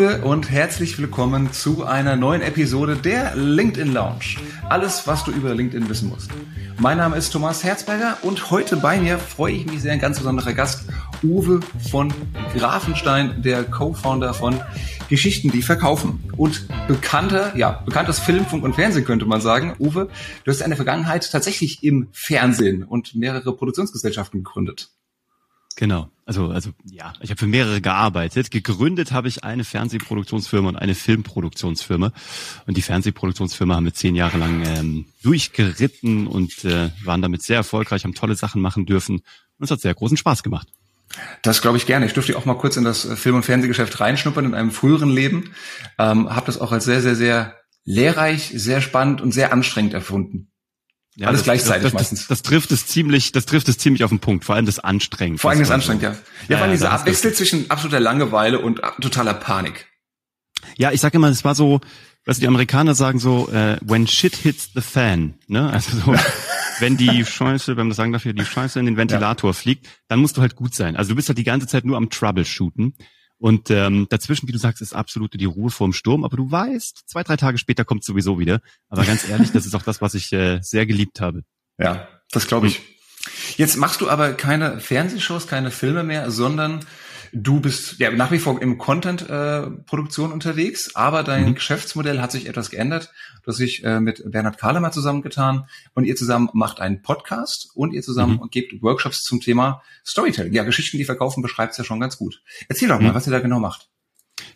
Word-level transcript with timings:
Gude 0.00 0.22
und 0.22 0.50
herzlich 0.50 0.98
willkommen 0.98 1.52
zu 1.52 1.84
einer 1.84 2.16
neuen 2.16 2.40
Episode 2.40 2.96
der 2.96 3.36
LinkedIn 3.36 3.92
Lounge. 3.92 4.38
Alles, 4.70 5.06
was 5.06 5.24
du 5.24 5.30
über 5.30 5.54
LinkedIn 5.54 5.90
wissen 5.90 6.08
musst. 6.08 6.30
Mein 6.78 6.96
Name 6.96 7.18
ist 7.18 7.32
Thomas 7.32 7.62
Herzberger 7.62 8.16
und 8.22 8.50
heute 8.50 8.78
bei 8.78 8.98
mir 8.98 9.18
freue 9.18 9.52
ich 9.52 9.66
mich 9.66 9.82
sehr, 9.82 9.92
ein 9.92 9.98
ganz 9.98 10.16
besonderer 10.16 10.54
Gast, 10.54 10.88
Uwe 11.22 11.60
von 11.90 12.14
Grafenstein, 12.56 13.42
der 13.42 13.62
Co-Founder 13.62 14.32
von 14.32 14.58
Geschichten, 15.10 15.50
die 15.50 15.60
verkaufen. 15.60 16.24
Und 16.34 16.66
bekannter, 16.88 17.54
ja, 17.54 17.82
bekanntes 17.84 18.20
Film, 18.20 18.46
Funk 18.46 18.64
und 18.64 18.76
Fernsehen 18.76 19.04
könnte 19.04 19.26
man 19.26 19.42
sagen. 19.42 19.74
Uwe, 19.78 20.08
du 20.44 20.50
hast 20.50 20.62
eine 20.62 20.76
Vergangenheit 20.76 21.30
tatsächlich 21.30 21.84
im 21.84 22.08
Fernsehen 22.12 22.84
und 22.84 23.14
mehrere 23.14 23.54
Produktionsgesellschaften 23.54 24.44
gegründet. 24.44 24.88
Genau. 25.76 26.10
Also, 26.30 26.46
also 26.46 26.70
ja, 26.84 27.12
ich 27.20 27.30
habe 27.30 27.40
für 27.40 27.48
mehrere 27.48 27.80
gearbeitet. 27.80 28.52
Gegründet 28.52 29.10
habe 29.10 29.26
ich 29.26 29.42
eine 29.42 29.64
Fernsehproduktionsfirma 29.64 30.68
und 30.68 30.76
eine 30.76 30.94
Filmproduktionsfirma. 30.94 32.12
Und 32.68 32.76
die 32.76 32.82
Fernsehproduktionsfirma 32.82 33.74
haben 33.74 33.84
wir 33.84 33.94
zehn 33.94 34.14
Jahre 34.14 34.38
lang 34.38 34.64
ähm, 34.64 35.06
durchgeritten 35.24 36.28
und 36.28 36.64
äh, 36.64 36.90
waren 37.02 37.20
damit 37.20 37.42
sehr 37.42 37.56
erfolgreich, 37.56 38.04
haben 38.04 38.14
tolle 38.14 38.36
Sachen 38.36 38.62
machen 38.62 38.86
dürfen. 38.86 39.16
Und 39.16 39.64
es 39.64 39.72
hat 39.72 39.80
sehr 39.80 39.92
großen 39.92 40.16
Spaß 40.16 40.44
gemacht. 40.44 40.68
Das 41.42 41.62
glaube 41.62 41.78
ich 41.78 41.86
gerne. 41.86 42.06
Ich 42.06 42.12
durfte 42.12 42.38
auch 42.38 42.44
mal 42.44 42.54
kurz 42.54 42.76
in 42.76 42.84
das 42.84 43.08
Film- 43.16 43.34
und 43.34 43.42
Fernsehgeschäft 43.44 43.98
reinschnuppern 43.98 44.44
in 44.44 44.54
einem 44.54 44.70
früheren 44.70 45.10
Leben. 45.10 45.50
Ähm, 45.98 46.30
habe 46.30 46.46
das 46.46 46.60
auch 46.60 46.70
als 46.70 46.84
sehr, 46.84 47.00
sehr, 47.00 47.16
sehr 47.16 47.56
lehrreich, 47.84 48.52
sehr 48.54 48.80
spannend 48.80 49.20
und 49.20 49.32
sehr 49.32 49.52
anstrengend 49.52 49.94
erfunden. 49.94 50.49
Ja, 51.20 51.26
Alles 51.26 51.40
das, 51.40 51.44
gleichzeitig 51.44 51.82
das, 51.82 51.92
das, 51.92 52.00
meistens. 52.00 52.28
Das, 52.28 52.40
trifft 52.40 52.72
es 52.72 52.86
ziemlich, 52.86 53.30
das 53.30 53.44
trifft 53.44 53.68
es 53.68 53.76
ziemlich 53.76 54.04
auf 54.04 54.10
den 54.10 54.20
Punkt. 54.20 54.46
Vor 54.46 54.54
allem 54.54 54.64
das 54.64 54.78
anstrengend. 54.78 55.38
Vor 55.38 55.50
allem 55.50 55.60
das 55.60 55.70
anstrengend, 55.70 56.02
ja. 56.02 56.16
Ja, 56.48 56.56
vor 56.56 56.64
allem 56.64 56.72
dieser 56.72 56.92
Abwechsel 56.92 57.34
zwischen 57.34 57.70
absoluter 57.70 58.00
Langeweile 58.00 58.58
und 58.58 58.80
totaler 59.02 59.34
Panik. 59.34 59.86
Ja, 60.78 60.92
ich 60.92 61.02
sage 61.02 61.18
immer, 61.18 61.28
es 61.28 61.44
war 61.44 61.54
so, 61.54 61.80
was 62.24 62.38
die 62.38 62.46
Amerikaner 62.46 62.94
sagen 62.94 63.18
so, 63.18 63.50
uh, 63.52 63.76
when 63.82 64.06
shit 64.06 64.34
hits 64.34 64.70
the 64.74 64.80
fan, 64.80 65.34
ne? 65.46 65.70
Also 65.70 65.98
so, 65.98 66.14
wenn 66.80 66.96
die 66.96 67.22
Scheiße, 67.22 67.72
wenn 67.72 67.84
man 67.84 67.88
das 67.90 67.98
sagen 67.98 68.12
darf, 68.12 68.22
die 68.22 68.42
Scheiße 68.42 68.80
in 68.80 68.86
den 68.86 68.96
Ventilator 68.96 69.50
ja. 69.50 69.52
fliegt, 69.52 69.88
dann 70.08 70.20
musst 70.20 70.38
du 70.38 70.40
halt 70.40 70.56
gut 70.56 70.74
sein. 70.74 70.96
Also 70.96 71.10
du 71.10 71.16
bist 71.16 71.28
halt 71.28 71.36
die 71.36 71.44
ganze 71.44 71.66
Zeit 71.66 71.84
nur 71.84 71.98
am 71.98 72.08
Troubleshooten. 72.08 72.94
Und 73.40 73.70
ähm, 73.70 74.06
dazwischen, 74.10 74.46
wie 74.48 74.52
du 74.52 74.58
sagst, 74.58 74.82
ist 74.82 74.94
absolut 74.94 75.32
die 75.32 75.46
Ruhe 75.46 75.70
vorm 75.70 75.94
Sturm. 75.94 76.24
Aber 76.24 76.36
du 76.36 76.50
weißt, 76.50 77.04
zwei, 77.06 77.22
drei 77.22 77.36
Tage 77.36 77.56
später 77.56 77.86
kommt 77.86 78.04
sowieso 78.04 78.38
wieder. 78.38 78.60
Aber 78.90 79.04
ganz 79.04 79.26
ehrlich, 79.26 79.50
das 79.50 79.64
ist 79.64 79.74
auch 79.74 79.82
das, 79.82 80.02
was 80.02 80.14
ich 80.14 80.30
äh, 80.32 80.60
sehr 80.60 80.84
geliebt 80.84 81.22
habe. 81.22 81.42
Ja, 81.78 82.06
das 82.30 82.46
glaube 82.46 82.66
ich. 82.66 82.82
Jetzt 83.56 83.76
machst 83.76 84.02
du 84.02 84.10
aber 84.10 84.34
keine 84.34 84.78
Fernsehshows, 84.78 85.46
keine 85.46 85.70
Filme 85.70 86.04
mehr, 86.04 86.30
sondern 86.30 86.84
Du 87.32 87.60
bist 87.60 87.98
ja 87.98 88.10
nach 88.10 88.30
wie 88.32 88.38
vor 88.38 88.60
im 88.60 88.78
Content-Produktion 88.78 90.30
äh, 90.30 90.32
unterwegs, 90.32 90.94
aber 90.96 91.22
dein 91.22 91.50
mhm. 91.50 91.54
Geschäftsmodell 91.54 92.20
hat 92.20 92.32
sich 92.32 92.48
etwas 92.48 92.70
geändert. 92.70 93.12
Du 93.42 93.48
hast 93.48 93.58
dich 93.58 93.84
äh, 93.84 94.00
mit 94.00 94.22
Bernhard 94.30 94.58
Kahlemer 94.58 94.90
zusammengetan 94.90 95.66
und 95.94 96.04
ihr 96.04 96.16
zusammen 96.16 96.50
macht 96.52 96.80
einen 96.80 97.02
Podcast 97.02 97.70
und 97.74 97.92
ihr 97.92 98.02
zusammen 98.02 98.40
mhm. 98.42 98.48
gebt 98.50 98.82
Workshops 98.82 99.22
zum 99.22 99.40
Thema 99.40 99.82
Storytelling. 100.04 100.52
Ja, 100.52 100.64
Geschichten, 100.64 100.98
die 100.98 101.04
verkaufen, 101.04 101.42
beschreibt 101.42 101.72
es 101.72 101.78
ja 101.78 101.84
schon 101.84 102.00
ganz 102.00 102.16
gut. 102.16 102.42
Erzähl 102.68 102.88
doch 102.88 103.00
mal, 103.00 103.10
mhm. 103.10 103.14
was 103.14 103.26
ihr 103.26 103.32
da 103.32 103.40
genau 103.40 103.60
macht. 103.60 103.88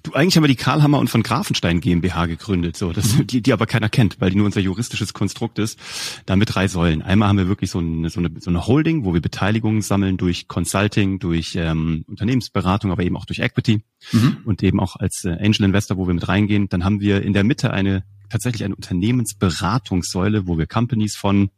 Du, 0.04 0.12
eigentlich 0.12 0.36
haben 0.36 0.44
wir 0.44 0.48
die 0.48 0.54
Karlhammer 0.54 0.98
und 0.98 1.08
von 1.08 1.22
Grafenstein 1.22 1.80
GmbH 1.80 2.26
gegründet, 2.26 2.76
so, 2.76 2.92
das, 2.92 3.16
die, 3.24 3.40
die 3.40 3.52
aber 3.54 3.64
keiner 3.64 3.88
kennt, 3.88 4.20
weil 4.20 4.28
die 4.28 4.36
nur 4.36 4.44
unser 4.44 4.60
juristisches 4.60 5.14
Konstrukt 5.14 5.58
ist. 5.58 5.78
Da 6.26 6.36
mit 6.36 6.54
drei 6.54 6.68
Säulen. 6.68 7.00
Einmal 7.00 7.30
haben 7.30 7.38
wir 7.38 7.48
wirklich 7.48 7.70
so 7.70 7.78
eine, 7.78 8.10
so 8.10 8.20
eine, 8.20 8.30
so 8.38 8.50
eine 8.50 8.66
Holding, 8.66 9.06
wo 9.06 9.14
wir 9.14 9.22
Beteiligungen 9.22 9.80
sammeln 9.80 10.18
durch 10.18 10.46
Consulting, 10.46 11.20
durch 11.20 11.56
ähm, 11.56 12.04
Unternehmensberatung, 12.06 12.92
aber 12.92 13.02
eben 13.02 13.16
auch 13.16 13.24
durch 13.24 13.38
Equity 13.38 13.82
mhm. 14.12 14.36
und 14.44 14.62
eben 14.62 14.78
auch 14.78 14.96
als 14.96 15.24
äh, 15.24 15.38
Angel 15.40 15.64
Investor, 15.64 15.96
wo 15.96 16.06
wir 16.06 16.12
mit 16.12 16.28
reingehen. 16.28 16.68
Dann 16.68 16.84
haben 16.84 17.00
wir 17.00 17.22
in 17.22 17.32
der 17.32 17.44
Mitte 17.44 17.72
eine 17.72 18.04
tatsächlich 18.28 18.62
eine 18.64 18.76
Unternehmensberatungssäule, 18.76 20.46
wo 20.46 20.58
wir 20.58 20.66
Companies 20.66 21.16
von 21.16 21.48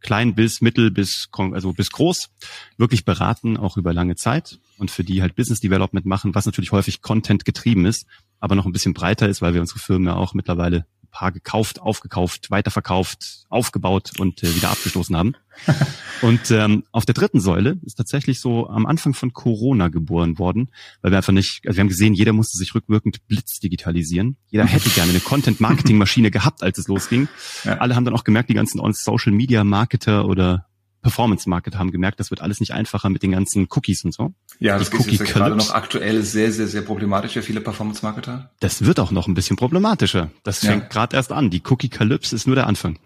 klein 0.00 0.34
bis 0.34 0.60
mittel 0.60 0.90
bis 0.90 1.28
also 1.32 1.72
bis 1.72 1.90
groß 1.90 2.28
wirklich 2.76 3.06
beraten, 3.06 3.56
auch 3.56 3.78
über 3.78 3.94
lange 3.94 4.16
Zeit 4.16 4.58
und 4.78 4.90
für 4.90 5.04
die 5.04 5.22
halt 5.22 5.36
Business 5.36 5.60
Development 5.60 6.06
machen, 6.06 6.34
was 6.34 6.46
natürlich 6.46 6.72
häufig 6.72 7.02
Content 7.02 7.44
getrieben 7.44 7.86
ist, 7.86 8.06
aber 8.40 8.54
noch 8.54 8.66
ein 8.66 8.72
bisschen 8.72 8.94
breiter 8.94 9.28
ist, 9.28 9.42
weil 9.42 9.54
wir 9.54 9.60
unsere 9.60 9.78
Firmen 9.78 10.08
ja 10.08 10.14
auch 10.14 10.34
mittlerweile 10.34 10.86
ein 11.02 11.10
paar 11.10 11.32
gekauft, 11.32 11.80
aufgekauft, 11.80 12.50
weiterverkauft, 12.50 13.46
aufgebaut 13.48 14.12
und 14.18 14.42
äh, 14.42 14.54
wieder 14.54 14.70
abgestoßen 14.70 15.16
haben. 15.16 15.34
und 16.22 16.50
ähm, 16.50 16.84
auf 16.92 17.06
der 17.06 17.14
dritten 17.14 17.40
Säule 17.40 17.78
ist 17.82 17.96
tatsächlich 17.96 18.40
so 18.40 18.68
am 18.68 18.86
Anfang 18.86 19.14
von 19.14 19.32
Corona 19.32 19.88
geboren 19.88 20.38
worden, 20.38 20.70
weil 21.02 21.10
wir 21.10 21.16
einfach 21.16 21.32
nicht, 21.32 21.62
also 21.66 21.76
wir 21.76 21.80
haben 21.80 21.88
gesehen, 21.88 22.14
jeder 22.14 22.32
musste 22.32 22.58
sich 22.58 22.74
rückwirkend 22.74 23.26
blitz 23.26 23.58
digitalisieren. 23.58 24.36
Jeder 24.50 24.64
hätte 24.66 24.90
gerne 24.90 25.10
eine 25.10 25.20
Content-Marketing-Maschine 25.20 26.30
gehabt, 26.30 26.62
als 26.62 26.78
es 26.78 26.88
losging. 26.88 27.28
Ja. 27.64 27.78
Alle 27.78 27.96
haben 27.96 28.04
dann 28.04 28.14
auch 28.14 28.24
gemerkt, 28.24 28.50
die 28.50 28.54
ganzen 28.54 28.80
Social-Media-Marketer 28.92 30.26
oder 30.26 30.66
Performance-Market 31.08 31.76
haben 31.76 31.90
gemerkt, 31.90 32.20
das 32.20 32.30
wird 32.30 32.42
alles 32.42 32.60
nicht 32.60 32.74
einfacher 32.74 33.08
mit 33.08 33.22
den 33.22 33.32
ganzen 33.32 33.66
Cookies 33.70 34.04
und 34.04 34.12
so. 34.12 34.34
Ja, 34.58 34.78
das 34.78 34.90
ist 34.90 35.10
ja 35.10 35.24
gerade 35.24 35.56
noch 35.56 35.70
aktuell 35.70 36.22
sehr, 36.22 36.52
sehr, 36.52 36.66
sehr 36.66 36.82
problematisch 36.82 37.32
für 37.32 37.42
viele 37.42 37.62
Performance-Marketer. 37.62 38.50
Das 38.60 38.84
wird 38.84 39.00
auch 39.00 39.10
noch 39.10 39.26
ein 39.26 39.32
bisschen 39.32 39.56
problematischer. 39.56 40.30
Das 40.42 40.58
fängt 40.58 40.82
ja. 40.82 40.88
gerade 40.88 41.16
erst 41.16 41.32
an. 41.32 41.48
Die 41.48 41.62
Cookie-Kalypse 41.64 42.36
ist 42.36 42.46
nur 42.46 42.56
der 42.56 42.66
Anfang. 42.66 42.98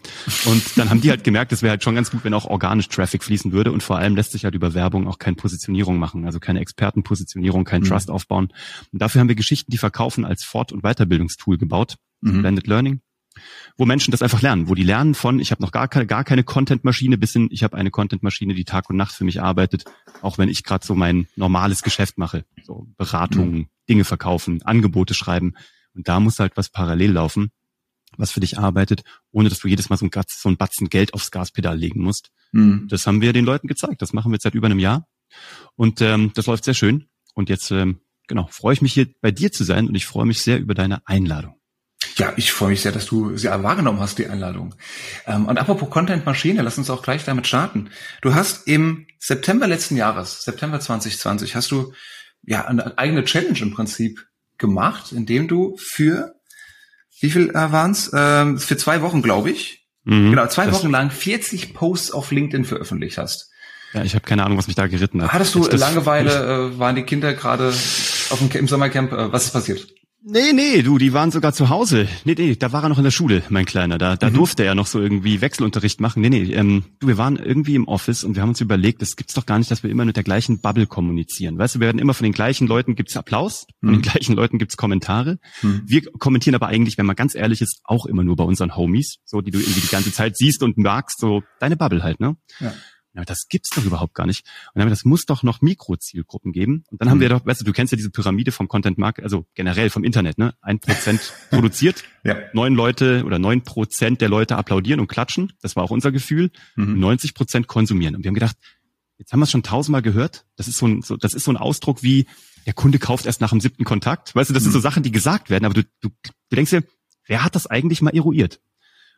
Und 0.45 0.77
dann 0.77 0.89
haben 0.89 0.99
die 0.99 1.11
halt 1.11 1.23
gemerkt, 1.23 1.53
es 1.53 1.61
wäre 1.61 1.71
halt 1.71 1.83
schon 1.83 1.95
ganz 1.95 2.11
gut, 2.11 2.25
wenn 2.25 2.33
auch 2.33 2.45
organisch 2.45 2.89
Traffic 2.89 3.23
fließen 3.23 3.53
würde. 3.53 3.71
Und 3.71 3.83
vor 3.83 3.97
allem 3.97 4.17
lässt 4.17 4.33
sich 4.33 4.43
halt 4.43 4.53
über 4.53 4.73
Werbung 4.73 5.07
auch 5.07 5.17
keine 5.17 5.37
Positionierung 5.37 5.97
machen, 5.97 6.25
also 6.25 6.41
keine 6.41 6.59
Expertenpositionierung, 6.59 7.63
kein 7.63 7.83
mhm. 7.83 7.87
Trust 7.87 8.11
aufbauen. 8.11 8.49
Und 8.91 9.01
dafür 9.01 9.21
haben 9.21 9.29
wir 9.29 9.35
Geschichten, 9.35 9.71
die 9.71 9.77
verkaufen, 9.77 10.25
als 10.25 10.43
Fort- 10.43 10.73
und 10.73 10.81
Weiterbildungstool 10.81 11.57
gebaut. 11.57 11.95
Mhm. 12.19 12.41
Blended 12.41 12.67
Learning 12.67 12.99
wo 13.77 13.85
Menschen 13.85 14.11
das 14.11 14.21
einfach 14.21 14.41
lernen, 14.41 14.67
wo 14.69 14.75
die 14.75 14.83
lernen 14.83 15.15
von, 15.15 15.39
ich 15.39 15.51
habe 15.51 15.61
noch 15.61 15.71
gar 15.71 15.87
keine, 15.87 16.05
gar 16.05 16.23
keine 16.23 16.43
Content-Maschine, 16.43 17.17
bis 17.17 17.33
hin, 17.33 17.49
ich 17.51 17.63
habe 17.63 17.77
eine 17.77 17.91
Content-Maschine, 17.91 18.53
die 18.53 18.65
Tag 18.65 18.89
und 18.89 18.97
Nacht 18.97 19.13
für 19.13 19.23
mich 19.23 19.41
arbeitet, 19.41 19.85
auch 20.21 20.37
wenn 20.37 20.49
ich 20.49 20.63
gerade 20.63 20.85
so 20.85 20.95
mein 20.95 21.27
normales 21.35 21.81
Geschäft 21.83 22.17
mache, 22.17 22.45
so 22.63 22.87
Beratungen, 22.97 23.53
mhm. 23.53 23.67
Dinge 23.89 24.03
verkaufen, 24.05 24.61
Angebote 24.63 25.13
schreiben. 25.13 25.53
Und 25.95 26.07
da 26.07 26.19
muss 26.19 26.39
halt 26.39 26.55
was 26.55 26.69
parallel 26.69 27.11
laufen, 27.11 27.51
was 28.17 28.31
für 28.31 28.39
dich 28.39 28.57
arbeitet, 28.57 29.03
ohne 29.31 29.49
dass 29.49 29.59
du 29.59 29.67
jedes 29.67 29.89
Mal 29.89 29.97
so 29.97 30.05
ein, 30.05 30.11
so 30.27 30.49
ein 30.49 30.57
Batzen 30.57 30.89
Geld 30.89 31.13
aufs 31.13 31.31
Gaspedal 31.31 31.77
legen 31.77 32.01
musst. 32.01 32.31
Mhm. 32.51 32.87
Das 32.89 33.07
haben 33.07 33.21
wir 33.21 33.33
den 33.33 33.45
Leuten 33.45 33.67
gezeigt. 33.67 34.01
Das 34.01 34.13
machen 34.13 34.31
wir 34.31 34.35
jetzt 34.35 34.43
seit 34.43 34.55
über 34.55 34.67
einem 34.67 34.79
Jahr. 34.79 35.07
Und 35.75 36.01
ähm, 36.01 36.31
das 36.35 36.45
läuft 36.45 36.63
sehr 36.63 36.73
schön. 36.73 37.07
Und 37.33 37.49
jetzt, 37.49 37.71
ähm, 37.71 37.99
genau, 38.27 38.47
freue 38.51 38.73
ich 38.73 38.81
mich 38.81 38.93
hier 38.93 39.07
bei 39.21 39.31
dir 39.31 39.51
zu 39.51 39.63
sein 39.63 39.87
und 39.87 39.95
ich 39.95 40.05
freue 40.05 40.25
mich 40.25 40.41
sehr 40.41 40.59
über 40.59 40.73
deine 40.73 41.05
Einladung. 41.07 41.55
Ja, 42.17 42.33
ich 42.35 42.51
freue 42.51 42.69
mich 42.69 42.81
sehr, 42.81 42.91
dass 42.91 43.05
du 43.05 43.35
sie 43.37 43.47
wahrgenommen 43.47 43.99
hast, 43.99 44.19
die 44.19 44.27
Einladung. 44.27 44.75
Ähm, 45.25 45.45
und 45.45 45.57
apropos 45.57 45.89
Content-Maschine, 45.89 46.61
lass 46.61 46.77
uns 46.77 46.89
auch 46.89 47.01
gleich 47.01 47.23
damit 47.25 47.47
starten. 47.47 47.89
Du 48.21 48.35
hast 48.35 48.67
im 48.67 49.07
September 49.19 49.67
letzten 49.67 49.95
Jahres, 49.95 50.43
September 50.43 50.79
2020, 50.79 51.55
hast 51.55 51.71
du 51.71 51.93
ja 52.43 52.65
eine 52.65 52.97
eigene 52.97 53.23
Challenge 53.23 53.57
im 53.59 53.73
Prinzip 53.73 54.25
gemacht, 54.57 55.11
indem 55.11 55.47
du 55.47 55.75
für, 55.77 56.35
wie 57.19 57.31
viel 57.31 57.49
äh, 57.49 57.71
waren's? 57.71 58.11
Ähm, 58.13 58.59
für 58.59 58.77
zwei 58.77 59.01
Wochen, 59.01 59.21
glaube 59.21 59.49
ich, 59.49 59.87
mhm, 60.03 60.31
genau, 60.31 60.47
zwei 60.47 60.71
Wochen 60.71 60.91
lang 60.91 61.09
40 61.09 61.73
Posts 61.73 62.11
auf 62.11 62.31
LinkedIn 62.31 62.65
veröffentlicht 62.65 63.17
hast. 63.17 63.49
Ja, 63.93 64.03
ich 64.03 64.15
habe 64.15 64.25
keine 64.25 64.43
Ahnung, 64.43 64.57
was 64.57 64.67
mich 64.67 64.75
da 64.75 64.87
geritten 64.87 65.21
hat. 65.21 65.33
Hattest 65.33 65.55
du 65.55 65.63
Langeweile, 65.67 66.71
äh, 66.73 66.79
waren 66.79 66.95
die 66.95 67.03
Kinder 67.03 67.33
gerade 67.33 67.69
auf 67.69 68.39
dem, 68.39 68.51
im 68.51 68.67
Sommercamp, 68.67 69.11
äh, 69.11 69.31
was 69.31 69.45
ist 69.45 69.51
passiert? 69.51 69.87
Nee, 70.25 70.53
nee, 70.53 70.81
du, 70.83 70.97
die 70.97 71.11
waren 71.11 71.31
sogar 71.31 71.51
zu 71.51 71.67
Hause. 71.67 72.07
Nee, 72.23 72.35
nee, 72.37 72.55
da 72.55 72.71
war 72.71 72.81
er 72.83 72.87
noch 72.87 72.97
in 72.97 73.03
der 73.03 73.11
Schule, 73.11 73.43
mein 73.49 73.65
Kleiner. 73.65 73.97
Da, 73.97 74.15
da 74.15 74.29
mhm. 74.29 74.35
durfte 74.35 74.63
er 74.63 74.73
noch 74.73 74.87
so 74.87 75.01
irgendwie 75.01 75.41
Wechselunterricht 75.41 75.99
machen. 75.99 76.21
Nee, 76.21 76.29
nee, 76.29 76.53
ähm, 76.53 76.85
du, 76.99 77.07
wir 77.07 77.17
waren 77.17 77.35
irgendwie 77.35 77.75
im 77.75 77.89
Office 77.89 78.23
und 78.23 78.35
wir 78.35 78.41
haben 78.41 78.49
uns 78.49 78.61
überlegt, 78.61 79.01
es 79.01 79.17
gibt's 79.17 79.33
doch 79.33 79.45
gar 79.45 79.59
nicht, 79.59 79.69
dass 79.69 79.83
wir 79.83 79.89
immer 79.89 80.05
mit 80.05 80.15
der 80.15 80.23
gleichen 80.23 80.61
Bubble 80.61 80.87
kommunizieren. 80.87 81.57
Weißt 81.57 81.75
du, 81.75 81.81
wir 81.81 81.87
werden 81.87 81.99
immer 81.99 82.13
von 82.13 82.23
den 82.23 82.31
gleichen 82.31 82.67
Leuten 82.67 82.95
gibt's 82.95 83.17
Applaus, 83.17 83.67
von 83.81 83.89
mhm. 83.89 83.93
den 83.95 84.01
gleichen 84.01 84.33
Leuten 84.33 84.59
gibt's 84.59 84.77
Kommentare. 84.77 85.39
Mhm. 85.61 85.81
Wir 85.85 86.03
kommentieren 86.19 86.55
aber 86.55 86.67
eigentlich, 86.67 86.97
wenn 86.97 87.05
man 87.05 87.17
ganz 87.17 87.35
ehrlich 87.35 87.61
ist, 87.61 87.81
auch 87.83 88.05
immer 88.05 88.23
nur 88.23 88.37
bei 88.37 88.45
unseren 88.45 88.77
Homies, 88.77 89.17
so 89.25 89.41
die 89.41 89.51
du 89.51 89.59
irgendwie 89.59 89.81
die 89.81 89.91
ganze 89.91 90.13
Zeit 90.13 90.37
siehst 90.37 90.63
und 90.63 90.77
magst, 90.77 91.19
so 91.19 91.43
deine 91.59 91.75
Bubble 91.75 92.01
halt, 92.01 92.21
ne? 92.21 92.37
Ja. 92.61 92.73
Ja, 93.15 93.23
das 93.23 93.47
gibt's 93.47 93.69
doch 93.69 93.85
überhaupt 93.85 94.15
gar 94.15 94.25
nicht. 94.25 94.45
Und 94.73 94.79
dann 94.79 94.89
das 94.89 95.05
muss 95.05 95.25
doch 95.25 95.43
noch 95.43 95.61
Mikrozielgruppen 95.61 96.51
geben. 96.51 96.83
Und 96.89 96.99
dann 96.99 97.07
mhm. 97.07 97.11
haben 97.11 97.19
wir 97.19 97.29
doch, 97.29 97.45
weißt 97.45 97.61
du, 97.61 97.65
du 97.65 97.71
kennst 97.71 97.91
ja 97.91 97.95
diese 97.95 98.09
Pyramide 98.09 98.51
vom 98.51 98.67
Content 98.67 98.97
Market, 98.97 99.23
also 99.23 99.45
generell 99.53 99.91
vom 99.91 100.03
Internet, 100.03 100.39
ne? 100.39 100.55
Ein 100.61 100.79
Prozent 100.79 101.33
produziert, 101.51 102.03
ja. 102.23 102.37
neun 102.53 102.73
Leute 102.73 103.23
oder 103.25 103.37
neun 103.37 103.63
Prozent 103.63 104.21
der 104.21 104.29
Leute 104.29 104.55
applaudieren 104.55 104.99
und 104.99 105.07
klatschen. 105.07 105.53
Das 105.61 105.75
war 105.75 105.83
auch 105.83 105.91
unser 105.91 106.11
Gefühl. 106.11 106.51
Mhm. 106.75 106.99
90 106.99 107.35
Prozent 107.35 107.67
konsumieren. 107.67 108.15
Und 108.15 108.23
wir 108.23 108.29
haben 108.29 108.35
gedacht, 108.35 108.57
jetzt 109.19 109.31
haben 109.31 109.39
wir 109.39 109.45
es 109.45 109.51
schon 109.51 109.63
tausendmal 109.63 110.01
gehört. 110.01 110.45
Das 110.55 110.67
ist 110.67 110.77
so 110.77 110.87
ein, 110.87 111.01
so, 111.03 111.15
das 111.15 111.35
ist 111.35 111.43
so 111.43 111.51
ein 111.51 111.57
Ausdruck 111.57 112.01
wie, 112.01 112.25
der 112.65 112.73
Kunde 112.73 112.97
kauft 112.97 113.25
erst 113.25 113.41
nach 113.41 113.49
dem 113.49 113.59
siebten 113.59 113.83
Kontakt. 113.83 114.35
Weißt 114.35 114.49
du, 114.49 114.53
das 114.53 114.63
mhm. 114.63 114.65
sind 114.65 114.73
so 114.73 114.79
Sachen, 114.79 115.03
die 115.03 115.11
gesagt 115.11 115.49
werden, 115.49 115.65
aber 115.65 115.73
du, 115.73 115.83
du, 116.01 116.09
du 116.09 116.55
denkst 116.55 116.71
dir, 116.71 116.83
wer 117.27 117.43
hat 117.43 117.55
das 117.55 117.67
eigentlich 117.67 118.01
mal 118.01 118.15
eruiert? 118.15 118.59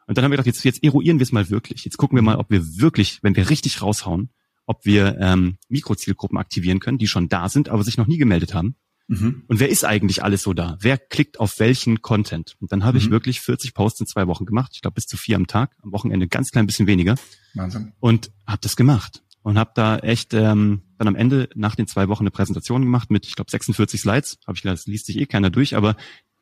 Und 0.08 0.18
dann 0.18 0.24
haben 0.24 0.32
wir 0.32 0.38
gedacht, 0.38 0.48
jetzt, 0.48 0.64
jetzt 0.64 0.84
eruieren 0.84 1.20
wir 1.20 1.24
es 1.24 1.32
mal 1.32 1.50
wirklich. 1.50 1.84
Jetzt 1.86 1.98
gucken 1.98 2.16
wir 2.16 2.22
mal, 2.22 2.36
ob 2.36 2.50
wir 2.50 2.78
wirklich, 2.78 3.20
wenn 3.24 3.36
wir 3.36 3.50
richtig 3.50 3.82
raushauen, 3.82 4.30
ob 4.66 4.86
wir 4.86 5.18
ähm, 5.20 5.58
Mikrozielgruppen 5.70 6.38
aktivieren 6.38 6.80
können, 6.80 6.98
die 6.98 7.08
schon 7.08 7.30
da 7.30 7.50
sind, 7.50 7.70
aber 7.70 7.84
sich 7.84 7.98
noch 7.98 8.08
nie 8.08 8.18
gemeldet 8.18 8.54
haben. 8.54 8.76
Mhm. 9.08 9.44
Und 9.48 9.60
wer 9.60 9.70
ist 9.70 9.86
eigentlich 9.86 10.24
alles 10.24 10.44
so 10.44 10.54
da? 10.54 10.78
Wer 10.80 10.98
klickt 10.98 11.40
auf 11.40 11.60
welchen 11.60 12.02
Content? 12.02 12.56
Und 12.60 12.72
dann 12.72 12.84
habe 12.84 12.98
mhm. 12.98 13.06
ich 13.06 13.12
wirklich 13.12 13.42
40 13.42 13.74
Posts 13.74 14.02
in 14.02 14.08
zwei 14.08 14.28
Wochen 14.28 14.46
gemacht. 14.46 14.72
Ich 14.74 14.82
glaube 14.82 14.96
bis 14.96 15.06
zu 15.06 15.18
vier 15.18 15.36
am 15.36 15.48
Tag, 15.48 15.76
am 15.84 15.92
Wochenende 15.92 16.28
ganz 16.28 16.52
klein 16.52 16.66
bisschen 16.66 16.88
weniger. 16.88 17.16
Wahnsinn. 17.54 17.94
Und 18.00 18.32
habe 18.48 18.62
das 18.62 18.76
gemacht 18.76 19.24
und 19.44 19.60
habe 19.60 19.72
da 19.76 19.98
echt 20.00 20.34
ähm, 20.34 20.82
dann 20.98 21.08
am 21.08 21.16
Ende 21.16 21.50
nach 21.54 21.76
den 21.76 21.86
zwei 21.86 22.08
Wochen 22.08 22.24
eine 22.24 22.32
Präsentation 22.32 22.82
gemacht 22.82 23.12
mit, 23.12 23.28
ich 23.28 23.36
glaube, 23.36 23.52
46 23.52 24.02
Slides. 24.02 24.40
Habe 24.48 24.56
ich 24.56 24.64
gedacht, 24.64 24.80
das 24.80 24.88
liest 24.88 25.06
sich 25.06 25.20
eh 25.20 25.28
keiner 25.28 25.52
durch, 25.52 25.76
aber 25.76 25.96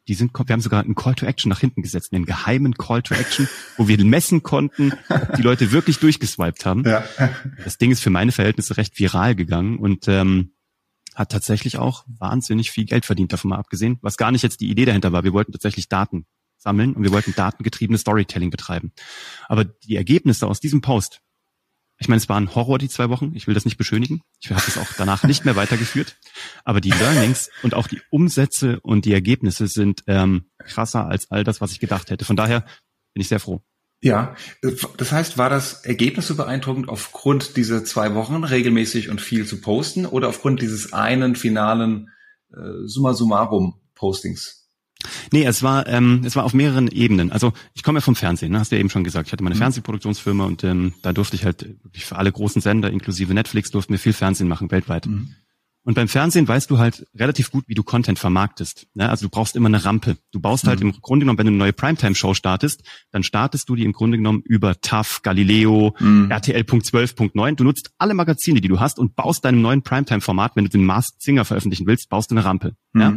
die 0.07 0.15
sind, 0.15 0.31
wir 0.33 0.53
haben 0.53 0.61
sogar 0.61 0.83
einen 0.83 0.95
Call 0.95 1.15
to 1.15 1.25
Action 1.25 1.50
nach 1.50 1.59
hinten 1.59 1.81
gesetzt, 1.81 2.11
einen 2.11 2.25
geheimen 2.25 2.73
Call 2.75 3.01
to 3.01 3.13
Action, 3.15 3.47
wo 3.77 3.88
wir 3.88 4.03
messen 4.03 4.44
konnten, 4.44 4.94
ob 5.09 5.35
die 5.35 5.41
Leute 5.41 5.71
wirklich 5.71 6.00
durchgeswiped 6.00 6.65
haben. 6.65 6.83
Ja. 6.83 7.03
Das 7.63 7.77
Ding 7.77 7.91
ist 7.91 8.01
für 8.01 8.09
meine 8.09 8.31
Verhältnisse 8.31 8.77
recht 8.77 9.00
viral 9.00 9.35
gegangen 9.35 9.77
und 9.77 10.07
ähm, 10.07 10.53
hat 11.15 11.31
tatsächlich 11.31 11.77
auch 11.77 12.03
wahnsinnig 12.07 12.71
viel 12.71 12.85
Geld 12.85 13.05
verdient, 13.05 13.31
davon 13.31 13.50
mal 13.50 13.57
abgesehen, 13.57 13.97
was 14.01 14.17
gar 14.17 14.31
nicht 14.31 14.41
jetzt 14.41 14.61
die 14.61 14.69
Idee 14.69 14.85
dahinter 14.85 15.11
war. 15.11 15.23
Wir 15.23 15.33
wollten 15.33 15.51
tatsächlich 15.51 15.88
Daten 15.88 16.25
sammeln 16.57 16.94
und 16.94 17.03
wir 17.03 17.11
wollten 17.11 17.33
datengetriebenes 17.35 18.01
Storytelling 18.01 18.50
betreiben. 18.50 18.91
Aber 19.47 19.63
die 19.65 19.95
Ergebnisse 19.95 20.47
aus 20.47 20.59
diesem 20.59 20.81
Post, 20.81 21.21
ich 22.03 22.09
meine, 22.09 22.17
es 22.17 22.27
war 22.27 22.35
ein 22.35 22.53
Horror 22.53 22.79
die 22.79 22.89
zwei 22.89 23.09
Wochen. 23.09 23.31
Ich 23.33 23.47
will 23.47 23.53
das 23.53 23.63
nicht 23.63 23.77
beschönigen. 23.77 24.23
Ich 24.41 24.51
habe 24.51 24.61
das 24.65 24.77
auch 24.77 24.91
danach 24.97 25.23
nicht 25.23 25.45
mehr 25.45 25.55
weitergeführt. 25.55 26.17
Aber 26.65 26.81
die 26.81 26.91
Learnings 26.91 27.50
und 27.61 27.73
auch 27.75 27.88
die 27.88 28.01
Umsätze 28.09 28.81
und 28.81 29.05
die 29.05 29.13
Ergebnisse 29.13 29.67
sind 29.67 30.03
ähm, 30.07 30.44
krasser 30.59 31.07
als 31.07 31.31
all 31.31 31.45
das, 31.45 31.61
was 31.61 31.71
ich 31.71 31.79
gedacht 31.79 32.09
hätte. 32.09 32.25
Von 32.25 32.35
daher 32.35 32.65
bin 33.13 33.21
ich 33.21 33.29
sehr 33.29 33.39
froh. 33.39 33.61
Ja, 34.01 34.35
das 34.97 35.13
heißt, 35.13 35.38
war 35.38 35.50
das 35.50 35.85
Ergebnis 35.85 36.27
so 36.27 36.35
beeindruckend 36.35 36.89
aufgrund 36.89 37.55
dieser 37.55 37.85
zwei 37.85 38.15
Wochen 38.15 38.44
regelmäßig 38.44 39.09
und 39.09 39.21
viel 39.21 39.45
zu 39.45 39.61
posten 39.61 40.05
oder 40.05 40.27
aufgrund 40.27 40.61
dieses 40.61 40.91
einen 40.91 41.38
finalen 41.38 42.09
äh, 42.51 42.85
Summa 42.85 43.13
summarum 43.13 43.79
Postings? 43.95 44.62
Nee, 45.31 45.44
es 45.45 45.63
war, 45.63 45.88
ähm, 45.88 46.21
es 46.25 46.35
war 46.35 46.44
auf 46.44 46.53
mehreren 46.53 46.88
Ebenen. 46.88 47.31
Also 47.31 47.53
ich 47.73 47.83
komme 47.83 47.97
ja 47.97 48.01
vom 48.01 48.15
Fernsehen, 48.15 48.51
ne, 48.51 48.59
hast 48.59 48.71
du 48.71 48.75
ja 48.75 48.79
eben 48.79 48.89
schon 48.89 49.03
gesagt. 49.03 49.27
Ich 49.27 49.33
hatte 49.33 49.44
meine 49.44 49.55
mhm. 49.55 49.59
Fernsehproduktionsfirma 49.59 50.45
und 50.45 50.63
ähm, 50.63 50.94
da 51.01 51.13
durfte 51.13 51.35
ich 51.35 51.45
halt 51.45 51.63
wirklich 51.83 52.05
für 52.05 52.17
alle 52.17 52.31
großen 52.31 52.61
Sender, 52.61 52.91
inklusive 52.91 53.33
Netflix, 53.33 53.71
durften 53.71 53.94
wir 53.94 54.00
viel 54.00 54.13
Fernsehen 54.13 54.47
machen, 54.47 54.71
weltweit. 54.71 55.07
Mhm. 55.07 55.35
Und 55.85 55.95
beim 55.95 56.07
Fernsehen 56.07 56.47
weißt 56.47 56.71
du 56.71 56.77
halt 56.77 57.05
relativ 57.13 57.51
gut, 57.51 57.65
wie 57.67 57.73
du 57.73 57.83
Content 57.83 58.17
vermarktest. 58.17 58.88
Ne? 58.94 59.09
Also 59.09 59.25
du 59.25 59.29
brauchst 59.29 59.57
immer 59.57 59.67
eine 59.67 59.83
Rampe. 59.83 60.17
Du 60.31 60.39
baust 60.39 60.65
halt 60.65 60.79
mhm. 60.79 60.91
im 60.91 61.01
Grunde 61.01 61.25
genommen, 61.25 61.38
wenn 61.39 61.47
du 61.47 61.51
eine 61.51 61.57
neue 61.57 61.73
Primetime-Show 61.73 62.33
startest, 62.33 62.83
dann 63.11 63.23
startest 63.23 63.67
du 63.67 63.75
die 63.75 63.83
im 63.83 63.91
Grunde 63.91 64.17
genommen 64.17 64.41
über 64.45 64.79
TAF, 64.79 65.21
Galileo, 65.23 65.94
mhm. 66.00 66.31
RTL.12.9. 66.31 67.55
Du 67.55 67.65
nutzt 67.65 67.91
alle 67.97 68.13
Magazine, 68.13 68.61
die 68.61 68.69
du 68.69 68.79
hast 68.79 68.97
und 68.97 69.15
baust 69.15 69.44
deinem 69.44 69.61
neuen 69.61 69.81
Primetime-Format, 69.81 70.55
wenn 70.55 70.63
du 70.63 70.69
den 70.69 70.85
Masked 70.85 71.21
Singer 71.21 71.44
veröffentlichen 71.44 71.85
willst, 71.85 72.09
baust 72.09 72.31
du 72.31 72.35
eine 72.35 72.45
Rampe. 72.45 72.75
Mhm. 72.94 73.01
Ja? 73.01 73.13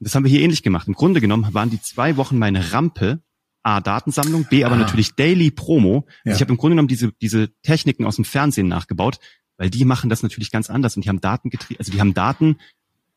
Das 0.00 0.14
haben 0.14 0.24
wir 0.24 0.30
hier 0.30 0.40
ähnlich 0.40 0.62
gemacht. 0.62 0.88
Im 0.88 0.94
Grunde 0.94 1.20
genommen 1.20 1.52
waren 1.52 1.70
die 1.70 1.80
zwei 1.80 2.16
Wochen 2.16 2.38
meine 2.38 2.72
Rampe, 2.72 3.22
A, 3.62 3.80
Datensammlung, 3.80 4.46
B, 4.48 4.64
aber 4.64 4.74
ah. 4.76 4.78
natürlich 4.78 5.14
Daily 5.14 5.50
Promo. 5.50 6.06
Also 6.06 6.08
ja. 6.24 6.34
ich 6.34 6.40
habe 6.40 6.52
im 6.52 6.56
Grunde 6.56 6.74
genommen 6.74 6.88
diese, 6.88 7.12
diese 7.20 7.50
Techniken 7.62 8.06
aus 8.06 8.16
dem 8.16 8.24
Fernsehen 8.24 8.68
nachgebaut, 8.68 9.18
weil 9.58 9.68
die 9.68 9.84
machen 9.84 10.08
das 10.08 10.22
natürlich 10.22 10.50
ganz 10.50 10.70
anders 10.70 10.96
und 10.96 11.04
die 11.04 11.08
haben 11.10 11.20
Daten 11.20 11.50
getrieben, 11.50 11.78
also 11.78 11.92
die 11.92 12.00
haben 12.00 12.14
Daten, 12.14 12.56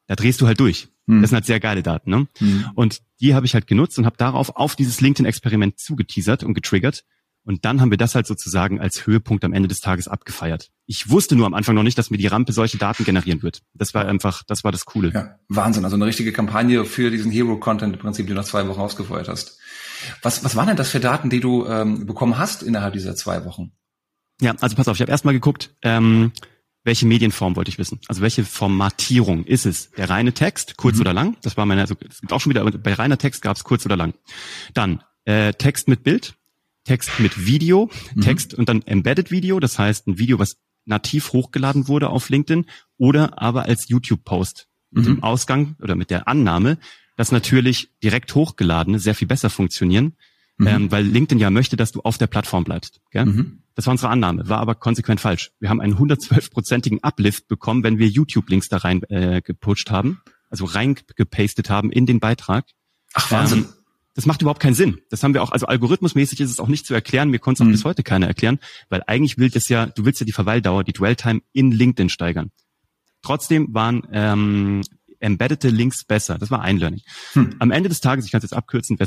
da 0.07 0.15
drehst 0.15 0.41
du 0.41 0.47
halt 0.47 0.59
durch. 0.59 0.89
Hm. 1.07 1.21
Das 1.21 1.29
sind 1.29 1.37
halt 1.37 1.45
sehr 1.45 1.61
geile 1.61 1.83
Daten. 1.83 2.09
Ne? 2.09 2.27
Hm. 2.37 2.65
Und 2.75 3.01
die 3.21 3.33
habe 3.33 3.45
ich 3.45 3.53
halt 3.53 3.67
genutzt 3.67 3.97
und 3.97 4.05
habe 4.05 4.17
darauf 4.17 4.55
auf 4.55 4.75
dieses 4.75 4.99
LinkedIn-Experiment 4.99 5.79
zugeteasert 5.79 6.43
und 6.43 6.53
getriggert. 6.53 7.05
Und 7.45 7.65
dann 7.65 7.81
haben 7.81 7.91
wir 7.91 7.97
das 7.97 8.15
halt 8.15 8.25
sozusagen 8.25 8.79
als 8.79 9.05
Höhepunkt 9.05 9.43
am 9.43 9.53
Ende 9.53 9.67
des 9.67 9.81
Tages 9.81 10.07
abgefeiert. 10.07 10.69
Ich 10.85 11.09
wusste 11.09 11.35
nur 11.35 11.45
am 11.45 11.53
Anfang 11.53 11.75
noch 11.75 11.83
nicht, 11.83 11.97
dass 11.97 12.09
mir 12.09 12.17
die 12.17 12.27
Rampe 12.27 12.53
solche 12.53 12.77
Daten 12.77 13.03
generieren 13.03 13.41
wird. 13.41 13.61
Das 13.73 13.93
war 13.93 14.05
einfach, 14.05 14.43
das 14.43 14.63
war 14.63 14.71
das 14.71 14.85
Coole. 14.85 15.11
Ja, 15.13 15.35
Wahnsinn. 15.49 15.83
Also 15.83 15.95
eine 15.95 16.05
richtige 16.05 16.31
Kampagne 16.31 16.85
für 16.85 17.11
diesen 17.11 17.31
Hero-Content 17.31 17.93
im 17.93 17.99
Prinzip, 17.99 18.27
die 18.27 18.33
du 18.33 18.37
nach 18.37 18.45
zwei 18.45 18.67
Wochen 18.67 18.79
ausgefeuert 18.79 19.27
hast. 19.27 19.59
Was, 20.21 20.43
was 20.43 20.55
waren 20.55 20.67
denn 20.67 20.77
das 20.77 20.89
für 20.89 20.99
Daten, 20.99 21.29
die 21.29 21.39
du 21.39 21.65
ähm, 21.65 22.05
bekommen 22.05 22.37
hast 22.37 22.63
innerhalb 22.63 22.93
dieser 22.93 23.15
zwei 23.15 23.45
Wochen? 23.45 23.71
Ja, 24.41 24.55
also 24.59 24.75
pass 24.75 24.87
auf, 24.87 24.95
ich 24.95 25.01
habe 25.01 25.11
erstmal 25.11 25.33
geguckt, 25.33 25.75
ähm, 25.81 26.31
welche 26.83 27.05
Medienform 27.05 27.55
wollte 27.55 27.69
ich 27.69 27.77
wissen? 27.77 27.99
Also 28.07 28.21
welche 28.21 28.43
Formatierung 28.43 29.45
ist 29.45 29.65
es? 29.65 29.91
Der 29.91 30.09
reine 30.09 30.33
Text, 30.33 30.75
kurz 30.77 30.95
mhm. 30.95 31.01
oder 31.01 31.13
lang? 31.13 31.37
Das 31.41 31.55
war 31.55 31.65
meine, 31.65 31.81
also 31.81 31.95
es 32.09 32.19
gibt 32.19 32.33
auch 32.33 32.41
schon 32.41 32.49
wieder, 32.49 32.63
bei 32.65 32.93
reiner 32.93 33.17
Text 33.17 33.41
gab 33.41 33.55
es 33.55 33.63
kurz 33.63 33.85
oder 33.85 33.95
lang. 33.95 34.13
Dann 34.73 35.03
äh, 35.25 35.53
Text 35.53 35.87
mit 35.87 36.03
Bild, 36.03 36.35
Text 36.83 37.19
mit 37.19 37.45
Video, 37.45 37.89
mhm. 38.15 38.21
Text 38.21 38.53
und 38.53 38.69
dann 38.69 38.81
Embedded 38.81 39.31
Video, 39.31 39.59
das 39.59 39.79
heißt 39.79 40.07
ein 40.07 40.17
Video, 40.17 40.39
was 40.39 40.57
nativ 40.85 41.33
hochgeladen 41.33 41.87
wurde 41.87 42.09
auf 42.09 42.29
LinkedIn 42.29 42.65
oder 42.97 43.41
aber 43.41 43.63
als 43.63 43.87
YouTube-Post 43.87 44.67
mit 44.91 45.05
mhm. 45.05 45.15
dem 45.15 45.23
Ausgang 45.23 45.75
oder 45.81 45.95
mit 45.95 46.09
der 46.09 46.27
Annahme, 46.27 46.77
dass 47.17 47.31
natürlich 47.31 47.89
direkt 48.03 48.33
hochgeladene 48.35 48.99
sehr 48.99 49.15
viel 49.15 49.27
besser 49.27 49.49
funktionieren, 49.49 50.17
mhm. 50.57 50.67
ähm, 50.67 50.91
weil 50.91 51.05
LinkedIn 51.05 51.39
ja 51.39 51.49
möchte, 51.49 51.77
dass 51.77 51.91
du 51.91 52.01
auf 52.01 52.17
der 52.17 52.27
Plattform 52.27 52.63
bleibst. 52.63 53.01
Gell? 53.11 53.25
Mhm. 53.25 53.63
Das 53.75 53.87
war 53.87 53.91
unsere 53.91 54.11
Annahme, 54.11 54.47
war 54.49 54.59
aber 54.59 54.75
konsequent 54.75 55.19
falsch. 55.19 55.51
Wir 55.59 55.69
haben 55.69 55.81
einen 55.81 55.95
112-prozentigen 55.95 56.99
Uplift 57.01 57.47
bekommen, 57.47 57.83
wenn 57.83 57.97
wir 57.97 58.07
YouTube-Links 58.07 58.69
da 58.69 58.77
rein 58.77 59.01
äh, 59.09 59.41
gepusht 59.41 59.89
haben, 59.89 60.21
also 60.49 60.65
reingepastet 60.65 61.69
haben 61.69 61.91
in 61.91 62.05
den 62.05 62.19
Beitrag. 62.19 62.65
Ach 63.13 63.31
Wahnsinn. 63.31 63.59
Ähm, 63.59 63.73
das 64.15 64.25
macht 64.25 64.41
überhaupt 64.41 64.61
keinen 64.61 64.75
Sinn. 64.75 64.99
Das 65.09 65.23
haben 65.23 65.33
wir 65.33 65.41
auch, 65.41 65.51
also 65.51 65.65
algorithmusmäßig 65.65 66.39
ist 66.39 66.51
es 66.51 66.59
auch 66.59 66.67
nicht 66.67 66.85
zu 66.85 66.93
erklären. 66.93 67.29
Mir 67.29 67.39
konnte 67.39 67.57
es 67.57 67.61
auch 67.61 67.69
mhm. 67.69 67.73
bis 67.73 67.85
heute 67.85 68.03
keiner 68.03 68.27
erklären, 68.27 68.59
weil 68.89 69.03
eigentlich 69.07 69.37
will 69.37 69.49
das 69.49 69.69
ja, 69.69 69.87
du 69.87 70.05
willst 70.05 70.19
ja 70.19 70.25
die 70.25 70.31
Verweildauer, 70.31 70.83
die 70.83 70.93
Dwell-Time 70.93 71.41
in 71.51 71.71
LinkedIn 71.71 72.09
steigern. 72.09 72.51
Trotzdem 73.23 73.73
waren 73.73 74.05
ähm, 74.11 74.81
embeddete 75.23 75.69
Links 75.69 76.03
besser. 76.03 76.37
Das 76.37 76.51
war 76.51 76.61
ein 76.61 76.77
Learning. 76.77 77.01
Hm. 77.33 77.55
Am 77.59 77.71
Ende 77.71 77.89
des 77.89 78.01
Tages, 78.01 78.25
ich 78.25 78.31
kann 78.31 78.39
es 78.39 78.43
jetzt 78.43 78.53
abkürzen, 78.53 78.97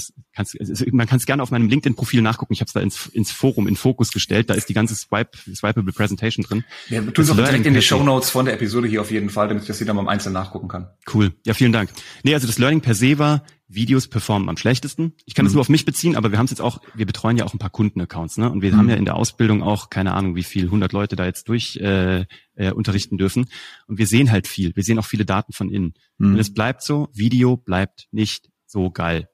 man 0.92 1.06
kann 1.06 1.18
es 1.18 1.26
gerne 1.26 1.42
auf 1.42 1.50
meinem 1.50 1.68
LinkedIn-Profil 1.68 2.22
nachgucken. 2.22 2.52
Ich 2.52 2.60
habe 2.60 2.66
es 2.66 2.72
da 2.72 2.80
ins, 2.80 3.06
ins 3.06 3.30
Forum 3.30 3.68
in 3.68 3.76
Fokus 3.76 4.10
gestellt. 4.10 4.50
Da 4.50 4.54
ist 4.54 4.68
die 4.68 4.74
ganze 4.74 4.94
Swipe, 4.94 5.36
Swipeable 5.54 5.92
Presentation 5.92 6.44
drin. 6.44 6.64
Ja, 6.88 7.00
du 7.00 7.22
es 7.22 7.30
auch 7.30 7.36
direkt 7.36 7.66
in 7.66 7.74
die 7.74 7.82
Show 7.82 8.02
Notes 8.02 8.30
von 8.30 8.46
der 8.46 8.54
Episode 8.54 8.88
hier 8.88 9.00
auf 9.00 9.10
jeden 9.10 9.30
Fall, 9.30 9.48
damit 9.48 9.62
ich 9.62 9.68
das 9.68 9.78
jeder 9.78 9.94
mal 9.94 10.02
im 10.02 10.08
Einzelnen 10.08 10.34
nachgucken 10.34 10.68
kann. 10.68 10.88
Cool. 11.12 11.32
Ja, 11.44 11.54
vielen 11.54 11.72
Dank. 11.72 11.90
Nee, 12.22 12.34
also 12.34 12.46
das 12.46 12.58
Learning 12.58 12.80
per 12.80 12.94
se 12.94 13.18
war, 13.18 13.42
Videos 13.68 14.06
performen 14.06 14.48
am 14.48 14.56
schlechtesten. 14.56 15.14
Ich 15.24 15.34
kann 15.34 15.44
es 15.44 15.52
mhm. 15.52 15.56
nur 15.56 15.60
auf 15.62 15.68
mich 15.68 15.84
beziehen, 15.84 16.16
aber 16.16 16.30
wir 16.30 16.38
haben 16.38 16.44
es 16.44 16.52
jetzt 16.52 16.60
auch, 16.60 16.80
wir 16.94 17.06
betreuen 17.06 17.36
ja 17.36 17.44
auch 17.44 17.52
ein 17.52 17.58
paar 17.58 17.70
Kundenaccounts, 17.70 18.38
ne? 18.38 18.50
Und 18.50 18.62
wir 18.62 18.72
mhm. 18.72 18.76
haben 18.76 18.88
ja 18.88 18.96
in 18.96 19.04
der 19.04 19.16
Ausbildung 19.16 19.62
auch 19.62 19.90
keine 19.90 20.14
Ahnung, 20.14 20.36
wie 20.36 20.44
viel, 20.44 20.66
100 20.66 20.92
Leute 20.92 21.16
da 21.16 21.24
jetzt 21.24 21.48
durch 21.48 21.76
äh, 21.76 22.26
äh, 22.56 22.72
unterrichten 22.72 23.18
dürfen. 23.18 23.46
Und 23.86 23.98
wir 23.98 24.06
sehen 24.06 24.30
halt 24.30 24.46
viel. 24.46 24.74
Wir 24.74 24.82
sehen 24.82 24.98
auch 24.98 25.06
viele 25.06 25.24
Daten 25.24 25.52
von 25.52 25.70
innen. 25.70 25.94
Mhm. 26.18 26.34
Und 26.34 26.38
es 26.38 26.52
bleibt 26.52 26.82
so, 26.82 27.08
Video 27.12 27.56
bleibt 27.56 28.08
nicht 28.10 28.50
so 28.66 28.90
geil. 28.90 29.28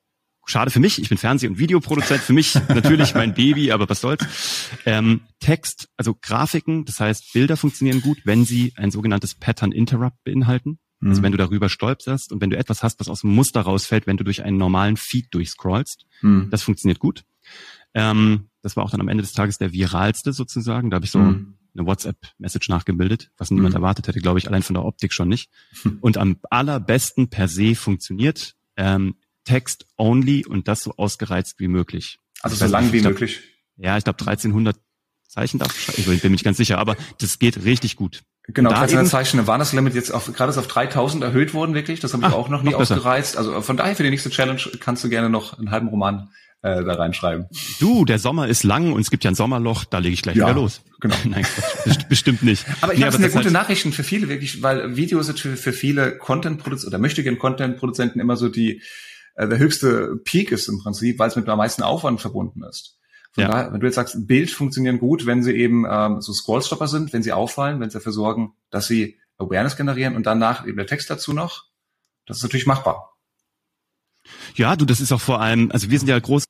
Schade 0.44 0.72
für 0.72 0.80
mich, 0.80 1.00
ich 1.00 1.08
bin 1.08 1.18
Fernseh- 1.18 1.46
und 1.46 1.58
Videoproduzent, 1.58 2.20
für 2.20 2.32
mich 2.32 2.54
natürlich 2.68 3.14
mein 3.14 3.32
Baby, 3.32 3.70
aber 3.70 3.88
was 3.88 4.00
soll's. 4.00 4.68
Ähm, 4.84 5.20
Text, 5.38 5.88
also 5.96 6.16
Grafiken, 6.20 6.84
das 6.84 6.98
heißt 6.98 7.32
Bilder 7.32 7.56
funktionieren 7.56 8.00
gut, 8.00 8.18
wenn 8.24 8.44
sie 8.44 8.72
ein 8.76 8.90
sogenanntes 8.90 9.36
Pattern 9.36 9.70
Interrupt 9.70 10.24
beinhalten. 10.24 10.78
Also 11.00 11.20
mhm. 11.20 11.24
wenn 11.24 11.32
du 11.32 11.38
darüber 11.38 11.68
stolperst 11.68 12.32
und 12.32 12.40
wenn 12.40 12.50
du 12.50 12.56
etwas 12.56 12.82
hast, 12.82 13.00
was 13.00 13.08
aus 13.08 13.22
dem 13.22 13.34
Muster 13.34 13.60
rausfällt, 13.60 14.06
wenn 14.06 14.16
du 14.16 14.24
durch 14.24 14.44
einen 14.44 14.56
normalen 14.56 14.96
Feed 14.96 15.32
durchscrollst, 15.32 16.06
mhm. 16.22 16.48
das 16.50 16.62
funktioniert 16.62 16.98
gut. 16.98 17.24
Ähm, 17.94 18.48
das 18.62 18.76
war 18.76 18.84
auch 18.84 18.90
dann 18.90 19.00
am 19.00 19.08
Ende 19.08 19.22
des 19.22 19.32
Tages 19.32 19.58
der 19.58 19.72
viralste 19.72 20.32
sozusagen. 20.32 20.90
Da 20.90 20.96
habe 20.96 21.04
ich 21.04 21.10
so 21.10 21.18
mhm. 21.18 21.54
Eine 21.74 21.86
WhatsApp-Message 21.86 22.68
nachgebildet, 22.68 23.30
was 23.38 23.50
niemand 23.50 23.70
mhm. 23.70 23.76
erwartet 23.76 24.08
hätte, 24.08 24.20
glaube 24.20 24.38
ich, 24.38 24.48
allein 24.48 24.62
von 24.62 24.74
der 24.74 24.84
Optik 24.84 25.12
schon 25.12 25.28
nicht. 25.28 25.50
Und 26.00 26.18
am 26.18 26.36
allerbesten 26.50 27.28
per 27.28 27.48
se 27.48 27.74
funktioniert 27.74 28.54
ähm, 28.76 29.16
Text 29.44 29.86
only 29.96 30.44
und 30.44 30.68
das 30.68 30.82
so 30.82 30.94
ausgereizt 30.96 31.58
wie 31.58 31.68
möglich. 31.68 32.18
Also 32.42 32.56
so 32.56 32.66
lang 32.66 32.92
wie 32.92 33.00
glaub, 33.00 33.12
möglich. 33.12 33.40
Ja, 33.76 33.96
ich 33.96 34.04
glaube 34.04 34.20
1300 34.20 34.76
Zeichen 35.28 35.58
darf 35.58 35.76
ich, 35.88 35.98
ich 35.98 36.04
bin 36.06 36.20
mir 36.22 36.30
nicht 36.30 36.44
ganz 36.44 36.58
sicher, 36.58 36.78
aber 36.78 36.96
das 37.18 37.38
geht 37.38 37.64
richtig 37.64 37.96
gut. 37.96 38.22
Genau, 38.48 38.70
1300 38.70 39.10
Zeichen 39.10 39.46
war 39.46 39.56
das 39.56 39.72
Limit 39.72 39.94
jetzt 39.94 40.10
auf, 40.12 40.32
gerade 40.32 40.50
ist 40.50 40.58
auf 40.58 40.66
3000 40.66 41.22
erhöht 41.22 41.54
worden, 41.54 41.74
wirklich. 41.74 42.00
Das 42.00 42.12
habe 42.12 42.26
ich 42.26 42.32
ah, 42.32 42.34
auch 42.34 42.48
noch 42.48 42.62
nie 42.62 42.70
noch 42.70 42.80
ausgereizt. 42.80 43.36
Also 43.36 43.62
von 43.62 43.76
daher 43.76 43.94
für 43.94 44.02
die 44.02 44.10
nächste 44.10 44.30
Challenge 44.30 44.60
kannst 44.80 45.04
du 45.04 45.08
gerne 45.08 45.30
noch 45.30 45.58
einen 45.58 45.70
halben 45.70 45.88
Roman 45.88 46.28
äh, 46.62 46.84
da 46.84 46.94
reinschreiben. 46.94 47.46
Du, 47.80 48.04
der 48.04 48.18
Sommer 48.18 48.48
ist 48.48 48.62
lang 48.62 48.92
und 48.92 49.00
es 49.00 49.10
gibt 49.10 49.24
ja 49.24 49.30
ein 49.30 49.34
Sommerloch, 49.34 49.84
da 49.84 49.98
lege 49.98 50.14
ich 50.14 50.22
gleich 50.22 50.36
ja, 50.36 50.46
wieder 50.46 50.54
los. 50.54 50.82
Genau. 51.00 51.16
Nein, 51.24 51.46
bestimmt 52.08 52.42
nicht. 52.42 52.64
Aber 52.80 52.94
ich 52.94 53.00
nee, 53.00 53.10
sind 53.10 53.22
ja 53.22 53.28
gute 53.28 53.44
halt 53.44 53.52
Nachrichten 53.52 53.92
für 53.92 54.04
viele, 54.04 54.28
wirklich, 54.28 54.62
weil 54.62 54.96
Videos 54.96 55.26
sind 55.26 55.40
für, 55.40 55.56
für 55.56 55.72
viele 55.72 56.16
Content-Produzenten 56.16 56.94
oder 56.94 56.98
möchte 56.98 57.22
gerne 57.22 57.38
Content-Produzenten 57.38 58.20
immer 58.20 58.36
so 58.36 58.48
die 58.48 58.82
äh, 59.34 59.48
der 59.48 59.58
höchste 59.58 60.16
Peak 60.24 60.52
ist 60.52 60.68
im 60.68 60.78
Prinzip, 60.78 61.18
weil 61.18 61.28
es 61.28 61.36
mit 61.36 61.48
am 61.48 61.58
meisten 61.58 61.82
Aufwand 61.82 62.20
verbunden 62.20 62.62
ist. 62.62 62.98
Von 63.32 63.42
ja. 63.42 63.48
daher, 63.50 63.72
wenn 63.72 63.80
du 63.80 63.86
jetzt 63.86 63.96
sagst, 63.96 64.26
Bild 64.26 64.50
funktionieren 64.50 64.98
gut, 64.98 65.24
wenn 65.24 65.42
sie 65.42 65.52
eben 65.52 65.86
ähm, 65.90 66.20
so 66.20 66.32
Scrollstopper 66.32 66.86
sind, 66.86 67.12
wenn 67.12 67.22
sie 67.22 67.32
auffallen, 67.32 67.80
wenn 67.80 67.88
sie 67.88 67.98
dafür 67.98 68.12
sorgen, 68.12 68.52
dass 68.70 68.86
sie 68.86 69.18
Awareness 69.38 69.76
generieren 69.76 70.16
und 70.16 70.26
danach 70.26 70.66
eben 70.66 70.76
der 70.76 70.86
Text 70.86 71.08
dazu 71.08 71.32
noch, 71.32 71.64
das 72.26 72.36
ist 72.36 72.42
natürlich 72.42 72.66
machbar. 72.66 73.14
Ja, 74.54 74.76
du, 74.76 74.84
das 74.84 75.00
ist 75.00 75.12
auch 75.12 75.20
vor 75.20 75.40
allem, 75.40 75.70
also 75.72 75.90
wir 75.90 75.98
sind 75.98 76.08
ja 76.08 76.18
groß, 76.18 76.44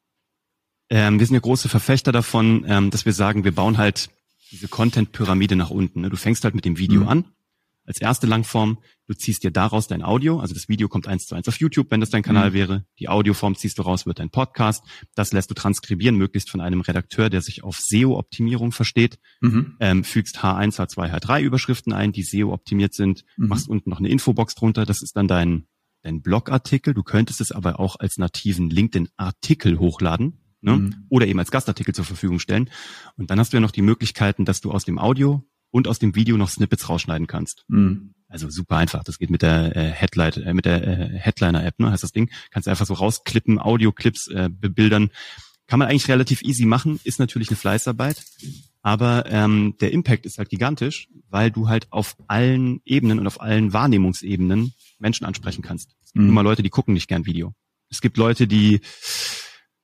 ähm, 0.93 1.19
wir 1.19 1.27
sind 1.27 1.35
ja 1.35 1.41
große 1.41 1.69
Verfechter 1.69 2.13
davon, 2.13 2.65
ähm, 2.69 2.91
dass 2.91 3.07
wir 3.07 3.13
sagen, 3.13 3.45
wir 3.45 3.55
bauen 3.55 3.79
halt 3.79 4.11
diese 4.51 4.69
Content-Pyramide 4.69 5.57
nach 5.57 5.71
unten. 5.71 6.03
Ne? 6.03 6.11
Du 6.11 6.17
fängst 6.17 6.45
halt 6.45 6.55
mit 6.55 6.65
dem 6.65 6.79
Video 6.79 7.01
mhm. 7.01 7.09
an 7.09 7.25
als 7.85 8.01
erste 8.01 8.27
Langform, 8.27 8.79
du 9.09 9.15
ziehst 9.15 9.43
dir 9.43 9.51
daraus 9.51 9.89
dein 9.89 10.03
Audio, 10.03 10.39
also 10.39 10.55
das 10.55 10.69
Video 10.69 10.89
kommt 10.89 11.09
eins 11.09 11.27
zu 11.27 11.35
eins 11.35 11.49
auf 11.49 11.59
YouTube, 11.59 11.91
wenn 11.91 12.01
das 12.01 12.11
dein 12.11 12.23
Kanal 12.23 12.51
mhm. 12.51 12.55
wäre. 12.55 12.85
Die 12.99 13.09
Audioform 13.09 13.57
ziehst 13.57 13.79
du 13.79 13.83
raus, 13.83 14.07
wird 14.07 14.19
dein 14.19 14.31
Podcast. 14.31 14.85
Das 15.15 15.33
lässt 15.33 15.51
du 15.51 15.55
transkribieren, 15.55 16.17
möglichst 16.17 16.51
von 16.51 16.61
einem 16.61 16.81
Redakteur, 16.81 17.29
der 17.29 17.43
sich 17.43 17.65
auf 17.65 17.79
SEO-Optimierung 17.81 18.73
versteht. 18.73 19.19
Mhm. 19.41 19.77
Ähm, 19.81 20.05
fügst 20.05 20.39
H1, 20.39 20.77
H2, 20.77 21.11
H3 21.11 21.41
Überschriften 21.41 21.93
ein, 21.93 22.13
die 22.13 22.23
SEO 22.23 22.53
optimiert 22.53 22.95
sind, 22.95 23.25
mhm. 23.37 23.49
machst 23.49 23.69
unten 23.69 23.91
noch 23.91 23.99
eine 23.99 24.09
Infobox 24.09 24.55
drunter, 24.55 24.87
das 24.87 25.03
ist 25.03 25.17
dann 25.17 25.27
dein, 25.27 25.67
dein 26.03 26.23
Blogartikel. 26.23 26.95
Du 26.95 27.03
könntest 27.03 27.41
es 27.41 27.51
aber 27.51 27.81
auch 27.81 27.97
als 27.97 28.17
nativen 28.17 28.71
LinkedIn-Artikel 28.71 29.79
hochladen. 29.79 30.39
Ne? 30.63 30.77
Mhm. 30.77 30.95
Oder 31.09 31.27
eben 31.27 31.39
als 31.39 31.51
Gastartikel 31.51 31.95
zur 31.95 32.05
Verfügung 32.05 32.39
stellen. 32.39 32.71
Und 33.17 33.31
dann 33.31 33.39
hast 33.39 33.53
du 33.53 33.57
ja 33.57 33.61
noch 33.61 33.73
die 33.73 33.83
Möglichkeiten, 33.83 34.45
dass 34.45 34.61
du 34.61 34.71
aus 34.71 34.85
dem 34.85 34.99
Audio 34.99 35.45
und 35.71 35.89
aus 35.89 35.99
dem 35.99 36.15
Video 36.15 36.37
noch 36.37 36.49
Snippets 36.49 36.89
rausschneiden 36.89 37.27
kannst. 37.27 37.65
Mhm. 37.69 38.15
Also 38.29 38.49
super 38.49 38.77
einfach. 38.77 39.05
Das 39.05 39.19
geht 39.19 39.31
mit 39.31 39.43
der 39.43 39.77
äh, 39.77 39.91
Headlight, 39.91 40.39
äh, 40.39 40.55
mit 40.55 40.65
der 40.65 40.87
äh, 40.87 41.19
Headliner-App, 41.19 41.79
ne, 41.81 41.91
heißt 41.91 42.03
das 42.03 42.13
Ding. 42.13 42.31
Kannst 42.51 42.67
du 42.67 42.71
einfach 42.71 42.87
so 42.87 42.95
rausklippen, 42.95 43.59
Audio-Clips 43.59 44.29
äh, 44.29 44.49
bebildern. 44.51 45.11
Kann 45.67 45.79
man 45.79 45.89
eigentlich 45.89 46.09
relativ 46.09 46.43
easy 46.43 46.67
machen, 46.67 47.01
ist 47.05 47.19
natürlich 47.19 47.49
eine 47.49 47.57
Fleißarbeit. 47.57 48.23
Aber 48.83 49.25
ähm, 49.27 49.77
der 49.81 49.93
Impact 49.93 50.27
ist 50.27 50.39
halt 50.39 50.51
gigantisch, 50.51 51.09
weil 51.29 51.51
du 51.51 51.69
halt 51.69 51.91
auf 51.93 52.17
allen 52.27 52.81
Ebenen 52.85 53.19
und 53.19 53.27
auf 53.27 53.41
allen 53.41 53.73
Wahrnehmungsebenen 53.73 54.75
Menschen 54.99 55.25
ansprechen 55.25 55.63
kannst. 55.63 55.95
Es 56.05 56.13
gibt 56.13 56.25
mhm. 56.25 56.31
immer 56.31 56.43
Leute, 56.43 56.63
die 56.63 56.71
gucken 56.71 56.95
nicht 56.95 57.09
gern 57.09 57.27
Video. 57.27 57.55
Es 57.91 58.01
gibt 58.01 58.17
Leute, 58.17 58.47
die 58.47 58.81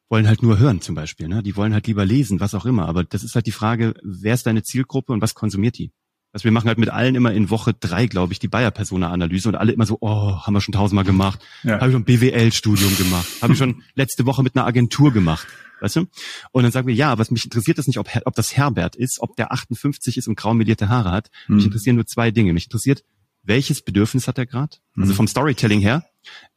wollen 0.08 0.26
halt 0.26 0.42
nur 0.42 0.58
hören 0.58 0.80
zum 0.80 0.94
Beispiel. 0.94 1.28
Ne? 1.28 1.42
Die 1.42 1.56
wollen 1.56 1.74
halt 1.74 1.86
lieber 1.86 2.04
lesen, 2.04 2.40
was 2.40 2.54
auch 2.54 2.64
immer. 2.64 2.88
Aber 2.88 3.04
das 3.04 3.22
ist 3.22 3.34
halt 3.34 3.46
die 3.46 3.52
Frage, 3.52 3.94
wer 4.02 4.34
ist 4.34 4.46
deine 4.46 4.62
Zielgruppe 4.62 5.12
und 5.12 5.20
was 5.20 5.34
konsumiert 5.34 5.78
die? 5.78 5.92
Also 6.32 6.44
wir 6.44 6.52
machen 6.52 6.68
halt 6.68 6.78
mit 6.78 6.90
allen 6.90 7.14
immer 7.14 7.32
in 7.32 7.48
Woche 7.48 7.72
drei, 7.72 8.06
glaube 8.06 8.34
ich, 8.34 8.38
die 8.38 8.48
Bayer-Persona-Analyse 8.48 9.48
und 9.48 9.54
alle 9.54 9.72
immer 9.72 9.86
so, 9.86 9.96
oh, 10.00 10.40
haben 10.40 10.52
wir 10.52 10.60
schon 10.60 10.74
tausendmal 10.74 11.04
gemacht, 11.04 11.40
ja. 11.62 11.80
habe 11.80 11.86
ich 11.86 11.92
schon 11.94 12.04
BWL-Studium 12.04 12.96
gemacht, 12.98 13.26
habe 13.40 13.54
ich 13.54 13.58
schon 13.58 13.82
letzte 13.94 14.26
Woche 14.26 14.42
mit 14.42 14.54
einer 14.54 14.66
Agentur 14.66 15.10
gemacht, 15.10 15.46
weißt 15.80 15.96
du? 15.96 16.06
Und 16.52 16.64
dann 16.64 16.72
sagen 16.72 16.86
wir, 16.86 16.94
ja, 16.94 17.16
was 17.16 17.30
mich 17.30 17.44
interessiert 17.44 17.78
ist 17.78 17.86
nicht, 17.86 17.98
ob, 17.98 18.10
ob 18.26 18.34
das 18.34 18.54
Herbert 18.54 18.94
ist, 18.94 19.20
ob 19.20 19.36
der 19.36 19.52
58 19.52 20.18
ist 20.18 20.28
und 20.28 20.36
grau 20.36 20.52
melierte 20.52 20.90
Haare 20.90 21.12
hat. 21.12 21.30
Mhm. 21.48 21.56
Mich 21.56 21.64
interessieren 21.64 21.96
nur 21.96 22.06
zwei 22.06 22.30
Dinge. 22.30 22.52
Mich 22.52 22.64
interessiert, 22.64 23.04
welches 23.42 23.80
Bedürfnis 23.80 24.28
hat 24.28 24.36
er 24.36 24.44
gerade? 24.44 24.72
Also 24.72 24.82
mhm. 24.94 25.02
Also 25.04 25.14
vom 25.14 25.28
Storytelling 25.28 25.80
her, 25.80 26.04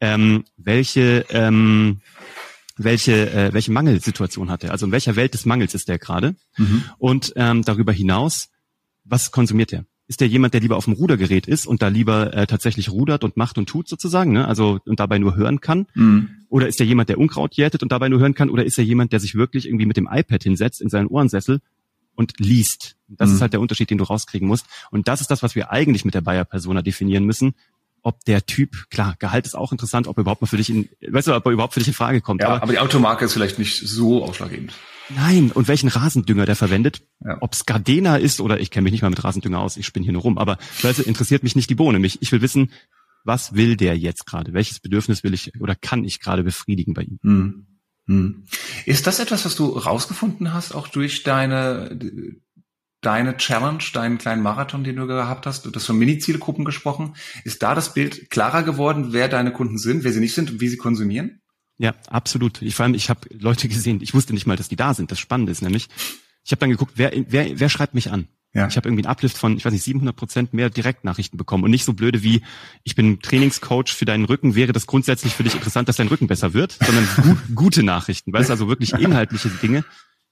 ähm, 0.02 0.44
welche 0.58 1.26
ähm, 1.30 2.02
welche, 2.84 3.32
äh, 3.32 3.54
welche 3.54 3.72
Mangelsituation 3.72 4.50
hat 4.50 4.64
er? 4.64 4.72
Also 4.72 4.86
in 4.86 4.92
welcher 4.92 5.16
Welt 5.16 5.34
des 5.34 5.46
Mangels 5.46 5.74
ist 5.74 5.90
er 5.90 6.00
gerade? 6.00 6.36
Mhm. 6.58 6.84
Und 6.98 7.34
ähm, 7.36 7.64
darüber 7.64 7.92
hinaus, 7.92 8.50
was 9.04 9.32
konsumiert 9.32 9.74
er? 9.74 9.86
Ist 10.08 10.20
der 10.20 10.28
jemand, 10.28 10.54
der 10.54 10.62
lieber 10.62 10.76
auf 10.76 10.86
dem 10.86 10.94
Rudergerät 10.94 11.48
ist 11.48 11.66
und 11.66 11.82
da 11.82 11.88
lieber 11.88 12.34
äh, 12.34 12.46
tatsächlich 12.46 12.92
rudert 12.92 13.24
und 13.24 13.38
macht 13.38 13.58
und 13.58 13.70
tut 13.70 13.88
sozusagen, 13.88 14.34
ne? 14.34 14.48
also 14.48 14.80
und 14.86 15.00
dabei 15.00 15.20
nur 15.20 15.36
hören 15.36 15.62
kann? 15.62 15.88
Mhm. 15.94 16.30
Oder 16.50 16.68
ist 16.68 16.80
er 16.82 16.86
jemand, 16.86 17.08
der 17.08 17.18
Unkraut 17.18 17.56
jätet 17.56 17.82
und 17.82 17.92
dabei 17.92 18.10
nur 18.10 18.20
hören 18.20 18.34
kann? 18.34 18.50
Oder 18.50 18.66
ist 18.66 18.78
er 18.78 18.84
jemand, 18.84 19.14
der 19.14 19.22
sich 19.22 19.36
wirklich 19.36 19.68
irgendwie 19.68 19.86
mit 19.86 19.96
dem 19.96 20.10
iPad 20.12 20.44
hinsetzt 20.44 20.82
in 20.82 20.90
seinen 20.90 21.08
Ohrensessel 21.08 21.62
und 22.16 22.34
liest? 22.40 22.98
Das 23.08 23.30
mhm. 23.30 23.36
ist 23.36 23.42
halt 23.42 23.54
der 23.54 23.62
Unterschied, 23.62 23.90
den 23.90 24.00
du 24.00 24.04
rauskriegen 24.04 24.48
musst. 24.48 24.66
Und 24.92 25.08
das 25.08 25.22
ist 25.22 25.32
das, 25.32 25.44
was 25.44 25.56
wir 25.56 25.72
eigentlich 25.72 26.04
mit 26.04 26.14
der 26.14 26.22
Bayer-Persona 26.22 26.82
definieren 26.82 27.24
müssen 27.24 27.54
ob 28.04 28.24
der 28.26 28.46
Typ, 28.46 28.90
klar, 28.90 29.16
Gehalt 29.20 29.46
ist 29.46 29.56
auch 29.56 29.72
interessant, 29.72 30.08
ob 30.08 30.18
er 30.18 30.22
überhaupt 30.22 30.42
mal 30.42 30.48
für 30.48 30.58
dich 30.58 30.70
in, 30.70 30.90
weißt 31.08 31.28
du, 31.28 31.36
ob 31.36 31.46
er 31.46 31.52
überhaupt 31.52 31.74
für 31.74 31.80
dich 31.80 31.88
in 31.88 31.94
Frage 31.94 32.22
kommt. 32.22 32.42
Ja, 32.42 32.50
aber, 32.50 32.64
aber 32.64 32.72
die 32.72 32.80
Automarke 32.80 33.26
ist 33.26 33.34
vielleicht 33.34 33.60
nicht 33.60 33.78
so 33.78 34.24
ausschlaggebend. 34.24 34.74
Nein, 35.10 35.52
und 35.52 35.68
welchen 35.68 35.90
Rasendünger 35.90 36.46
der 36.46 36.56
verwendet, 36.56 37.02
ja. 37.24 37.38
ob 37.42 37.54
es 37.54 37.66
Gardena 37.66 38.18
ist 38.18 38.40
oder 38.40 38.60
ich 38.60 38.72
kenne 38.72 38.84
mich 38.84 38.94
nicht 38.94 39.02
mal 39.02 39.10
mit 39.10 39.24
Rasendünger 39.24 39.60
aus, 39.60 39.78
ich 39.78 39.86
spinne 39.86 40.06
hier 40.06 40.14
nur 40.14 40.22
rum, 40.22 40.38
aber 40.38 40.58
weißt 40.82 41.00
du, 41.00 41.04
interessiert 41.04 41.44
mich 41.44 41.56
nicht 41.56 41.70
die 41.70 41.76
Bohne. 41.76 42.00
Mich, 42.00 42.22
ich 42.22 42.32
will 42.32 42.42
wissen, 42.42 42.72
was 43.24 43.54
will 43.54 43.76
der 43.76 43.98
jetzt 43.98 44.26
gerade? 44.26 44.54
Welches 44.54 44.80
Bedürfnis 44.80 45.24
will 45.24 45.34
ich 45.34 45.60
oder 45.60 45.76
kann 45.76 46.04
ich 46.04 46.20
gerade 46.20 46.44
befriedigen 46.44 46.94
bei 46.94 47.04
ihm? 47.04 47.20
Hm. 47.24 47.68
Hm. 48.08 48.44
Ist 48.86 49.06
das 49.06 49.20
etwas, 49.20 49.46
was 49.46 49.56
du 49.56 49.70
rausgefunden 49.70 50.54
hast, 50.54 50.74
auch 50.74 50.88
durch 50.88 51.24
deine 51.24 51.98
deine 53.02 53.38
Challenge, 53.38 53.84
deinen 53.94 54.18
kleinen 54.18 54.42
Marathon, 54.42 54.84
den 54.84 54.96
du 54.96 55.08
gehabt 55.08 55.46
hast, 55.46 55.66
du 55.66 55.72
hast 55.74 55.86
von 55.86 55.98
Mini-Zielgruppen 55.98 56.66
gesprochen. 56.66 57.16
Ist 57.44 57.64
da 57.64 57.76
das 57.76 57.94
Bild 57.94 58.30
klarer 58.30 58.64
geworden, 58.64 59.12
wer 59.12 59.28
deine 59.28 59.52
Kunden 59.52 59.78
sind, 59.78 60.04
wer 60.04 60.14
sie 60.14 60.20
nicht 60.20 60.36
sind 60.36 60.52
und 60.52 60.62
wie 60.62 60.70
sie 60.70 60.78
konsumieren? 60.78 61.42
Ja, 61.78 61.96
absolut. 62.08 62.62
Ich 62.62 62.76
vor 62.76 62.86
allem, 62.86 62.94
ich 62.94 63.10
habe 63.10 63.22
Leute 63.32 63.68
gesehen, 63.68 64.02
ich 64.02 64.14
wusste 64.14 64.34
nicht 64.34 64.46
mal, 64.46 64.56
dass 64.56 64.70
die 64.70 64.76
da 64.76 64.94
sind. 64.94 65.12
Das 65.12 65.20
Spannende 65.20 65.52
ist 65.52 65.64
nämlich, 65.64 65.90
ich 66.44 66.52
habe 66.52 66.60
dann 66.60 66.70
geguckt, 66.70 66.94
wer, 66.96 67.12
wer, 67.28 67.60
wer 67.60 67.70
schreibt 67.70 67.96
mich 67.96 68.12
an? 68.12 68.28
Ja. 68.54 68.68
Ich 68.68 68.76
habe 68.76 68.90
irgendwie 68.90 69.06
einen 69.06 69.12
Uplift 69.12 69.38
von, 69.38 69.56
ich 69.56 69.64
weiß 69.64 69.72
nicht, 69.72 69.84
700 69.84 70.16
Prozent 70.16 70.54
mehr 70.54 70.70
Direktnachrichten 70.70 71.38
bekommen 71.38 71.64
und 71.64 71.72
nicht 71.72 71.86
so 71.86 71.94
blöde 71.94 72.22
wie, 72.22 72.42
ich 72.84 72.96
bin 72.96 73.22
Trainingscoach 73.22 73.94
für 73.94 74.06
deinen 74.06 74.26
Rücken, 74.26 74.56
wäre 74.56 74.74
das 74.74 74.88
grundsätzlich 74.88 75.34
für 75.34 75.44
dich 75.44 75.56
interessant, 75.56 75.88
dass 75.88 75.96
dein 75.96 76.10
Rücken 76.10 76.28
besser 76.28 76.54
wird, 76.54 76.78
sondern 76.86 77.08
gut, 77.24 77.38
gute 77.56 77.82
Nachrichten, 77.82 78.34
weißt 78.34 78.52
also 78.52 78.68
wirklich 78.68 78.92
inhaltliche 78.94 79.50
Dinge, 79.50 79.86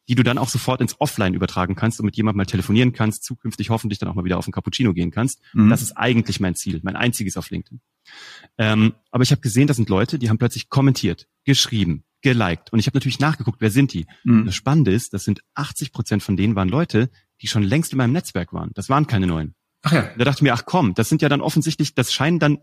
die 0.10 0.16
du 0.16 0.24
dann 0.24 0.40
auch 0.40 0.50
sofort 0.50 0.82
ins 0.82 1.00
Offline 1.00 1.36
übertragen 1.36 1.76
kannst 1.76 2.00
und 2.00 2.06
mit 2.06 2.18
jemandem 2.18 2.38
mal 2.38 2.46
telefonieren 2.46 2.94
kannst, 2.94 3.24
zukünftig 3.24 3.70
hoffentlich 3.70 4.00
dann 4.00 4.10
auch 4.10 4.16
mal 4.16 4.26
wieder 4.26 4.40
auf 4.40 4.46
einen 4.46 4.54
Cappuccino 4.54 4.92
gehen 4.94 5.12
kannst. 5.12 5.40
Mhm. 5.54 5.70
Das 5.70 5.84
ist 5.84 5.92
eigentlich 5.94 6.40
mein 6.40 6.56
Ziel, 6.56 6.80
mein 6.84 6.96
einziges 6.96 7.38
auf 7.38 7.52
LinkedIn. 7.52 7.80
Ähm, 8.58 8.96
aber 9.12 9.22
ich 9.22 9.30
habe 9.30 9.42
gesehen, 9.42 9.68
das 9.68 9.78
sind 9.78 9.88
Leute, 9.88 10.18
die 10.18 10.30
haben 10.30 10.40
plötzlich 10.40 10.70
kommentiert, 10.70 11.28
geschrieben, 11.46 12.04
geliked. 12.24 12.74
Und 12.74 12.80
ich 12.80 12.88
habe 12.88 12.98
natürlich 12.98 13.20
nachgeguckt, 13.20 13.62
wer 13.62 13.70
sind 13.70 13.94
die? 13.94 14.08
Mhm. 14.24 14.48
Das 14.48 14.56
Spannende 14.56 14.92
ist, 14.92 15.14
das 15.14 15.24
sind 15.26 15.42
80 15.54 15.92
Prozent 15.92 16.24
von 16.24 16.36
denen 16.36 16.56
waren 16.56 16.70
Leute, 16.70 17.12
die 17.42 17.48
schon 17.48 17.62
längst 17.62 17.92
in 17.92 17.98
meinem 17.98 18.14
Netzwerk 18.14 18.52
waren. 18.52 18.72
Das 18.74 18.90
waren 18.90 19.06
keine 19.06 19.28
neuen. 19.28 19.54
Ach 19.84 19.92
ja. 19.92 20.10
Da 20.18 20.26
dachte 20.26 20.40
ich 20.40 20.42
mir, 20.42 20.54
ach 20.54 20.66
komm, 20.66 20.96
das 20.96 21.08
sind 21.08 21.22
ja 21.22 21.30
dann 21.30 21.42
offensichtlich, 21.42 21.94
das 21.94 22.12
scheinen 22.12 22.40
dann 22.40 22.58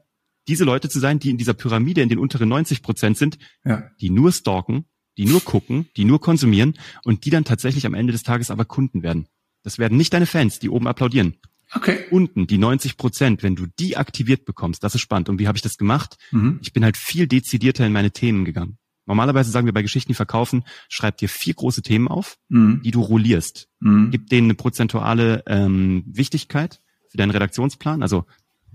diese 0.48 0.64
Leute 0.64 0.88
zu 0.88 0.98
sein, 0.98 1.20
die 1.20 1.30
in 1.30 1.38
dieser 1.38 1.54
Pyramide 1.54 2.02
in 2.02 2.08
den 2.08 2.18
unteren 2.18 2.48
90 2.48 2.82
Prozent 2.82 3.16
sind, 3.16 3.38
ja. 3.64 3.88
die 4.00 4.10
nur 4.10 4.32
stalken, 4.32 4.86
die 5.16 5.26
nur 5.26 5.42
gucken, 5.42 5.88
die 5.96 6.04
nur 6.04 6.20
konsumieren 6.20 6.74
und 7.04 7.24
die 7.24 7.30
dann 7.30 7.44
tatsächlich 7.44 7.86
am 7.86 7.94
Ende 7.94 8.12
des 8.12 8.22
Tages 8.22 8.50
aber 8.50 8.64
Kunden 8.64 9.02
werden. 9.02 9.26
Das 9.62 9.78
werden 9.78 9.96
nicht 9.96 10.12
deine 10.12 10.26
Fans, 10.26 10.58
die 10.58 10.70
oben 10.70 10.86
applaudieren. 10.86 11.36
Okay. 11.72 12.04
Unten, 12.10 12.46
die 12.46 12.58
90 12.58 12.96
Prozent, 12.96 13.42
wenn 13.42 13.56
du 13.56 13.66
die 13.78 13.96
aktiviert 13.96 14.44
bekommst, 14.44 14.84
das 14.84 14.94
ist 14.94 15.00
spannend. 15.00 15.28
Und 15.28 15.38
wie 15.40 15.48
habe 15.48 15.58
ich 15.58 15.62
das 15.62 15.76
gemacht? 15.76 16.16
Mhm. 16.30 16.60
Ich 16.62 16.72
bin 16.72 16.84
halt 16.84 16.96
viel 16.96 17.26
dezidierter 17.26 17.84
in 17.84 17.92
meine 17.92 18.12
Themen 18.12 18.44
gegangen. 18.44 18.78
Normalerweise 19.06 19.50
sagen 19.50 19.66
wir 19.66 19.72
bei 19.72 19.82
Geschichten, 19.82 20.08
die 20.08 20.14
verkaufen, 20.14 20.64
schreib 20.88 21.16
dir 21.18 21.28
vier 21.28 21.54
große 21.54 21.82
Themen 21.82 22.08
auf, 22.08 22.38
mhm. 22.48 22.82
die 22.82 22.90
du 22.90 23.00
rollierst. 23.00 23.68
Mhm. 23.80 24.10
Gib 24.10 24.28
denen 24.28 24.46
eine 24.46 24.54
prozentuale 24.54 25.44
ähm, 25.46 26.04
Wichtigkeit 26.06 26.80
für 27.08 27.16
deinen 27.16 27.30
Redaktionsplan. 27.30 28.02
Also 28.02 28.24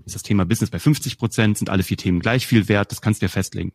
ist 0.04 0.14
das 0.14 0.22
Thema 0.22 0.44
Business 0.44 0.70
bei 0.70 0.78
50 0.78 1.18
Prozent, 1.18 1.58
sind 1.58 1.70
alle 1.70 1.82
vier 1.82 1.96
Themen 1.96 2.20
gleich 2.20 2.46
viel 2.46 2.68
wert, 2.68 2.90
das 2.90 3.00
kannst 3.00 3.22
du 3.22 3.26
dir 3.26 3.30
festlegen. 3.30 3.72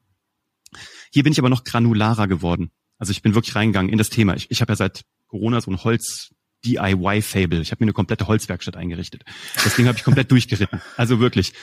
Hier 1.12 1.24
bin 1.24 1.34
ich 1.34 1.40
aber 1.40 1.50
noch 1.50 1.64
granularer 1.64 2.28
geworden. 2.28 2.72
Also 2.98 3.12
ich 3.12 3.22
bin 3.22 3.36
wirklich 3.36 3.56
reingegangen 3.56 3.92
in 3.92 3.98
das 3.98 4.10
Thema. 4.10 4.36
Ich, 4.36 4.50
ich 4.50 4.62
habe 4.62 4.72
ja 4.72 4.76
seit 4.76 5.04
Corona 5.28 5.62
so 5.62 5.72
ein 5.72 5.84
Holz 5.84 6.30
DIY-Fable. 6.66 7.62
Ich 7.62 7.72
habe 7.72 7.84
mir 7.84 7.88
eine 7.88 7.94
komplette 7.94 8.28
Holzwerkstatt 8.28 8.76
eingerichtet. 8.76 9.24
Das 9.64 9.76
Ding 9.76 9.88
habe 9.88 9.98
ich 9.98 10.04
komplett 10.04 10.32
durchgeritten. 10.32 10.82
Also 10.96 11.20
wirklich. 11.20 11.54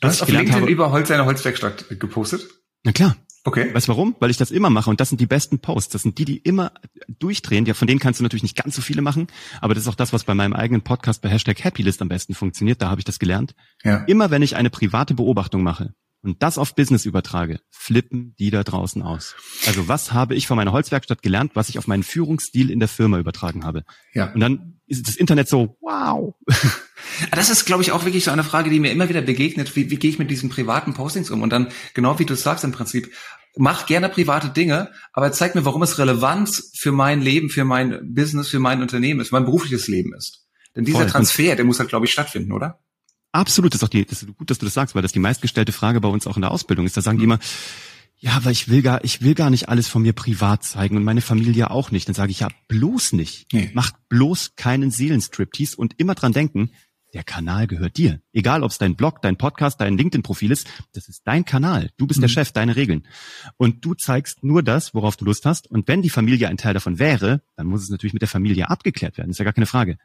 Du 0.00 0.08
hast 0.08 0.22
auf 0.22 0.28
LinkedIn 0.28 0.54
habe, 0.54 0.70
über 0.70 0.90
Holz 0.90 1.10
eine 1.10 1.26
Holzwerkstatt 1.26 1.86
gepostet? 2.00 2.46
Na 2.84 2.92
klar. 2.92 3.16
Okay. 3.44 3.72
Weißt 3.72 3.88
du 3.88 3.92
warum? 3.92 4.16
Weil 4.20 4.30
ich 4.30 4.36
das 4.36 4.50
immer 4.50 4.68
mache 4.68 4.90
und 4.90 5.00
das 5.00 5.08
sind 5.08 5.20
die 5.20 5.26
besten 5.26 5.60
Posts. 5.60 5.92
Das 5.92 6.02
sind 6.02 6.18
die, 6.18 6.26
die 6.26 6.36
immer 6.38 6.72
durchdrehen. 7.08 7.64
Ja, 7.64 7.72
von 7.72 7.88
denen 7.88 7.98
kannst 7.98 8.20
du 8.20 8.22
natürlich 8.22 8.42
nicht 8.42 8.56
ganz 8.56 8.76
so 8.76 8.82
viele 8.82 9.00
machen, 9.00 9.28
aber 9.62 9.74
das 9.74 9.84
ist 9.84 9.88
auch 9.88 9.94
das, 9.94 10.12
was 10.12 10.24
bei 10.24 10.34
meinem 10.34 10.52
eigenen 10.52 10.82
Podcast 10.82 11.22
bei 11.22 11.30
Hashtag 11.30 11.64
Happylist 11.64 12.02
am 12.02 12.08
besten 12.08 12.34
funktioniert. 12.34 12.82
Da 12.82 12.90
habe 12.90 13.00
ich 13.00 13.06
das 13.06 13.18
gelernt. 13.18 13.54
Ja. 13.82 14.04
Immer 14.04 14.30
wenn 14.30 14.42
ich 14.42 14.56
eine 14.56 14.68
private 14.68 15.14
Beobachtung 15.14 15.62
mache, 15.62 15.94
und 16.22 16.42
das 16.42 16.58
auf 16.58 16.74
Business 16.74 17.06
übertrage, 17.06 17.60
flippen 17.70 18.34
die 18.38 18.50
da 18.50 18.62
draußen 18.62 19.02
aus. 19.02 19.34
Also 19.66 19.88
was 19.88 20.12
habe 20.12 20.34
ich 20.34 20.46
von 20.46 20.56
meiner 20.56 20.72
Holzwerkstatt 20.72 21.22
gelernt, 21.22 21.52
was 21.54 21.68
ich 21.68 21.78
auf 21.78 21.86
meinen 21.86 22.02
Führungsstil 22.02 22.70
in 22.70 22.78
der 22.78 22.88
Firma 22.88 23.18
übertragen 23.18 23.64
habe? 23.64 23.84
Ja. 24.12 24.32
Und 24.32 24.40
dann 24.40 24.80
ist 24.86 25.08
das 25.08 25.16
Internet 25.16 25.48
so, 25.48 25.76
wow. 25.80 26.34
Das 27.30 27.48
ist, 27.48 27.64
glaube 27.64 27.82
ich, 27.82 27.92
auch 27.92 28.04
wirklich 28.04 28.24
so 28.24 28.30
eine 28.30 28.44
Frage, 28.44 28.70
die 28.70 28.80
mir 28.80 28.92
immer 28.92 29.08
wieder 29.08 29.22
begegnet. 29.22 29.74
Wie, 29.76 29.90
wie 29.90 29.96
gehe 29.96 30.10
ich 30.10 30.18
mit 30.18 30.30
diesen 30.30 30.50
privaten 30.50 30.94
Postings 30.94 31.30
um? 31.30 31.42
Und 31.42 31.50
dann, 31.50 31.68
genau 31.94 32.18
wie 32.18 32.26
du 32.26 32.34
sagst 32.34 32.64
im 32.64 32.72
Prinzip, 32.72 33.10
mach 33.56 33.86
gerne 33.86 34.08
private 34.08 34.50
Dinge, 34.50 34.90
aber 35.12 35.32
zeig 35.32 35.54
mir, 35.54 35.64
warum 35.64 35.82
es 35.82 35.98
relevant 35.98 36.62
für 36.74 36.92
mein 36.92 37.22
Leben, 37.22 37.48
für 37.48 37.64
mein 37.64 38.14
Business, 38.14 38.48
für 38.48 38.60
mein 38.60 38.82
Unternehmen 38.82 39.20
ist, 39.20 39.28
für 39.28 39.36
mein 39.36 39.44
berufliches 39.44 39.88
Leben 39.88 40.14
ist. 40.14 40.46
Denn 40.76 40.84
dieser 40.84 40.98
Voll. 40.98 41.08
Transfer, 41.08 41.56
der 41.56 41.64
muss 41.64 41.78
halt, 41.78 41.88
glaube 41.88 42.06
ich, 42.06 42.12
stattfinden, 42.12 42.52
oder? 42.52 42.80
Absolut, 43.32 43.72
das 43.72 43.80
ist 43.80 43.84
auch 43.84 43.90
die, 43.90 44.04
das 44.04 44.22
ist 44.22 44.36
gut, 44.36 44.50
dass 44.50 44.58
du 44.58 44.66
das 44.66 44.74
sagst, 44.74 44.94
weil 44.94 45.02
das 45.02 45.12
die 45.12 45.18
meistgestellte 45.18 45.72
Frage 45.72 46.00
bei 46.00 46.08
uns 46.08 46.26
auch 46.26 46.36
in 46.36 46.42
der 46.42 46.50
Ausbildung 46.50 46.86
ist. 46.86 46.96
Da 46.96 47.00
sagen 47.00 47.18
die 47.18 47.24
immer, 47.24 47.38
ja, 48.16 48.32
aber 48.32 48.50
ich 48.50 48.68
will 48.68 48.82
gar, 48.82 49.02
ich 49.04 49.22
will 49.22 49.34
gar 49.34 49.48
nicht 49.48 49.68
alles 49.68 49.88
von 49.88 50.02
mir 50.02 50.12
privat 50.12 50.62
zeigen 50.62 50.96
und 50.96 51.04
meine 51.04 51.22
Familie 51.22 51.70
auch 51.70 51.90
nicht. 51.90 52.06
Dann 52.06 52.14
sage 52.14 52.32
ich 52.32 52.40
ja, 52.40 52.48
bloß 52.68 53.14
nicht. 53.14 53.52
Nee. 53.52 53.70
Macht 53.72 53.94
bloß 54.08 54.56
keinen 54.56 54.90
Seelenstriptease 54.90 55.76
und 55.76 55.98
immer 55.98 56.14
dran 56.14 56.32
denken, 56.32 56.70
der 57.14 57.24
Kanal 57.24 57.66
gehört 57.66 57.96
dir. 57.96 58.20
Egal, 58.32 58.62
ob 58.62 58.70
es 58.70 58.78
dein 58.78 58.94
Blog, 58.94 59.22
dein 59.22 59.36
Podcast, 59.36 59.80
dein 59.80 59.96
LinkedIn-Profil 59.96 60.50
ist, 60.50 60.68
das 60.92 61.08
ist 61.08 61.22
dein 61.24 61.44
Kanal. 61.44 61.90
Du 61.96 62.06
bist 62.06 62.18
mhm. 62.18 62.22
der 62.22 62.28
Chef, 62.28 62.52
deine 62.52 62.76
Regeln. 62.76 63.06
Und 63.56 63.84
du 63.84 63.94
zeigst 63.94 64.44
nur 64.44 64.62
das, 64.62 64.94
worauf 64.94 65.16
du 65.16 65.24
Lust 65.24 65.46
hast. 65.46 65.70
Und 65.70 65.88
wenn 65.88 66.02
die 66.02 66.10
Familie 66.10 66.48
ein 66.48 66.56
Teil 66.56 66.74
davon 66.74 66.98
wäre, 66.98 67.42
dann 67.56 67.66
muss 67.66 67.82
es 67.82 67.88
natürlich 67.88 68.12
mit 68.12 68.22
der 68.22 68.28
Familie 68.28 68.68
abgeklärt 68.68 69.18
werden. 69.18 69.28
Das 69.28 69.36
ist 69.36 69.38
ja 69.38 69.44
gar 69.44 69.54
keine 69.54 69.66
Frage. 69.66 69.96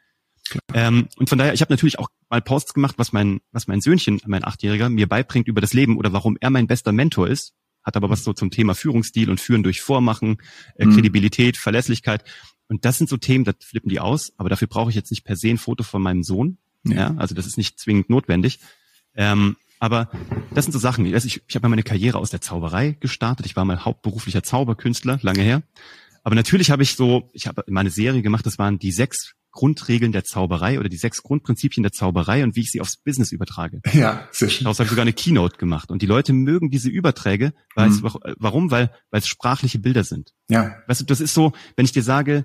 Ähm, 0.74 1.08
und 1.16 1.28
von 1.28 1.38
daher, 1.38 1.54
ich 1.54 1.60
habe 1.60 1.72
natürlich 1.72 1.98
auch 1.98 2.08
mal 2.28 2.42
Posts 2.42 2.74
gemacht, 2.74 2.96
was 2.98 3.12
mein, 3.12 3.40
was 3.52 3.66
mein 3.66 3.80
Söhnchen, 3.80 4.20
mein 4.26 4.44
Achtjähriger, 4.44 4.88
mir 4.88 5.08
beibringt 5.08 5.48
über 5.48 5.60
das 5.60 5.72
Leben 5.72 5.96
oder 5.96 6.12
warum 6.12 6.36
er 6.40 6.50
mein 6.50 6.66
bester 6.66 6.92
Mentor 6.92 7.28
ist. 7.28 7.54
Hat 7.82 7.96
aber 7.96 8.10
was 8.10 8.24
so 8.24 8.32
zum 8.32 8.50
Thema 8.50 8.74
Führungsstil 8.74 9.30
und 9.30 9.40
Führen 9.40 9.62
durch 9.62 9.80
Vormachen, 9.80 10.38
äh, 10.76 10.86
mhm. 10.86 10.94
Kredibilität, 10.94 11.56
Verlässlichkeit. 11.56 12.24
Und 12.68 12.84
das 12.84 12.98
sind 12.98 13.08
so 13.08 13.16
Themen, 13.16 13.44
da 13.44 13.52
flippen 13.58 13.88
die 13.88 14.00
aus, 14.00 14.32
aber 14.36 14.48
dafür 14.48 14.66
brauche 14.66 14.90
ich 14.90 14.96
jetzt 14.96 15.10
nicht 15.10 15.24
per 15.24 15.36
se 15.36 15.50
ein 15.50 15.58
Foto 15.58 15.84
von 15.84 16.02
meinem 16.02 16.24
Sohn. 16.24 16.58
Ja, 16.84 16.94
ja 16.94 17.14
also 17.16 17.34
das 17.34 17.46
ist 17.46 17.56
nicht 17.56 17.78
zwingend 17.78 18.10
notwendig. 18.10 18.58
Ähm, 19.14 19.56
aber 19.78 20.10
das 20.54 20.64
sind 20.64 20.72
so 20.72 20.78
Sachen. 20.78 21.06
Ich, 21.06 21.12
ich, 21.12 21.42
ich 21.46 21.54
habe 21.54 21.64
mal 21.64 21.70
meine 21.70 21.82
Karriere 21.82 22.18
aus 22.18 22.30
der 22.30 22.40
Zauberei 22.40 22.96
gestartet. 22.98 23.46
Ich 23.46 23.56
war 23.56 23.64
mal 23.64 23.84
hauptberuflicher 23.84 24.42
Zauberkünstler, 24.42 25.18
lange 25.22 25.42
her. 25.42 25.62
Aber 26.24 26.34
natürlich 26.34 26.72
habe 26.72 26.82
ich 26.82 26.96
so, 26.96 27.30
ich 27.34 27.46
habe 27.46 27.62
meine 27.68 27.90
Serie 27.90 28.20
gemacht, 28.20 28.44
das 28.46 28.58
waren 28.58 28.80
die 28.80 28.90
sechs 28.90 29.35
Grundregeln 29.56 30.12
der 30.12 30.22
Zauberei 30.22 30.78
oder 30.78 30.88
die 30.88 30.98
sechs 30.98 31.22
Grundprinzipien 31.22 31.82
der 31.82 31.90
Zauberei 31.90 32.44
und 32.44 32.54
wie 32.54 32.60
ich 32.60 32.70
sie 32.70 32.80
aufs 32.80 32.98
Business 32.98 33.32
übertrage. 33.32 33.80
Ja, 33.92 34.28
sehr 34.30 34.50
schön. 34.50 34.64
Daraus 34.64 34.78
habe 34.78 34.84
ich 34.84 34.90
sogar 34.90 35.02
eine 35.02 35.14
Keynote 35.14 35.56
gemacht. 35.56 35.90
Und 35.90 36.02
die 36.02 36.06
Leute 36.06 36.34
mögen 36.34 36.70
diese 36.70 36.90
Überträge. 36.90 37.54
Weißt, 37.74 38.02
mhm. 38.02 38.10
Warum? 38.38 38.70
Weil, 38.70 38.90
weil 39.10 39.20
es 39.20 39.26
sprachliche 39.26 39.78
Bilder 39.78 40.04
sind. 40.04 40.32
Ja. 40.48 40.76
Weißt 40.86 41.00
du, 41.00 41.04
das 41.06 41.20
ist 41.20 41.32
so, 41.32 41.52
wenn 41.74 41.86
ich 41.86 41.92
dir 41.92 42.02
sage, 42.02 42.44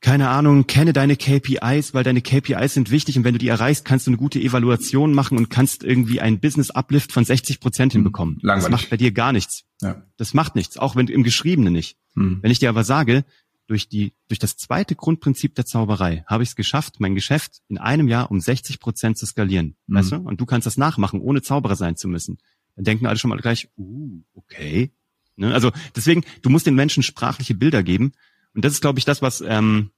keine 0.00 0.28
Ahnung, 0.28 0.66
kenne 0.66 0.92
deine 0.92 1.16
KPIs, 1.16 1.94
weil 1.94 2.04
deine 2.04 2.20
KPIs 2.20 2.74
sind 2.74 2.90
wichtig 2.90 3.16
und 3.16 3.24
wenn 3.24 3.32
du 3.32 3.38
die 3.38 3.48
erreichst, 3.48 3.86
kannst 3.86 4.06
du 4.06 4.10
eine 4.10 4.18
gute 4.18 4.38
Evaluation 4.38 5.14
machen 5.14 5.38
und 5.38 5.48
kannst 5.48 5.82
irgendwie 5.82 6.20
einen 6.20 6.40
Business 6.40 6.70
Uplift 6.70 7.10
von 7.10 7.24
60 7.24 7.58
Prozent 7.60 7.92
hm, 7.92 8.00
hinbekommen. 8.00 8.38
Langweilig. 8.42 8.64
Das 8.64 8.70
macht 8.70 8.90
bei 8.90 8.98
dir 8.98 9.12
gar 9.12 9.32
nichts. 9.32 9.64
Ja. 9.80 10.02
Das 10.18 10.34
macht 10.34 10.56
nichts, 10.56 10.76
auch 10.76 10.94
wenn 10.94 11.06
im 11.08 11.22
Geschriebenen 11.22 11.72
nicht. 11.72 11.96
Hm. 12.16 12.40
Wenn 12.42 12.50
ich 12.50 12.58
dir 12.58 12.68
aber 12.68 12.84
sage, 12.84 13.24
durch 13.66 13.88
die, 13.88 14.12
durch 14.28 14.38
das 14.38 14.56
zweite 14.56 14.94
Grundprinzip 14.94 15.54
der 15.54 15.64
Zauberei 15.64 16.24
habe 16.26 16.42
ich 16.42 16.50
es 16.50 16.56
geschafft, 16.56 17.00
mein 17.00 17.14
Geschäft 17.14 17.62
in 17.68 17.78
einem 17.78 18.08
Jahr 18.08 18.30
um 18.30 18.40
60 18.40 18.78
Prozent 18.80 19.18
zu 19.18 19.26
skalieren. 19.26 19.76
Hm. 19.86 19.96
Weißt 19.96 20.12
du? 20.12 20.16
Und 20.16 20.40
du 20.40 20.46
kannst 20.46 20.66
das 20.66 20.76
nachmachen, 20.76 21.20
ohne 21.20 21.42
Zauberer 21.42 21.76
sein 21.76 21.96
zu 21.96 22.08
müssen. 22.08 22.38
Dann 22.76 22.84
denken 22.84 23.06
alle 23.06 23.18
schon 23.18 23.30
mal 23.30 23.38
gleich, 23.38 23.68
uh, 23.76 24.22
okay. 24.34 24.92
Ne? 25.36 25.54
Also 25.54 25.72
deswegen, 25.96 26.24
du 26.42 26.50
musst 26.50 26.66
den 26.66 26.74
Menschen 26.74 27.02
sprachliche 27.02 27.54
Bilder 27.54 27.82
geben. 27.82 28.12
Und 28.54 28.64
das 28.64 28.72
ist, 28.72 28.80
glaube 28.80 28.98
ich, 28.98 29.04
das, 29.04 29.22
was 29.22 29.40
ähm, 29.40 29.90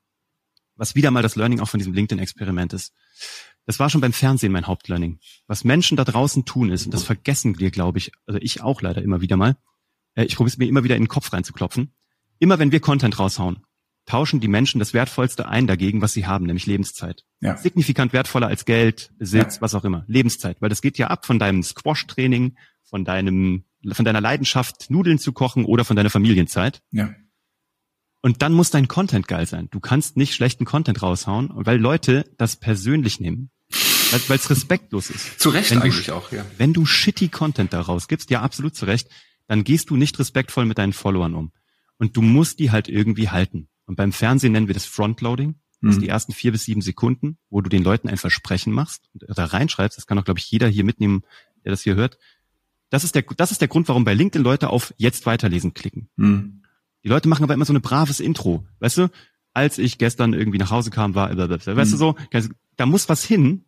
was 0.76 0.94
wieder 0.94 1.10
mal 1.10 1.22
das 1.22 1.36
Learning 1.36 1.60
auch 1.60 1.68
von 1.68 1.78
diesem 1.78 1.94
LinkedIn-Experiment 1.94 2.72
ist. 2.72 2.92
Das 3.64 3.80
war 3.80 3.90
schon 3.90 4.00
beim 4.00 4.12
Fernsehen 4.12 4.52
mein 4.52 4.66
Hauptlearning. 4.66 5.18
Was 5.46 5.64
Menschen 5.64 5.96
da 5.96 6.04
draußen 6.04 6.44
tun 6.44 6.70
ist, 6.70 6.84
und 6.86 6.94
das 6.94 7.02
vergessen 7.02 7.58
wir, 7.58 7.70
glaube 7.70 7.98
ich, 7.98 8.12
also 8.26 8.38
ich 8.40 8.62
auch 8.62 8.80
leider 8.82 9.02
immer 9.02 9.20
wieder 9.20 9.36
mal, 9.36 9.56
äh, 10.14 10.24
ich 10.24 10.36
probiere 10.36 10.52
es 10.52 10.58
mir 10.58 10.68
immer 10.68 10.84
wieder 10.84 10.96
in 10.96 11.02
den 11.02 11.08
Kopf 11.08 11.32
reinzuklopfen. 11.32 11.92
Immer 12.38 12.58
wenn 12.58 12.72
wir 12.72 12.80
Content 12.80 13.18
raushauen, 13.18 13.58
tauschen 14.06 14.40
die 14.40 14.48
Menschen 14.48 14.78
das 14.78 14.94
Wertvollste 14.94 15.48
ein 15.48 15.66
dagegen, 15.66 16.00
was 16.00 16.12
sie 16.12 16.26
haben, 16.26 16.46
nämlich 16.46 16.66
Lebenszeit. 16.66 17.24
Ja. 17.40 17.56
Signifikant 17.56 18.12
wertvoller 18.12 18.46
als 18.46 18.64
Geld, 18.64 19.10
Besitz, 19.18 19.56
ja. 19.56 19.62
was 19.62 19.74
auch 19.74 19.84
immer. 19.84 20.04
Lebenszeit. 20.06 20.60
Weil 20.60 20.68
das 20.68 20.80
geht 20.80 20.96
ja 20.96 21.08
ab 21.08 21.26
von 21.26 21.38
deinem 21.38 21.62
Squash-Training, 21.62 22.56
von 22.84 23.04
deinem, 23.04 23.64
von 23.92 24.04
deiner 24.04 24.20
Leidenschaft, 24.20 24.90
Nudeln 24.90 25.18
zu 25.18 25.32
kochen 25.32 25.64
oder 25.64 25.84
von 25.84 25.96
deiner 25.96 26.10
Familienzeit. 26.10 26.82
Ja. 26.92 27.12
Und 28.22 28.42
dann 28.42 28.52
muss 28.52 28.70
dein 28.70 28.88
Content 28.88 29.28
geil 29.28 29.46
sein. 29.46 29.68
Du 29.70 29.80
kannst 29.80 30.16
nicht 30.16 30.34
schlechten 30.34 30.64
Content 30.64 31.02
raushauen, 31.02 31.50
weil 31.54 31.78
Leute 31.78 32.30
das 32.38 32.56
persönlich 32.56 33.20
nehmen. 33.20 33.50
Weil 34.28 34.36
es 34.36 34.50
respektlos 34.50 35.10
ist. 35.10 35.40
Zu 35.40 35.50
Recht 35.50 35.72
wenn 35.72 35.82
eigentlich 35.82 36.12
auch, 36.12 36.30
ja. 36.30 36.44
Wenn 36.58 36.72
du 36.72 36.86
shitty 36.86 37.28
Content 37.28 37.72
daraus 37.72 38.06
gibst, 38.06 38.30
ja 38.30 38.40
absolut 38.40 38.76
zu 38.76 38.84
Recht, 38.84 39.08
dann 39.48 39.64
gehst 39.64 39.90
du 39.90 39.96
nicht 39.96 40.18
respektvoll 40.18 40.64
mit 40.64 40.78
deinen 40.78 40.92
Followern 40.92 41.34
um. 41.34 41.52
Und 41.98 42.16
du 42.16 42.22
musst 42.22 42.58
die 42.58 42.70
halt 42.70 42.88
irgendwie 42.88 43.28
halten. 43.28 43.68
Und 43.86 43.96
beim 43.96 44.12
Fernsehen 44.12 44.52
nennen 44.52 44.66
wir 44.66 44.74
das 44.74 44.84
Frontloading. 44.84 45.54
Das 45.82 45.96
mhm. 45.96 46.00
die 46.00 46.08
ersten 46.08 46.32
vier 46.32 46.52
bis 46.52 46.64
sieben 46.64 46.80
Sekunden, 46.80 47.38
wo 47.50 47.60
du 47.60 47.68
den 47.68 47.84
Leuten 47.84 48.08
ein 48.08 48.16
Versprechen 48.16 48.72
machst 48.72 49.08
und 49.12 49.24
da 49.36 49.44
reinschreibst. 49.44 49.96
Das 49.96 50.06
kann 50.06 50.18
auch, 50.18 50.24
glaube 50.24 50.40
ich, 50.40 50.50
jeder 50.50 50.68
hier 50.68 50.84
mitnehmen, 50.84 51.22
der 51.64 51.70
das 51.70 51.82
hier 51.82 51.94
hört. 51.94 52.18
Das 52.90 53.04
ist 53.04 53.14
der, 53.14 53.22
das 53.36 53.50
ist 53.50 53.60
der 53.60 53.68
Grund, 53.68 53.88
warum 53.88 54.04
bei 54.04 54.14
LinkedIn 54.14 54.42
Leute 54.42 54.70
auf 54.70 54.94
Jetzt 54.96 55.26
weiterlesen 55.26 55.74
klicken. 55.74 56.08
Mhm. 56.16 56.62
Die 57.04 57.08
Leute 57.08 57.28
machen 57.28 57.44
aber 57.44 57.54
immer 57.54 57.64
so 57.64 57.72
ein 57.72 57.80
braves 57.82 58.20
Intro, 58.20 58.66
weißt 58.80 58.98
du? 58.98 59.10
Als 59.52 59.78
ich 59.78 59.98
gestern 59.98 60.34
irgendwie 60.34 60.58
nach 60.58 60.70
Hause 60.70 60.90
kam, 60.90 61.14
war, 61.14 61.34
weißt 61.36 61.66
mhm. 61.66 61.76
du 61.76 61.96
so, 61.96 62.16
da 62.76 62.86
muss 62.86 63.08
was 63.08 63.24
hin. 63.24 63.64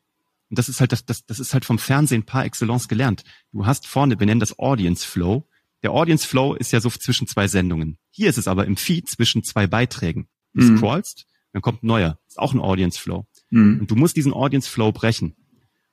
Und 0.50 0.58
das 0.58 0.68
ist 0.68 0.80
halt 0.80 0.92
das, 0.92 1.04
das, 1.04 1.26
das 1.26 1.38
ist 1.38 1.52
halt 1.52 1.64
vom 1.64 1.78
Fernsehen 1.78 2.24
par 2.24 2.44
excellence 2.44 2.88
gelernt. 2.88 3.22
Du 3.52 3.66
hast 3.66 3.86
vorne, 3.86 4.18
wir 4.18 4.26
nennen 4.26 4.40
das 4.40 4.58
Audience 4.58 5.06
Flow. 5.06 5.46
Der 5.82 5.92
Audience 5.92 6.26
Flow 6.26 6.54
ist 6.54 6.72
ja 6.72 6.80
so 6.80 6.90
zwischen 6.90 7.26
zwei 7.26 7.48
Sendungen. 7.48 7.98
Hier 8.10 8.28
ist 8.28 8.38
es 8.38 8.48
aber 8.48 8.66
im 8.66 8.76
Feed 8.76 9.08
zwischen 9.08 9.44
zwei 9.44 9.66
Beiträgen. 9.66 10.28
Du 10.54 10.64
mhm. 10.64 10.76
scrollst, 10.76 11.26
dann 11.52 11.62
kommt 11.62 11.82
ein 11.82 11.86
neuer. 11.86 12.18
Ist 12.26 12.38
auch 12.38 12.52
ein 12.52 12.60
Audience 12.60 12.98
Flow. 12.98 13.26
Mhm. 13.50 13.80
Und 13.80 13.90
du 13.90 13.96
musst 13.96 14.16
diesen 14.16 14.32
Audience 14.32 14.68
Flow 14.68 14.92
brechen. 14.92 15.36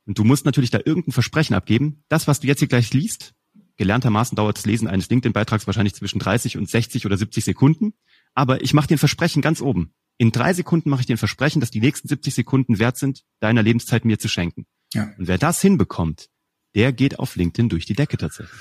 Und 0.05 0.17
du 0.17 0.23
musst 0.23 0.45
natürlich 0.45 0.71
da 0.71 0.79
irgendein 0.83 1.11
Versprechen 1.11 1.55
abgeben. 1.55 2.03
Das, 2.09 2.27
was 2.27 2.39
du 2.39 2.47
jetzt 2.47 2.59
hier 2.59 2.67
gleich 2.67 2.93
liest, 2.93 3.33
Gelerntermaßen 3.77 4.35
dauert 4.35 4.57
das 4.57 4.65
Lesen 4.65 4.87
eines 4.87 5.09
LinkedIn-Beitrags 5.09 5.67
wahrscheinlich 5.67 5.95
zwischen 5.95 6.19
30 6.19 6.57
und 6.57 6.69
60 6.69 7.05
oder 7.05 7.17
70 7.17 7.43
Sekunden. 7.43 7.93
Aber 8.33 8.61
ich 8.61 8.73
mache 8.73 8.87
den 8.87 8.97
Versprechen 8.97 9.41
ganz 9.41 9.61
oben. 9.61 9.93
In 10.17 10.31
drei 10.31 10.53
Sekunden 10.53 10.89
mache 10.89 11.01
ich 11.01 11.07
den 11.07 11.17
Versprechen, 11.17 11.59
dass 11.59 11.71
die 11.71 11.81
nächsten 11.81 12.07
70 12.07 12.33
Sekunden 12.33 12.79
wert 12.79 12.97
sind, 12.97 13.23
deiner 13.41 13.63
Lebenszeit 13.63 14.05
mir 14.05 14.17
zu 14.17 14.29
schenken. 14.29 14.65
Ja. 14.93 15.11
Und 15.17 15.27
wer 15.27 15.37
das 15.37 15.61
hinbekommt, 15.61 16.29
der 16.75 16.91
geht 16.91 17.19
auf 17.19 17.35
LinkedIn 17.35 17.69
durch 17.69 17.85
die 17.85 17.93
Decke 17.93 18.17
tatsächlich. 18.17 18.59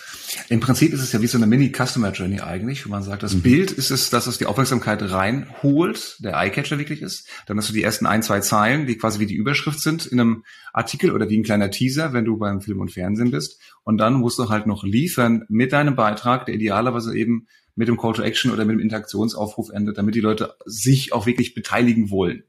Im 0.48 0.60
Prinzip 0.60 0.92
ist 0.92 1.00
es 1.00 1.12
ja 1.12 1.20
wie 1.20 1.26
so 1.26 1.36
eine 1.36 1.46
Mini-Customer-Journey 1.46 2.40
eigentlich, 2.40 2.86
wo 2.86 2.90
man 2.90 3.02
sagt, 3.02 3.24
das 3.24 3.34
mhm. 3.34 3.42
Bild 3.42 3.72
ist 3.72 3.90
es, 3.90 4.08
dass 4.08 4.26
es 4.26 4.38
die 4.38 4.46
Aufmerksamkeit 4.46 5.02
reinholt, 5.02 6.16
der 6.20 6.36
Eyecatcher 6.36 6.78
wirklich 6.78 7.02
ist. 7.02 7.28
Dann 7.46 7.58
hast 7.58 7.68
du 7.68 7.72
die 7.72 7.82
ersten 7.82 8.06
ein, 8.06 8.22
zwei 8.22 8.40
Zeilen, 8.40 8.86
die 8.86 8.96
quasi 8.96 9.18
wie 9.18 9.26
die 9.26 9.34
Überschrift 9.34 9.80
sind 9.80 10.06
in 10.06 10.20
einem 10.20 10.44
Artikel 10.72 11.10
oder 11.10 11.28
wie 11.28 11.36
ein 11.36 11.42
kleiner 11.42 11.70
Teaser, 11.70 12.12
wenn 12.12 12.24
du 12.24 12.38
beim 12.38 12.60
Film 12.60 12.80
und 12.80 12.92
Fernsehen 12.92 13.32
bist. 13.32 13.60
Und 13.82 13.98
dann 13.98 14.14
musst 14.14 14.38
du 14.38 14.48
halt 14.48 14.66
noch 14.66 14.84
liefern 14.84 15.44
mit 15.48 15.72
deinem 15.72 15.96
Beitrag, 15.96 16.46
der 16.46 16.54
idealerweise 16.54 17.16
eben 17.16 17.48
mit 17.74 17.88
dem 17.88 17.96
Call 17.96 18.12
to 18.12 18.22
Action 18.22 18.52
oder 18.52 18.64
mit 18.64 18.74
dem 18.74 18.80
Interaktionsaufruf 18.80 19.70
endet, 19.70 19.98
damit 19.98 20.14
die 20.14 20.20
Leute 20.20 20.54
sich 20.64 21.12
auch 21.12 21.26
wirklich 21.26 21.54
beteiligen 21.54 22.10
wollen. 22.10 22.44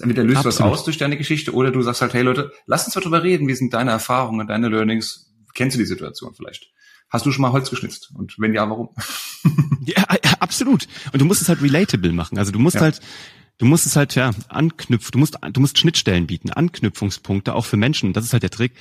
Entweder 0.00 0.24
löst 0.24 0.46
Absolut. 0.46 0.72
was 0.72 0.80
aus 0.80 0.84
durch 0.84 0.98
deine 0.98 1.16
Geschichte 1.16 1.52
oder 1.52 1.70
du 1.70 1.82
sagst 1.82 2.02
halt, 2.02 2.14
hey 2.14 2.22
Leute, 2.22 2.52
lass 2.66 2.86
uns 2.86 2.94
mal 2.94 3.02
drüber 3.02 3.22
reden. 3.22 3.48
Wie 3.48 3.54
sind 3.54 3.72
deine 3.74 3.90
Erfahrungen, 3.90 4.46
deine 4.46 4.68
Learnings? 4.68 5.32
Kennst 5.54 5.76
du 5.76 5.78
die 5.78 5.86
Situation 5.86 6.34
vielleicht? 6.34 6.70
Hast 7.10 7.26
du 7.26 7.32
schon 7.32 7.42
mal 7.42 7.52
Holz 7.52 7.70
geschnitzt? 7.70 8.10
Und 8.14 8.34
wenn 8.38 8.54
ja, 8.54 8.68
warum? 8.68 8.88
ja, 9.84 10.04
absolut. 10.40 10.88
Und 11.12 11.20
du 11.20 11.24
musst 11.24 11.42
es 11.42 11.48
halt 11.48 11.62
relatable 11.62 12.12
machen. 12.12 12.38
Also 12.38 12.50
du 12.50 12.58
musst 12.58 12.76
ja. 12.76 12.82
halt, 12.82 13.00
du 13.58 13.66
musst 13.66 13.86
es 13.86 13.94
halt, 13.94 14.14
ja, 14.14 14.32
anknüpfen, 14.48 15.12
du 15.12 15.18
musst, 15.18 15.38
du 15.52 15.60
musst 15.60 15.78
Schnittstellen 15.78 16.26
bieten, 16.26 16.50
Anknüpfungspunkte 16.50 17.54
auch 17.54 17.66
für 17.66 17.76
Menschen. 17.76 18.12
Das 18.12 18.24
ist 18.24 18.32
halt 18.32 18.42
der 18.42 18.50
Trick 18.50 18.72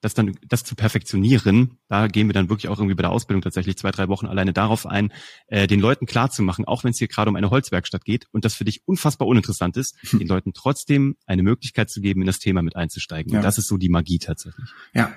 das 0.00 0.14
dann, 0.14 0.36
das 0.46 0.64
zu 0.64 0.74
perfektionieren, 0.74 1.78
da 1.88 2.06
gehen 2.06 2.28
wir 2.28 2.32
dann 2.32 2.48
wirklich 2.48 2.68
auch 2.68 2.78
irgendwie 2.78 2.94
bei 2.94 3.02
der 3.02 3.10
Ausbildung 3.10 3.42
tatsächlich 3.42 3.76
zwei, 3.76 3.90
drei 3.90 4.08
Wochen 4.08 4.26
alleine 4.26 4.52
darauf 4.52 4.86
ein, 4.86 5.12
äh, 5.48 5.66
den 5.66 5.80
Leuten 5.80 6.06
klar 6.06 6.30
zu 6.30 6.42
machen, 6.42 6.64
auch 6.64 6.84
wenn 6.84 6.92
es 6.92 6.98
hier 6.98 7.08
gerade 7.08 7.28
um 7.28 7.36
eine 7.36 7.50
Holzwerkstatt 7.50 8.04
geht 8.04 8.26
und 8.32 8.44
das 8.44 8.54
für 8.54 8.64
dich 8.64 8.82
unfassbar 8.86 9.28
uninteressant 9.28 9.76
ist, 9.76 9.96
hm. 10.10 10.18
den 10.18 10.28
Leuten 10.28 10.52
trotzdem 10.52 11.16
eine 11.26 11.42
Möglichkeit 11.42 11.90
zu 11.90 12.00
geben, 12.00 12.22
in 12.22 12.26
das 12.26 12.38
Thema 12.38 12.62
mit 12.62 12.76
einzusteigen. 12.76 13.32
Ja. 13.32 13.38
Und 13.38 13.44
das 13.44 13.58
ist 13.58 13.66
so 13.66 13.76
die 13.76 13.88
Magie 13.88 14.18
tatsächlich. 14.18 14.70
Ja. 14.94 15.12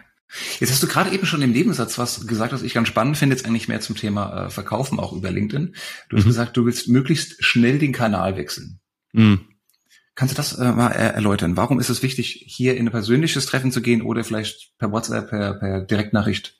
Jetzt 0.59 0.71
hast 0.71 0.81
du 0.81 0.87
gerade 0.87 1.11
eben 1.11 1.27
schon 1.27 1.43
im 1.43 1.51
Nebensatz 1.51 1.99
was 1.99 2.25
gesagt, 2.25 2.53
was 2.53 2.63
ich 2.63 2.73
ganz 2.73 2.87
spannend 2.87 3.17
finde, 3.17 3.35
jetzt 3.35 3.45
eigentlich 3.45 3.67
mehr 3.67 3.81
zum 3.81 3.95
Thema 3.95 4.45
äh, 4.45 4.49
Verkaufen 4.49 4.99
auch 4.99 5.13
über 5.13 5.29
LinkedIn. 5.29 5.75
Du 6.09 6.17
hast 6.17 6.23
mhm. 6.23 6.29
gesagt, 6.29 6.57
du 6.57 6.65
willst 6.65 6.87
möglichst 6.87 7.43
schnell 7.43 7.77
den 7.77 7.91
Kanal 7.91 8.35
wechseln. 8.35 8.79
Mhm. 9.11 9.41
Kannst 10.15 10.33
du 10.33 10.37
das 10.37 10.53
äh, 10.53 10.71
mal 10.71 10.89
erläutern? 10.89 11.57
Warum 11.57 11.79
ist 11.79 11.89
es 11.89 12.03
wichtig, 12.03 12.45
hier 12.47 12.77
in 12.77 12.87
ein 12.87 12.91
persönliches 12.91 13.47
Treffen 13.47 13.71
zu 13.71 13.81
gehen 13.81 14.03
oder 14.03 14.23
vielleicht 14.23 14.77
per 14.77 14.91
WhatsApp, 14.91 15.29
per, 15.29 15.53
per 15.55 15.81
Direktnachricht? 15.81 16.59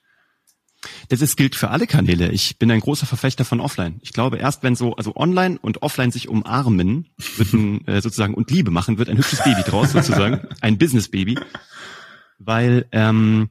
Das 1.08 1.22
ist, 1.22 1.36
gilt 1.36 1.54
für 1.54 1.70
alle 1.70 1.86
Kanäle. 1.86 2.30
Ich 2.30 2.58
bin 2.58 2.70
ein 2.70 2.80
großer 2.80 3.06
Verfechter 3.06 3.44
von 3.44 3.60
Offline. 3.60 4.00
Ich 4.02 4.12
glaube, 4.12 4.38
erst 4.38 4.62
wenn 4.62 4.74
so, 4.74 4.96
also 4.96 5.14
Online 5.16 5.58
und 5.58 5.82
Offline 5.82 6.10
sich 6.10 6.28
umarmen, 6.28 7.08
wird 7.36 7.52
ein, 7.52 7.86
äh, 7.86 8.00
sozusagen 8.00 8.34
und 8.34 8.50
Liebe 8.50 8.70
machen, 8.70 8.98
wird 8.98 9.08
ein 9.08 9.16
hübsches 9.16 9.42
Baby 9.44 9.62
draus 9.62 9.92
sozusagen, 9.92 10.46
ein 10.60 10.76
Business 10.76 11.08
Baby, 11.08 11.38
weil 12.38 12.86
ähm, 12.92 13.48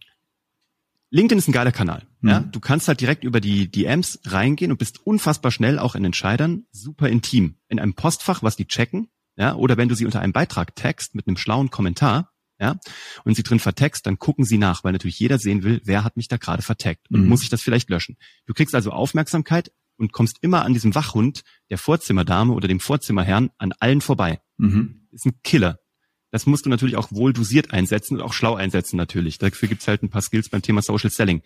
LinkedIn 1.10 1.38
ist 1.38 1.48
ein 1.48 1.54
geiler 1.54 1.72
Kanal. 1.72 2.04
Mhm. 2.22 2.30
Ja, 2.30 2.40
du 2.42 2.60
kannst 2.60 2.88
halt 2.88 3.00
direkt 3.00 3.24
über 3.24 3.40
die 3.40 3.72
DMs 3.72 4.20
reingehen 4.26 4.72
und 4.72 4.78
bist 4.78 5.06
unfassbar 5.06 5.52
schnell 5.52 5.80
auch 5.80 5.96
in 5.96 6.06
Entscheidern, 6.06 6.66
super 6.72 7.08
intim 7.08 7.56
in 7.70 7.80
einem 7.80 7.94
Postfach, 7.94 8.44
was 8.44 8.56
die 8.56 8.68
checken 8.68 9.08
ja, 9.36 9.56
oder 9.56 9.78
wenn 9.78 9.90
du 9.90 9.96
sie 9.96 10.06
unter 10.06 10.20
einem 10.22 10.34
Beitrag 10.34 10.76
text 10.76 11.16
mit 11.16 11.28
einem 11.28 11.38
schlauen 11.38 11.70
Kommentar, 11.70 12.30
ja, 12.60 12.78
und 13.26 13.36
sie 13.36 13.44
drin 13.44 13.60
vertext, 13.60 14.06
dann 14.06 14.20
gucken 14.20 14.46
sie 14.46 14.58
nach, 14.58 14.84
weil 14.84 14.94
natürlich 14.94 15.20
jeder 15.20 15.38
sehen 15.38 15.64
will, 15.64 15.82
wer 15.84 16.04
hat 16.04 16.16
mich 16.18 16.28
da 16.28 16.38
gerade 16.38 16.62
verteckt 16.62 17.10
und 17.10 17.22
mhm. 17.22 17.28
muss 17.28 17.44
ich 17.44 17.50
das 17.50 17.62
vielleicht 17.62 17.90
löschen. 17.90 18.16
Du 18.46 18.54
kriegst 18.54 18.76
also 18.76 18.92
Aufmerksamkeit 18.92 19.72
und 19.98 20.14
kommst 20.14 20.38
immer 20.42 20.64
an 20.64 20.74
diesem 20.74 20.96
Wachhund 20.96 21.44
der 21.70 21.78
Vorzimmerdame 21.78 22.54
oder 22.54 22.68
dem 22.68 22.80
Vorzimmerherrn 22.80 23.50
an 23.58 23.74
allen 23.80 24.02
vorbei. 24.02 24.40
Mhm. 24.58 25.08
Ist 25.12 25.26
ein 25.26 25.40
Killer. 25.44 25.80
Das 26.32 26.46
musst 26.46 26.66
du 26.66 26.70
natürlich 26.70 26.96
auch 26.96 27.12
wohl 27.12 27.34
dosiert 27.34 27.74
einsetzen 27.74 28.18
und 28.18 28.24
auch 28.24 28.34
schlau 28.34 28.56
einsetzen 28.56 28.98
natürlich. 28.98 29.38
Dafür 29.38 29.70
gibt's 29.70 29.88
halt 29.88 30.02
ein 30.02 30.10
paar 30.10 30.22
Skills 30.22 30.50
beim 30.50 30.62
Thema 30.62 30.82
Social 30.82 31.12
Selling. 31.12 31.44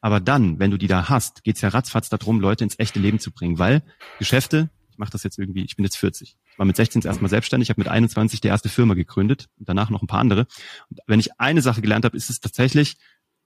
Aber 0.00 0.18
dann, 0.18 0.58
wenn 0.58 0.70
du 0.70 0.78
die 0.78 0.86
da 0.86 1.10
hast, 1.10 1.44
geht's 1.44 1.60
ja 1.60 1.68
ratzfatz 1.68 2.08
darum, 2.08 2.40
Leute 2.40 2.64
ins 2.64 2.78
echte 2.78 2.98
Leben 2.98 3.18
zu 3.18 3.32
bringen, 3.32 3.58
weil 3.58 3.82
Geschäfte, 4.18 4.70
ich 4.90 4.96
mache 4.96 5.10
das 5.10 5.24
jetzt 5.24 5.38
irgendwie, 5.38 5.64
ich 5.64 5.76
bin 5.76 5.84
jetzt 5.84 5.98
40, 5.98 6.38
war 6.60 6.66
mit 6.66 6.76
16 6.76 7.02
erstmal 7.02 7.30
selbstständig, 7.30 7.70
habe 7.70 7.80
mit 7.80 7.88
21 7.88 8.42
die 8.42 8.48
erste 8.48 8.68
Firma 8.68 8.92
gegründet 8.92 9.48
und 9.58 9.66
danach 9.66 9.88
noch 9.88 10.02
ein 10.02 10.06
paar 10.06 10.20
andere. 10.20 10.46
Und 10.90 11.00
wenn 11.06 11.18
ich 11.18 11.40
eine 11.40 11.62
Sache 11.62 11.80
gelernt 11.80 12.04
habe, 12.04 12.18
ist 12.18 12.28
es 12.28 12.38
tatsächlich, 12.38 12.98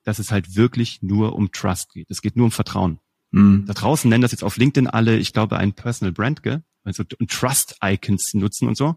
dass 0.03 0.19
es 0.19 0.33
halt 0.33 0.57
wirklich 0.57 1.01
nur 1.01 1.37
um 1.37 1.53
Trust 1.53 1.93
geht. 1.93 2.11
Es 2.11 2.23
geht 2.23 2.35
nur 2.35 2.47
um 2.47 2.51
Vertrauen. 2.51 2.99
Mhm. 3.31 3.67
Da 3.67 3.73
draußen 3.73 4.11
nennen 4.11 4.23
das 4.23 4.33
jetzt 4.33 4.43
auf 4.43 4.57
LinkedIn 4.57 4.89
alle, 4.89 5.17
ich 5.17 5.33
glaube, 5.33 5.59
ein 5.59 5.75
Personal 5.75 6.11
Brand, 6.11 6.43
gell? 6.43 6.65
also 6.83 7.05
Trust-Icons 7.05 8.35
nutzen 8.35 8.67
und 8.67 8.77
so. 8.77 8.97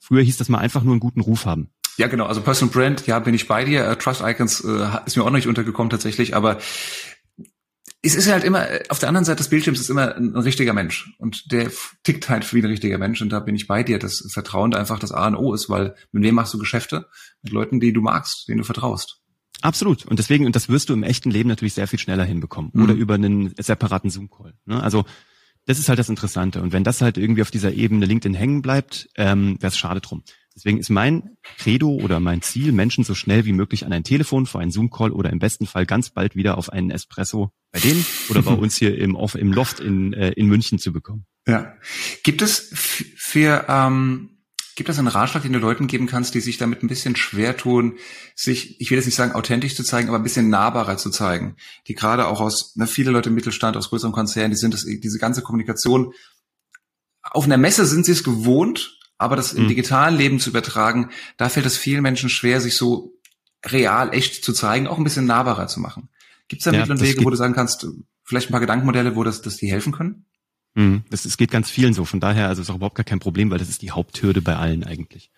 Früher 0.00 0.22
hieß 0.22 0.38
das 0.38 0.48
mal 0.48 0.58
einfach 0.58 0.82
nur 0.82 0.94
einen 0.94 1.00
guten 1.00 1.20
Ruf 1.20 1.44
haben. 1.44 1.68
Ja, 1.98 2.06
genau. 2.06 2.24
Also 2.24 2.40
Personal 2.40 2.72
Brand, 2.72 3.06
ja, 3.06 3.18
bin 3.18 3.34
ich 3.34 3.48
bei 3.48 3.66
dir. 3.66 3.90
Uh, 3.90 3.94
Trust 3.96 4.22
Icons 4.24 4.64
uh, 4.64 4.98
ist 5.04 5.18
mir 5.18 5.24
auch 5.24 5.26
noch 5.26 5.36
nicht 5.36 5.46
untergekommen 5.46 5.90
tatsächlich, 5.90 6.34
aber 6.34 6.58
es 8.02 8.14
ist 8.14 8.30
halt 8.30 8.44
immer, 8.44 8.66
auf 8.90 8.98
der 8.98 9.08
anderen 9.08 9.24
Seite 9.24 9.38
des 9.38 9.48
Bildschirms 9.48 9.80
ist 9.80 9.90
immer 9.90 10.14
ein, 10.14 10.34
ein, 10.34 10.42
richtiger 10.42 10.72
Mensch 10.72 11.12
und 11.18 11.50
der 11.50 11.70
tickt 12.04 12.28
halt 12.28 12.52
wie 12.54 12.60
ein 12.60 12.66
richtiger 12.66 12.98
Mensch 12.98 13.20
und 13.20 13.30
da 13.30 13.40
bin 13.40 13.56
ich 13.56 13.66
bei 13.66 13.82
dir, 13.82 13.98
dass 13.98 14.24
Vertrauen 14.32 14.74
einfach 14.74 14.98
das 14.98 15.12
A 15.12 15.26
und 15.26 15.36
O 15.36 15.52
ist, 15.52 15.68
weil 15.68 15.94
mit 16.12 16.22
wem 16.22 16.36
machst 16.36 16.54
du 16.54 16.58
Geschäfte? 16.58 17.08
Mit 17.42 17.52
Leuten, 17.52 17.80
die 17.80 17.92
du 17.92 18.00
magst, 18.00 18.48
denen 18.48 18.58
du 18.58 18.64
vertraust. 18.64 19.20
Absolut. 19.60 20.06
Und 20.06 20.18
deswegen, 20.18 20.46
und 20.46 20.54
das 20.54 20.68
wirst 20.68 20.88
du 20.88 20.92
im 20.92 21.02
echten 21.02 21.30
Leben 21.30 21.48
natürlich 21.48 21.74
sehr 21.74 21.88
viel 21.88 21.98
schneller 21.98 22.24
hinbekommen. 22.24 22.70
Mhm. 22.72 22.82
Oder 22.84 22.94
über 22.94 23.14
einen 23.14 23.52
separaten 23.58 24.10
Zoom-Call. 24.10 24.54
Ne? 24.66 24.80
Also 24.80 25.04
das 25.66 25.78
ist 25.78 25.88
halt 25.88 25.98
das 25.98 26.08
Interessante. 26.08 26.62
Und 26.62 26.72
wenn 26.72 26.84
das 26.84 27.02
halt 27.02 27.18
irgendwie 27.18 27.42
auf 27.42 27.50
dieser 27.50 27.72
Ebene 27.72 28.06
LinkedIn 28.06 28.34
hängen 28.34 28.62
bleibt, 28.62 29.08
ähm, 29.16 29.56
wäre 29.60 29.68
es 29.68 29.76
schade 29.76 30.00
drum. 30.00 30.22
Deswegen 30.58 30.78
ist 30.78 30.90
mein 30.90 31.36
Credo 31.56 31.88
oder 31.88 32.18
mein 32.18 32.42
Ziel, 32.42 32.72
Menschen 32.72 33.04
so 33.04 33.14
schnell 33.14 33.44
wie 33.44 33.52
möglich 33.52 33.86
an 33.86 33.92
ein 33.92 34.02
Telefon 34.02 34.44
vor 34.46 34.60
einen 34.60 34.72
Zoom-Call 34.72 35.12
oder 35.12 35.30
im 35.30 35.38
besten 35.38 35.66
Fall 35.66 35.86
ganz 35.86 36.10
bald 36.10 36.34
wieder 36.34 36.58
auf 36.58 36.72
einen 36.72 36.90
Espresso 36.90 37.52
bei 37.70 37.78
denen 37.78 38.04
oder 38.28 38.42
bei 38.42 38.52
uns 38.54 38.76
hier 38.76 38.98
im, 38.98 39.16
im 39.34 39.52
Loft 39.52 39.78
in, 39.78 40.12
äh, 40.14 40.30
in 40.32 40.46
München 40.46 40.80
zu 40.80 40.92
bekommen. 40.92 41.26
Ja. 41.46 41.74
Gibt 42.24 42.42
es 42.42 42.72
für 42.74 43.66
ähm, 43.68 44.30
Gibt 44.74 44.90
es 44.90 44.98
einen 44.98 45.08
Ratschlag, 45.08 45.42
den 45.42 45.52
du 45.52 45.58
Leuten 45.58 45.88
geben 45.88 46.06
kannst, 46.06 46.34
die 46.34 46.40
sich 46.40 46.56
damit 46.56 46.82
ein 46.82 46.88
bisschen 46.88 47.16
schwer 47.16 47.56
tun, 47.56 47.98
sich, 48.36 48.80
ich 48.80 48.90
will 48.90 48.98
jetzt 48.98 49.06
nicht 49.06 49.16
sagen 49.16 49.32
authentisch 49.32 49.74
zu 49.74 49.82
zeigen, 49.82 50.08
aber 50.08 50.18
ein 50.18 50.22
bisschen 50.22 50.50
nahbarer 50.50 50.96
zu 50.96 51.10
zeigen? 51.10 51.56
Die 51.88 51.94
gerade 51.94 52.28
auch 52.28 52.40
aus, 52.40 52.76
ne, 52.76 52.86
viele 52.86 53.10
Leute 53.10 53.30
im 53.30 53.34
Mittelstand, 53.34 53.76
aus 53.76 53.90
größeren 53.90 54.12
Konzernen, 54.12 54.52
die 54.52 54.56
sind 54.56 54.74
das, 54.74 54.84
diese 54.84 55.18
ganze 55.18 55.42
Kommunikation, 55.42 56.12
auf 57.22 57.44
einer 57.44 57.56
Messe 57.56 57.86
sind 57.86 58.06
sie 58.06 58.12
es 58.12 58.24
gewohnt, 58.24 58.97
aber 59.18 59.36
das 59.36 59.52
im 59.52 59.64
mhm. 59.64 59.68
digitalen 59.68 60.16
Leben 60.16 60.40
zu 60.40 60.50
übertragen, 60.50 61.10
da 61.36 61.48
fällt 61.48 61.66
es 61.66 61.76
vielen 61.76 62.02
Menschen 62.02 62.30
schwer, 62.30 62.60
sich 62.60 62.76
so 62.76 63.12
real, 63.66 64.14
echt 64.14 64.44
zu 64.44 64.52
zeigen, 64.52 64.86
auch 64.86 64.98
ein 64.98 65.04
bisschen 65.04 65.26
nahbarer 65.26 65.66
zu 65.66 65.80
machen. 65.80 66.08
Gibt 66.46 66.60
es 66.60 66.64
da 66.64 66.72
ja, 66.72 66.80
Mittel 66.80 66.92
und 66.92 67.02
Wege, 67.02 67.24
wo 67.24 67.30
du 67.30 67.36
sagen 67.36 67.54
kannst, 67.54 67.86
vielleicht 68.24 68.48
ein 68.48 68.52
paar 68.52 68.60
Gedankenmodelle, 68.60 69.16
wo 69.16 69.24
das, 69.24 69.42
das 69.42 69.56
die 69.56 69.70
helfen 69.70 69.92
können? 69.92 70.24
Mhm. 70.74 71.02
Das, 71.10 71.24
es 71.24 71.36
geht 71.36 71.50
ganz 71.50 71.68
vielen 71.68 71.92
so. 71.92 72.04
Von 72.04 72.20
daher, 72.20 72.48
also 72.48 72.62
ist 72.62 72.70
auch 72.70 72.76
überhaupt 72.76 72.94
gar 72.94 73.04
kein 73.04 73.18
Problem, 73.18 73.50
weil 73.50 73.58
das 73.58 73.68
ist 73.68 73.82
die 73.82 73.90
Haupthürde 73.90 74.40
bei 74.40 74.56
allen 74.56 74.84
eigentlich. 74.84 75.30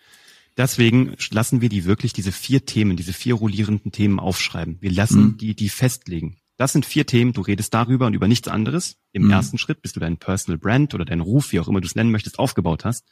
Deswegen 0.57 1.15
lassen 1.31 1.61
wir 1.61 1.69
die 1.69 1.85
wirklich 1.85 2.13
diese 2.13 2.31
vier 2.31 2.65
Themen, 2.65 2.97
diese 2.97 3.13
vier 3.13 3.35
rollierenden 3.35 3.91
Themen 3.91 4.19
aufschreiben. 4.19 4.77
Wir 4.81 4.91
lassen 4.91 5.23
mhm. 5.23 5.37
die, 5.37 5.55
die 5.55 5.69
festlegen. 5.69 6.37
Das 6.57 6.73
sind 6.73 6.85
vier 6.85 7.07
Themen, 7.07 7.33
du 7.33 7.41
redest 7.41 7.73
darüber 7.73 8.05
und 8.05 8.13
über 8.13 8.27
nichts 8.27 8.47
anderes. 8.47 8.97
Im 9.13 9.23
mhm. 9.23 9.31
ersten 9.31 9.57
Schritt, 9.57 9.81
bis 9.81 9.93
du 9.93 9.99
deinen 9.99 10.17
Personal 10.17 10.59
Brand 10.59 10.93
oder 10.93 11.05
deinen 11.05 11.21
Ruf, 11.21 11.51
wie 11.51 11.59
auch 11.59 11.67
immer 11.67 11.81
du 11.81 11.87
es 11.87 11.95
nennen 11.95 12.11
möchtest, 12.11 12.37
aufgebaut 12.37 12.85
hast. 12.85 13.07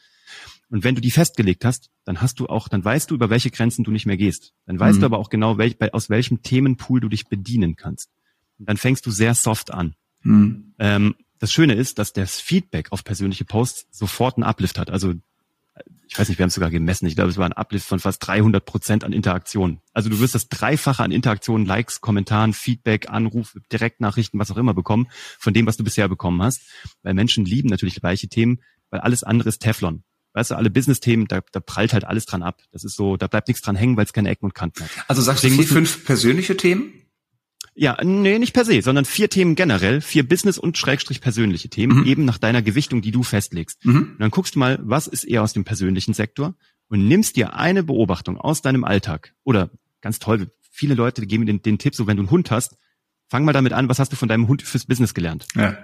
Und 0.70 0.84
wenn 0.84 0.96
du 0.96 1.02
die 1.02 1.12
festgelegt 1.12 1.66
hast, 1.66 1.90
dann 2.06 2.22
hast 2.22 2.40
du 2.40 2.48
auch, 2.48 2.68
dann 2.68 2.86
weißt 2.86 3.10
du, 3.10 3.16
über 3.16 3.30
welche 3.30 3.50
Grenzen 3.50 3.84
du 3.84 3.92
nicht 3.92 4.06
mehr 4.06 4.18
gehst. 4.18 4.54
Dann 4.66 4.80
weißt 4.80 4.98
mhm. 4.98 5.02
du 5.02 5.06
aber 5.08 5.18
auch 5.18 5.30
genau, 5.30 5.58
welch, 5.58 5.78
aus 5.94 6.10
welchem 6.10 6.44
Themenpool 6.44 7.00
du 7.00 7.10
dich 7.10 7.28
bedienen 7.28 7.76
kannst. 7.76 8.12
Und 8.60 8.70
dann 8.70 8.78
fängst 8.78 9.06
du 9.06 9.12
sehr 9.12 9.34
soft 9.34 9.74
an. 9.74 9.96
Mhm. 10.22 10.74
Ähm, 10.78 11.16
das 11.40 11.52
Schöne 11.52 11.74
ist, 11.74 11.98
dass 11.98 12.14
das 12.14 12.40
Feedback 12.40 12.92
auf 12.92 13.04
persönliche 13.04 13.46
Posts 13.46 13.88
sofort 13.92 14.38
einen 14.38 14.44
Uplift 14.44 14.78
hat. 14.78 14.90
Also 14.90 15.14
ich 16.08 16.18
weiß 16.18 16.28
nicht, 16.28 16.40
wir 16.40 16.44
haben 16.44 16.50
es 16.50 16.56
sogar 16.56 16.72
gemessen. 16.72 17.06
Ich 17.06 17.16
glaube, 17.16 17.30
es 17.30 17.38
war 17.38 17.46
ein 17.46 17.54
Uplift 17.54 17.88
von 17.88 18.00
fast 18.00 18.26
300 18.26 18.66
Prozent 18.66 19.04
an 19.04 19.14
Interaktionen. 19.14 19.80
Also 19.94 20.10
du 20.10 20.20
wirst 20.20 20.36
das 20.36 20.50
Dreifache 20.50 21.04
an 21.04 21.12
Interaktionen, 21.12 21.68
Likes, 21.68 22.02
Kommentaren, 22.02 22.54
Feedback, 22.54 23.10
Anrufe, 23.10 23.62
Direktnachrichten, 23.72 24.40
was 24.40 24.50
auch 24.50 24.58
immer 24.58 24.74
bekommen, 24.74 25.08
von 25.38 25.54
dem, 25.54 25.68
was 25.68 25.78
du 25.78 25.84
bisher 25.84 26.10
bekommen 26.10 26.42
hast. 26.42 26.62
Weil 27.04 27.14
Menschen 27.14 27.46
lieben 27.46 27.70
natürlich 27.70 27.96
gleiche 27.96 28.28
Themen, 28.28 28.60
weil 28.90 29.02
alles 29.02 29.24
andere 29.24 29.50
ist 29.50 29.60
Teflon. 29.60 30.04
Weißt 30.40 30.52
du, 30.52 30.56
alle 30.56 30.70
Business-Themen, 30.70 31.28
da, 31.28 31.42
da 31.52 31.60
prallt 31.60 31.92
halt 31.92 32.06
alles 32.06 32.26
dran 32.26 32.44
ab. 32.44 32.62
Das 32.72 32.86
ist 32.86 32.96
so, 32.96 33.18
da 33.18 33.28
bleibt 33.28 33.50
nichts 33.50 33.62
dran 33.62 33.76
hängen, 33.76 33.98
weil 33.98 34.06
es 34.06 34.14
keine 34.14 34.30
Ecken 34.30 34.46
und 34.46 34.56
Kanten 34.56 34.86
hat. 34.86 34.90
Also 35.10 35.22
sagst 35.22 35.44
Deswegen 35.44 35.58
du 35.58 35.68
vier, 35.68 35.74
fünf 35.74 36.06
persönliche 36.06 36.56
Themen? 36.56 36.94
Ja, 37.76 37.98
nee, 38.02 38.40
nicht 38.40 38.54
per 38.54 38.64
se, 38.64 38.82
sondern 38.82 39.04
vier 39.04 39.30
Themen 39.30 39.56
generell, 39.56 40.00
vier 40.00 40.26
Business- 40.26 40.58
und 40.58 40.78
Schrägstrich 40.78 41.20
persönliche 41.20 41.68
Themen, 41.68 42.00
mhm. 42.00 42.06
eben 42.06 42.24
nach 42.24 42.38
deiner 42.38 42.62
Gewichtung, 42.62 43.02
die 43.02 43.12
du 43.12 43.22
festlegst. 43.22 43.86
Mhm. 43.86 43.98
Und 43.98 44.20
dann 44.20 44.32
guckst 44.32 44.56
du 44.56 44.60
mal, 44.60 44.80
was 44.82 45.08
ist 45.08 45.26
eher 45.26 45.44
aus 45.44 45.52
dem 45.52 45.66
persönlichen 45.66 46.14
Sektor 46.14 46.56
und 46.88 47.06
nimmst 47.06 47.36
dir 47.36 47.56
eine 47.56 47.84
Beobachtung 47.84 48.38
aus 48.38 48.62
deinem 48.62 48.86
Alltag. 48.86 49.34
Oder 49.44 49.72
ganz 50.00 50.20
toll, 50.20 50.52
viele 50.72 50.94
Leute 50.94 51.26
geben 51.26 51.46
den, 51.46 51.62
den 51.62 51.78
Tipp, 51.80 51.96
so 51.96 52.08
wenn 52.08 52.16
du 52.16 52.24
einen 52.24 52.32
Hund 52.32 52.50
hast, 52.50 52.78
fang 53.28 53.44
mal 53.44 53.52
damit 53.52 53.74
an, 53.74 53.90
was 53.90 54.00
hast 54.00 54.14
du 54.14 54.16
von 54.16 54.30
deinem 54.30 54.48
Hund 54.48 54.62
fürs 54.62 54.86
Business 54.86 55.14
gelernt? 55.14 55.48
Ja. 55.56 55.78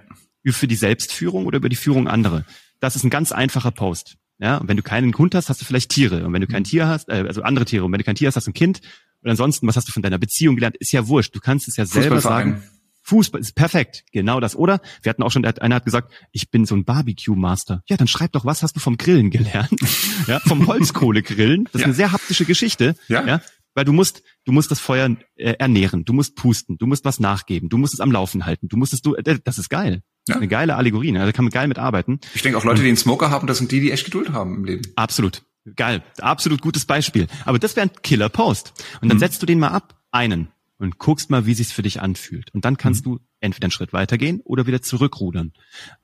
Für 0.47 0.67
die 0.67 0.75
Selbstführung 0.75 1.45
oder 1.45 1.57
über 1.57 1.69
die 1.69 1.75
Führung 1.75 2.07
anderer? 2.07 2.45
Das 2.79 2.95
ist 2.95 3.03
ein 3.03 3.09
ganz 3.09 3.31
einfacher 3.31 3.71
Post. 3.71 4.17
Ja, 4.39 4.57
und 4.57 4.67
wenn 4.67 4.77
du 4.77 4.83
keinen 4.83 5.17
Hund 5.17 5.33
hast, 5.33 5.49
hast 5.49 5.61
du 5.61 5.65
vielleicht 5.65 5.91
Tiere. 5.91 6.25
Und 6.25 6.33
wenn 6.33 6.41
du 6.41 6.47
kein 6.47 6.63
mhm. 6.63 6.65
Tier 6.65 6.87
hast, 6.87 7.09
äh, 7.09 7.23
also 7.27 7.41
andere 7.41 7.65
Tiere. 7.65 7.85
Und 7.85 7.91
wenn 7.91 7.99
du 7.99 8.03
kein 8.03 8.15
Tier 8.15 8.27
hast, 8.27 8.35
hast 8.35 8.47
du 8.47 8.51
ein 8.51 8.53
Kind. 8.53 8.81
Und 9.21 9.29
ansonsten, 9.29 9.67
was 9.67 9.75
hast 9.75 9.87
du 9.87 9.91
von 9.91 10.03
deiner 10.03 10.17
Beziehung 10.17 10.55
gelernt? 10.55 10.75
Ist 10.77 10.91
ja 10.91 11.07
wurscht. 11.07 11.35
Du 11.35 11.39
kannst 11.39 11.67
es 11.67 11.77
ja 11.77 11.85
selber 11.85 12.21
sagen. 12.21 12.63
Fußball 13.05 13.39
ist 13.39 13.53
perfekt, 13.53 14.03
genau 14.11 14.39
das. 14.39 14.55
Oder 14.55 14.81
wir 15.03 15.11
hatten 15.11 15.21
auch 15.21 15.31
schon, 15.31 15.45
einer 15.45 15.75
hat 15.75 15.85
gesagt, 15.85 16.11
ich 16.31 16.49
bin 16.49 16.65
so 16.65 16.75
ein 16.75 16.85
Barbecue-Master. 16.85 17.83
Ja, 17.87 17.97
dann 17.97 18.07
schreib 18.07 18.31
doch, 18.31 18.45
was 18.45 18.63
hast 18.63 18.75
du 18.75 18.79
vom 18.79 18.97
Grillen 18.97 19.29
gelernt? 19.29 19.79
ja, 20.27 20.39
vom 20.39 20.65
Holzkohlegrillen. 20.65 21.65
Das 21.65 21.75
ist 21.75 21.81
ja. 21.81 21.85
eine 21.85 21.93
sehr 21.93 22.11
haptische 22.11 22.45
Geschichte. 22.45 22.95
Ja. 23.07 23.23
ja. 23.25 23.41
Weil 23.75 23.85
du 23.85 23.93
musst, 23.93 24.23
du 24.45 24.51
musst 24.51 24.71
das 24.71 24.79
Feuer 24.79 25.15
äh, 25.35 25.53
ernähren, 25.59 26.03
du 26.03 26.13
musst 26.13 26.35
pusten, 26.35 26.77
du 26.79 26.87
musst 26.87 27.05
was 27.05 27.19
nachgeben, 27.19 27.69
du 27.69 27.77
musst 27.77 27.93
es 27.93 27.99
am 27.99 28.11
Laufen 28.11 28.45
halten, 28.45 28.69
du 28.69 28.77
musst 28.77 28.93
es, 28.93 29.01
du, 29.01 29.13
äh, 29.15 29.37
das 29.43 29.59
ist 29.59 29.69
geil. 29.69 30.01
Ja. 30.27 30.37
Eine 30.37 30.47
geile 30.47 30.75
Allegorie, 30.75 31.11
ne? 31.11 31.25
da 31.25 31.31
kann 31.31 31.45
man 31.45 31.51
geil 31.51 31.67
mitarbeiten. 31.67 32.19
Ich 32.33 32.41
denke 32.41 32.57
auch 32.57 32.63
Leute, 32.63 32.81
die 32.81 32.87
einen 32.87 32.97
Smoker 32.97 33.29
haben, 33.29 33.45
das 33.45 33.59
sind 33.59 33.71
die, 33.71 33.79
die 33.79 33.91
echt 33.91 34.05
Geduld 34.05 34.31
haben 34.31 34.55
im 34.55 34.65
Leben. 34.65 34.81
Absolut. 34.95 35.43
Geil, 35.75 36.03
absolut 36.19 36.61
gutes 36.61 36.85
Beispiel. 36.85 37.27
Aber 37.43 37.59
das 37.59 37.75
wäre 37.75 37.87
ein 37.87 38.01
Killer-Post. 38.01 38.73
Und 39.01 39.09
dann 39.09 39.17
mhm. 39.17 39.19
setzt 39.19 39.41
du 39.41 39.45
den 39.45 39.59
mal 39.59 39.69
ab, 39.69 39.99
einen, 40.11 40.49
und 40.77 40.97
guckst 40.97 41.29
mal, 41.29 41.45
wie 41.45 41.53
sich's 41.53 41.71
für 41.71 41.81
dich 41.81 42.01
anfühlt. 42.01 42.53
Und 42.53 42.65
dann 42.65 42.77
kannst 42.77 43.05
mhm. 43.05 43.11
du 43.11 43.19
entweder 43.39 43.65
einen 43.65 43.71
Schritt 43.71 43.93
weitergehen 43.93 44.41
oder 44.43 44.67
wieder 44.67 44.81
zurückrudern. 44.81 45.53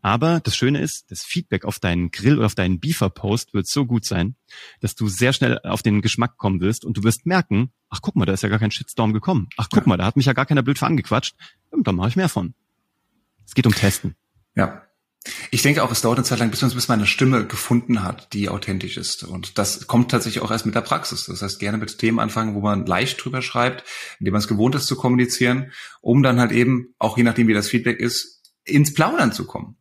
Aber 0.01 0.39
das 0.39 0.55
Schöne 0.55 0.79
ist, 0.79 1.11
das 1.11 1.23
Feedback 1.23 1.65
auf 1.65 1.79
deinen 1.79 2.11
Grill 2.11 2.37
oder 2.37 2.45
auf 2.45 2.55
deinen 2.55 2.79
Beefer-Post 2.79 3.53
wird 3.53 3.67
so 3.67 3.85
gut 3.85 4.05
sein, 4.05 4.35
dass 4.79 4.95
du 4.95 5.07
sehr 5.07 5.33
schnell 5.33 5.59
auf 5.59 5.81
den 5.81 6.01
Geschmack 6.01 6.37
kommen 6.37 6.61
wirst 6.61 6.85
und 6.85 6.97
du 6.97 7.03
wirst 7.03 7.25
merken, 7.25 7.71
ach 7.89 8.01
guck 8.01 8.15
mal, 8.15 8.25
da 8.25 8.33
ist 8.33 8.43
ja 8.43 8.49
gar 8.49 8.59
kein 8.59 8.71
Shitstorm 8.71 9.13
gekommen. 9.13 9.49
Ach 9.57 9.67
guck 9.71 9.83
ja. 9.83 9.89
mal, 9.89 9.97
da 9.97 10.05
hat 10.05 10.15
mich 10.15 10.25
ja 10.25 10.33
gar 10.33 10.45
keiner 10.45 10.63
blöd 10.63 10.77
verangequatscht. 10.77 11.35
Und 11.71 11.87
dann 11.87 11.95
mache 11.95 12.09
ich 12.09 12.15
mehr 12.15 12.29
von. 12.29 12.53
Es 13.51 13.55
geht 13.55 13.67
um 13.67 13.75
Testen. 13.75 14.15
Ja, 14.55 14.83
ich 15.51 15.61
denke 15.61 15.83
auch, 15.83 15.91
es 15.91 15.99
dauert 15.99 16.19
eine 16.19 16.23
Zeit 16.23 16.39
lang, 16.39 16.51
bis 16.51 16.61
man, 16.61 16.71
bis 16.71 16.87
man 16.87 16.99
eine 16.99 17.05
Stimme 17.05 17.45
gefunden 17.45 18.01
hat, 18.01 18.31
die 18.31 18.47
authentisch 18.47 18.95
ist. 18.95 19.25
Und 19.25 19.57
das 19.57 19.87
kommt 19.87 20.09
tatsächlich 20.09 20.41
auch 20.41 20.51
erst 20.51 20.65
mit 20.65 20.73
der 20.73 20.79
Praxis. 20.79 21.25
Das 21.25 21.41
heißt, 21.41 21.59
gerne 21.59 21.77
mit 21.77 21.97
Themen 21.97 22.19
anfangen, 22.19 22.55
wo 22.55 22.61
man 22.61 22.85
leicht 22.85 23.21
drüber 23.21 23.41
schreibt, 23.41 23.83
indem 24.19 24.31
man 24.31 24.39
es 24.39 24.47
gewohnt 24.47 24.73
ist 24.75 24.87
zu 24.87 24.95
kommunizieren, 24.95 25.73
um 25.99 26.23
dann 26.23 26.39
halt 26.39 26.53
eben, 26.53 26.95
auch 26.97 27.17
je 27.17 27.23
nachdem 27.23 27.49
wie 27.49 27.53
das 27.53 27.67
Feedback 27.67 27.99
ist, 27.99 28.41
ins 28.63 28.93
Plaudern 28.93 29.33
zu 29.33 29.45
kommen. 29.45 29.75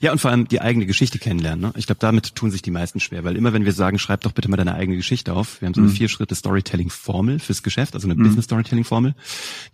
Ja. 0.00 0.12
Und 0.12 0.18
vor 0.18 0.30
allem 0.30 0.48
die 0.48 0.60
eigene 0.60 0.86
Geschichte 0.86 1.18
kennenlernen. 1.18 1.60
Ne? 1.60 1.72
Ich 1.76 1.86
glaube, 1.86 1.98
damit 2.00 2.34
tun 2.34 2.50
sich 2.50 2.62
die 2.62 2.70
meisten 2.70 3.00
schwer, 3.00 3.24
weil 3.24 3.36
immer 3.36 3.52
wenn 3.52 3.64
wir 3.64 3.72
sagen, 3.72 3.98
schreib 3.98 4.22
doch 4.22 4.32
bitte 4.32 4.48
mal 4.48 4.56
deine 4.56 4.74
eigene 4.74 4.96
Geschichte 4.96 5.34
auf, 5.34 5.60
wir 5.60 5.66
haben 5.66 5.74
so 5.74 5.80
eine 5.80 5.90
mhm. 5.90 5.94
vier 5.94 6.08
Schritte 6.08 6.34
Storytelling-Formel 6.34 7.38
fürs 7.38 7.62
Geschäft, 7.62 7.94
also 7.94 8.06
eine 8.06 8.14
mhm. 8.14 8.24
Business 8.24 8.44
Storytelling-Formel, 8.46 9.14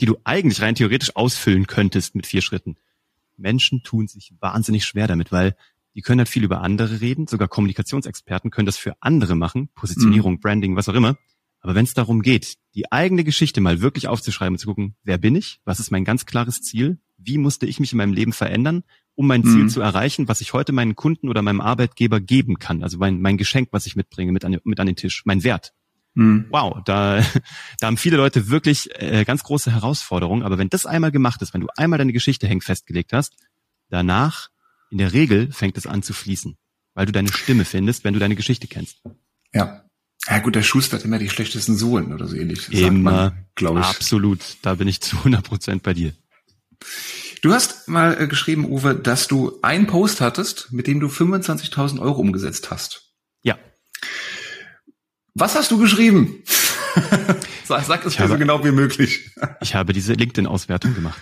die 0.00 0.06
du 0.06 0.16
eigentlich 0.24 0.60
rein 0.62 0.74
theoretisch 0.74 1.16
ausfüllen 1.16 1.66
könntest 1.66 2.14
mit 2.14 2.26
vier 2.26 2.42
Schritten. 2.42 2.76
Menschen 3.36 3.82
tun 3.82 4.08
sich 4.08 4.34
wahnsinnig 4.40 4.84
schwer 4.84 5.06
damit, 5.06 5.32
weil 5.32 5.56
die 5.94 6.00
können 6.00 6.20
halt 6.20 6.28
viel 6.28 6.44
über 6.44 6.62
andere 6.62 7.00
reden, 7.00 7.26
sogar 7.26 7.48
Kommunikationsexperten 7.48 8.50
können 8.50 8.66
das 8.66 8.78
für 8.78 8.94
andere 9.00 9.34
machen, 9.34 9.68
Positionierung, 9.74 10.34
mhm. 10.34 10.40
Branding, 10.40 10.76
was 10.76 10.88
auch 10.88 10.94
immer. 10.94 11.16
Aber 11.60 11.74
wenn 11.74 11.84
es 11.84 11.94
darum 11.94 12.22
geht, 12.22 12.56
die 12.74 12.90
eigene 12.90 13.24
Geschichte 13.24 13.60
mal 13.60 13.80
wirklich 13.80 14.08
aufzuschreiben 14.08 14.54
und 14.54 14.58
zu 14.58 14.66
gucken, 14.66 14.96
wer 15.04 15.18
bin 15.18 15.36
ich, 15.36 15.60
was 15.64 15.78
ist 15.78 15.90
mein 15.90 16.04
ganz 16.04 16.26
klares 16.26 16.60
Ziel, 16.60 16.98
wie 17.24 17.38
musste 17.38 17.66
ich 17.66 17.80
mich 17.80 17.92
in 17.92 17.98
meinem 17.98 18.12
Leben 18.12 18.32
verändern, 18.32 18.84
um 19.14 19.26
mein 19.26 19.44
Ziel 19.44 19.64
mhm. 19.64 19.68
zu 19.68 19.80
erreichen, 19.80 20.28
was 20.28 20.40
ich 20.40 20.52
heute 20.52 20.72
meinen 20.72 20.96
Kunden 20.96 21.28
oder 21.28 21.42
meinem 21.42 21.60
Arbeitgeber 21.60 22.20
geben 22.20 22.58
kann, 22.58 22.82
also 22.82 22.98
mein, 22.98 23.20
mein 23.20 23.36
Geschenk, 23.36 23.68
was 23.72 23.86
ich 23.86 23.96
mitbringe 23.96 24.32
mit 24.32 24.44
an, 24.44 24.58
mit 24.64 24.80
an 24.80 24.86
den 24.86 24.96
Tisch, 24.96 25.22
mein 25.24 25.44
Wert. 25.44 25.72
Mhm. 26.14 26.46
Wow, 26.50 26.82
da, 26.84 27.22
da 27.80 27.86
haben 27.86 27.96
viele 27.96 28.16
Leute 28.16 28.48
wirklich 28.48 28.90
äh, 29.00 29.24
ganz 29.24 29.42
große 29.42 29.72
Herausforderungen. 29.72 30.42
Aber 30.42 30.58
wenn 30.58 30.68
das 30.68 30.86
einmal 30.86 31.12
gemacht 31.12 31.42
ist, 31.42 31.54
wenn 31.54 31.60
du 31.60 31.68
einmal 31.76 31.98
deine 31.98 32.12
Geschichte 32.12 32.46
häng 32.46 32.60
festgelegt 32.60 33.12
hast, 33.12 33.34
danach 33.88 34.48
in 34.90 34.98
der 34.98 35.12
Regel 35.12 35.50
fängt 35.52 35.78
es 35.78 35.86
an 35.86 36.02
zu 36.02 36.12
fließen, 36.12 36.56
weil 36.94 37.06
du 37.06 37.12
deine 37.12 37.32
Stimme 37.32 37.64
findest, 37.64 38.04
wenn 38.04 38.14
du 38.14 38.20
deine 38.20 38.36
Geschichte 38.36 38.66
kennst. 38.66 39.02
Ja. 39.54 39.84
Ja 40.28 40.38
gut, 40.38 40.54
der 40.54 40.62
Schuster 40.62 40.98
hat 40.98 41.04
immer 41.04 41.18
die 41.18 41.28
schlechtesten 41.28 41.76
Sohlen 41.76 42.12
oder 42.12 42.28
so 42.28 42.36
ähnlich. 42.36 42.72
Immer, 42.72 43.34
glaube 43.56 43.80
ich. 43.80 43.86
Absolut, 43.86 44.38
da 44.62 44.76
bin 44.76 44.86
ich 44.86 45.00
zu 45.00 45.16
100 45.16 45.42
Prozent 45.42 45.82
bei 45.82 45.94
dir. 45.94 46.12
Du 47.42 47.52
hast 47.52 47.88
mal 47.88 48.20
äh, 48.20 48.28
geschrieben, 48.28 48.64
Uwe, 48.64 48.94
dass 48.94 49.26
du 49.26 49.58
einen 49.62 49.86
Post 49.86 50.20
hattest, 50.20 50.72
mit 50.72 50.86
dem 50.86 51.00
du 51.00 51.08
25.000 51.08 52.00
Euro 52.00 52.20
umgesetzt 52.20 52.70
hast. 52.70 53.12
Ja. 53.42 53.58
Was 55.34 55.56
hast 55.56 55.70
du 55.70 55.78
geschrieben? 55.78 56.44
sag, 57.64 57.84
sag 57.84 58.06
es 58.06 58.18
mir 58.18 58.28
so 58.28 58.38
genau 58.38 58.64
wie 58.64 58.70
möglich. 58.70 59.34
ich 59.60 59.74
habe 59.74 59.92
diese 59.92 60.12
LinkedIn-Auswertung 60.12 60.94
gemacht. 60.94 61.20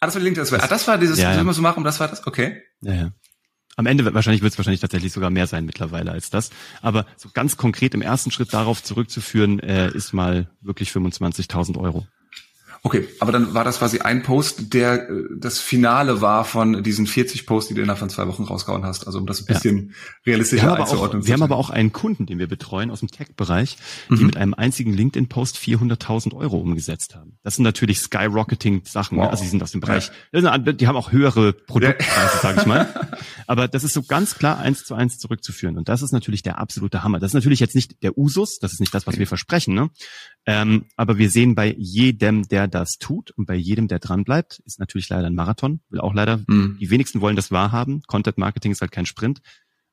Ah, 0.00 0.06
das 0.06 0.14
war 0.14 0.20
die 0.20 0.24
LinkedIn-Auswertung. 0.24 0.66
Ah, 0.66 0.70
das 0.70 0.88
war 0.88 0.98
dieses, 0.98 1.18
ja, 1.18 1.34
ja. 1.34 1.44
wir 1.44 1.62
machen, 1.62 1.84
das 1.84 2.00
war 2.00 2.08
das? 2.08 2.26
Okay. 2.26 2.62
Ja, 2.80 2.94
ja. 2.94 3.10
Am 3.76 3.86
Ende 3.86 4.12
wahrscheinlich 4.12 4.42
wird 4.42 4.52
es 4.52 4.58
wahrscheinlich 4.58 4.80
tatsächlich 4.80 5.12
sogar 5.12 5.30
mehr 5.30 5.46
sein 5.46 5.64
mittlerweile 5.64 6.10
als 6.10 6.30
das. 6.30 6.50
Aber 6.82 7.06
so 7.16 7.30
ganz 7.32 7.56
konkret 7.56 7.94
im 7.94 8.02
ersten 8.02 8.30
Schritt 8.30 8.52
darauf 8.52 8.82
zurückzuführen, 8.82 9.60
äh, 9.60 9.90
ist 9.92 10.12
mal 10.12 10.50
wirklich 10.60 10.90
25.000 10.90 11.78
Euro. 11.78 12.06
Okay, 12.82 13.06
aber 13.20 13.30
dann 13.30 13.52
war 13.52 13.62
das 13.62 13.78
quasi 13.78 13.98
ein 13.98 14.22
Post, 14.22 14.72
der 14.72 15.10
äh, 15.10 15.24
das 15.36 15.58
Finale 15.58 16.22
war 16.22 16.46
von 16.46 16.82
diesen 16.82 17.06
40 17.06 17.44
Posts, 17.44 17.68
die 17.68 17.74
du 17.74 17.82
innerhalb 17.82 17.98
von 17.98 18.08
zwei 18.08 18.26
Wochen 18.26 18.44
rausgehauen 18.44 18.84
hast. 18.86 19.06
Also 19.06 19.18
um 19.18 19.26
das 19.26 19.40
ein 19.40 19.46
bisschen 19.46 19.88
ja. 19.88 19.94
realistischer 20.32 20.66
wir 20.66 20.76
einzuordnen. 20.76 21.22
Auch, 21.22 21.26
wir 21.26 21.34
haben 21.34 21.42
aber 21.42 21.56
auch 21.56 21.68
einen 21.68 21.92
Kunden, 21.92 22.24
den 22.24 22.38
wir 22.38 22.46
betreuen 22.46 22.90
aus 22.90 23.00
dem 23.00 23.10
Tech-Bereich, 23.10 23.76
die 24.08 24.14
mhm. 24.14 24.26
mit 24.26 24.36
einem 24.38 24.54
einzigen 24.54 24.94
LinkedIn-Post 24.94 25.58
400.000 25.58 26.34
Euro 26.34 26.58
umgesetzt 26.58 27.14
haben. 27.14 27.38
Das 27.42 27.56
sind 27.56 27.64
natürlich 27.64 27.98
Skyrocketing-Sachen. 28.00 29.18
Ne? 29.18 29.24
Wow. 29.24 29.26
Ne? 29.26 29.30
Also 29.32 29.44
die 29.44 29.50
sind 29.50 29.62
aus 29.62 29.72
dem 29.72 29.82
Bereich, 29.82 30.10
ja. 30.32 30.58
die 30.58 30.86
haben 30.86 30.96
auch 30.96 31.12
höhere 31.12 31.52
Produktpreise, 31.52 32.34
ja. 32.34 32.40
sage 32.40 32.60
ich 32.60 32.66
mal. 32.66 32.88
Aber 33.46 33.68
das 33.68 33.84
ist 33.84 33.92
so 33.92 34.02
ganz 34.02 34.36
klar 34.36 34.58
eins 34.58 34.84
zu 34.84 34.94
eins 34.94 35.18
zurückzuführen. 35.18 35.76
Und 35.76 35.90
das 35.90 36.00
ist 36.00 36.12
natürlich 36.12 36.42
der 36.42 36.58
absolute 36.58 37.02
Hammer. 37.02 37.18
Das 37.18 37.32
ist 37.32 37.34
natürlich 37.34 37.60
jetzt 37.60 37.74
nicht 37.74 38.02
der 38.02 38.16
Usus, 38.16 38.58
das 38.58 38.72
ist 38.72 38.80
nicht 38.80 38.94
das, 38.94 39.06
was 39.06 39.18
wir 39.18 39.26
versprechen. 39.26 39.74
Ne? 39.74 39.90
Ähm, 40.46 40.86
aber 40.96 41.18
wir 41.18 41.28
sehen 41.28 41.54
bei 41.54 41.74
jedem, 41.76 42.48
der 42.48 42.69
das 42.70 42.98
tut 42.98 43.30
und 43.32 43.46
bei 43.46 43.54
jedem, 43.54 43.88
der 43.88 43.98
dran 43.98 44.24
bleibt, 44.24 44.60
ist 44.64 44.78
natürlich 44.78 45.08
leider 45.08 45.26
ein 45.26 45.34
Marathon, 45.34 45.80
will 45.90 46.00
auch 46.00 46.14
leider, 46.14 46.38
mhm. 46.46 46.78
die 46.80 46.90
wenigsten 46.90 47.20
wollen 47.20 47.36
das 47.36 47.50
wahrhaben. 47.50 48.02
Content 48.06 48.38
Marketing 48.38 48.72
ist 48.72 48.80
halt 48.80 48.92
kein 48.92 49.06
Sprint. 49.06 49.40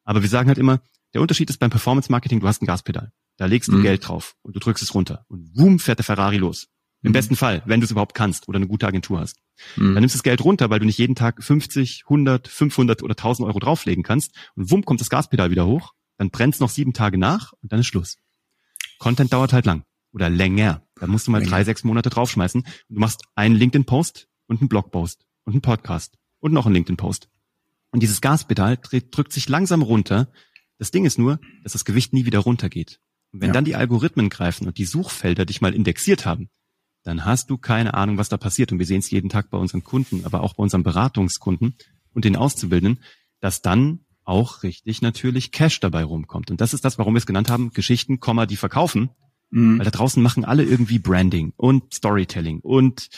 Aber 0.03 0.21
wir 0.21 0.29
sagen 0.29 0.47
halt 0.47 0.57
immer, 0.57 0.81
der 1.13 1.21
Unterschied 1.21 1.49
ist 1.49 1.57
beim 1.57 1.69
Performance 1.69 2.11
Marketing, 2.11 2.39
du 2.39 2.47
hast 2.47 2.61
ein 2.61 2.65
Gaspedal. 2.65 3.11
Da 3.37 3.45
legst 3.45 3.69
du 3.69 3.73
mhm. 3.77 3.83
Geld 3.83 4.07
drauf 4.07 4.35
und 4.41 4.55
du 4.55 4.59
drückst 4.59 4.83
es 4.83 4.93
runter 4.93 5.25
und 5.27 5.53
boom, 5.53 5.79
fährt 5.79 5.99
der 5.99 6.05
Ferrari 6.05 6.37
los. 6.37 6.67
Im 7.03 7.09
mhm. 7.09 7.13
besten 7.13 7.35
Fall, 7.35 7.61
wenn 7.65 7.79
du 7.79 7.85
es 7.85 7.91
überhaupt 7.91 8.15
kannst 8.15 8.47
oder 8.47 8.57
eine 8.57 8.67
gute 8.67 8.87
Agentur 8.87 9.19
hast. 9.19 9.37
Mhm. 9.75 9.93
Dann 9.93 10.01
nimmst 10.01 10.15
du 10.15 10.17
das 10.17 10.23
Geld 10.23 10.43
runter, 10.43 10.69
weil 10.69 10.79
du 10.79 10.85
nicht 10.85 10.97
jeden 10.97 11.15
Tag 11.15 11.43
50, 11.43 12.03
100, 12.05 12.47
500 12.47 13.03
oder 13.03 13.13
1000 13.13 13.47
Euro 13.47 13.59
drauflegen 13.59 14.03
kannst 14.03 14.33
und 14.55 14.71
wumm, 14.71 14.83
kommt 14.83 15.01
das 15.01 15.09
Gaspedal 15.09 15.51
wieder 15.51 15.67
hoch, 15.67 15.93
dann 16.17 16.31
brennt's 16.31 16.59
noch 16.59 16.69
sieben 16.69 16.93
Tage 16.93 17.17
nach 17.17 17.53
und 17.61 17.71
dann 17.71 17.79
ist 17.79 17.87
Schluss. 17.87 18.17
Content 18.97 19.31
dauert 19.31 19.53
halt 19.53 19.65
lang 19.65 19.83
oder 20.11 20.29
länger. 20.29 20.86
Da 20.99 21.07
musst 21.07 21.27
du 21.27 21.31
mal 21.31 21.43
drei, 21.43 21.63
sechs 21.63 21.83
Monate 21.83 22.09
draufschmeißen. 22.09 22.63
Du 22.89 22.99
machst 22.99 23.23
einen 23.35 23.55
LinkedIn-Post 23.55 24.27
und 24.47 24.61
einen 24.61 24.69
Blog-Post 24.69 25.25
und 25.45 25.53
einen 25.53 25.61
Podcast 25.61 26.17
und 26.39 26.53
noch 26.53 26.65
einen 26.65 26.75
LinkedIn-Post. 26.75 27.29
Und 27.91 28.01
dieses 28.01 28.21
Gaspedal 28.21 28.77
drückt 28.77 29.31
sich 29.31 29.49
langsam 29.49 29.81
runter. 29.81 30.31
Das 30.77 30.91
Ding 30.91 31.05
ist 31.05 31.17
nur, 31.17 31.39
dass 31.63 31.73
das 31.73 31.85
Gewicht 31.85 32.13
nie 32.13 32.25
wieder 32.25 32.39
runtergeht. 32.39 32.99
Und 33.31 33.41
wenn 33.41 33.49
ja. 33.49 33.53
dann 33.53 33.65
die 33.65 33.75
Algorithmen 33.75 34.29
greifen 34.29 34.67
und 34.67 34.77
die 34.77 34.85
Suchfelder 34.85 35.45
dich 35.45 35.61
mal 35.61 35.73
indexiert 35.73 36.25
haben, 36.25 36.49
dann 37.03 37.25
hast 37.25 37.49
du 37.49 37.57
keine 37.57 37.93
Ahnung, 37.93 38.17
was 38.17 38.29
da 38.29 38.37
passiert. 38.37 38.71
Und 38.71 38.79
wir 38.79 38.85
sehen 38.85 38.99
es 38.99 39.09
jeden 39.09 39.29
Tag 39.29 39.49
bei 39.49 39.57
unseren 39.57 39.83
Kunden, 39.83 40.25
aber 40.25 40.41
auch 40.41 40.55
bei 40.55 40.63
unseren 40.63 40.83
Beratungskunden 40.83 41.75
und 42.13 42.25
den 42.25 42.35
Auszubildenden, 42.35 43.03
dass 43.39 43.61
dann 43.61 44.05
auch 44.23 44.63
richtig 44.63 45.01
natürlich 45.01 45.51
Cash 45.51 45.79
dabei 45.79 46.03
rumkommt. 46.03 46.51
Und 46.51 46.59
das 46.59 46.73
ist 46.73 46.83
das, 46.83 46.97
warum 46.97 47.13
wir 47.13 47.19
es 47.19 47.25
genannt 47.25 47.49
haben, 47.49 47.71
Geschichten, 47.71 48.19
die 48.49 48.57
verkaufen, 48.57 49.09
Mhm. 49.49 49.79
Weil 49.79 49.85
da 49.85 49.91
draußen 49.91 50.21
machen 50.21 50.45
alle 50.45 50.63
irgendwie 50.63 50.99
Branding 50.99 51.53
und 51.55 51.93
Storytelling 51.93 52.59
und 52.59 53.09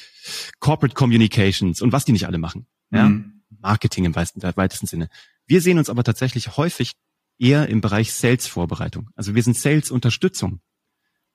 Corporate 0.59 0.95
Communications 0.95 1.81
und 1.81 1.91
was 1.91 2.05
die 2.05 2.11
nicht 2.11 2.27
alle 2.27 2.37
machen. 2.37 2.67
Ja? 2.91 3.09
Mhm. 3.09 3.41
Marketing 3.61 4.05
im 4.05 4.15
weitesten 4.15 4.87
Sinne. 4.87 5.09
Wir 5.45 5.61
sehen 5.61 5.79
uns 5.79 5.89
aber 5.89 6.03
tatsächlich 6.03 6.55
häufig 6.57 6.93
eher 7.39 7.67
im 7.69 7.81
Bereich 7.81 8.13
Sales-Vorbereitung. 8.13 9.09
Also 9.15 9.33
wir 9.33 9.43
sind 9.43 9.57
Sales-Unterstützung. 9.57 10.61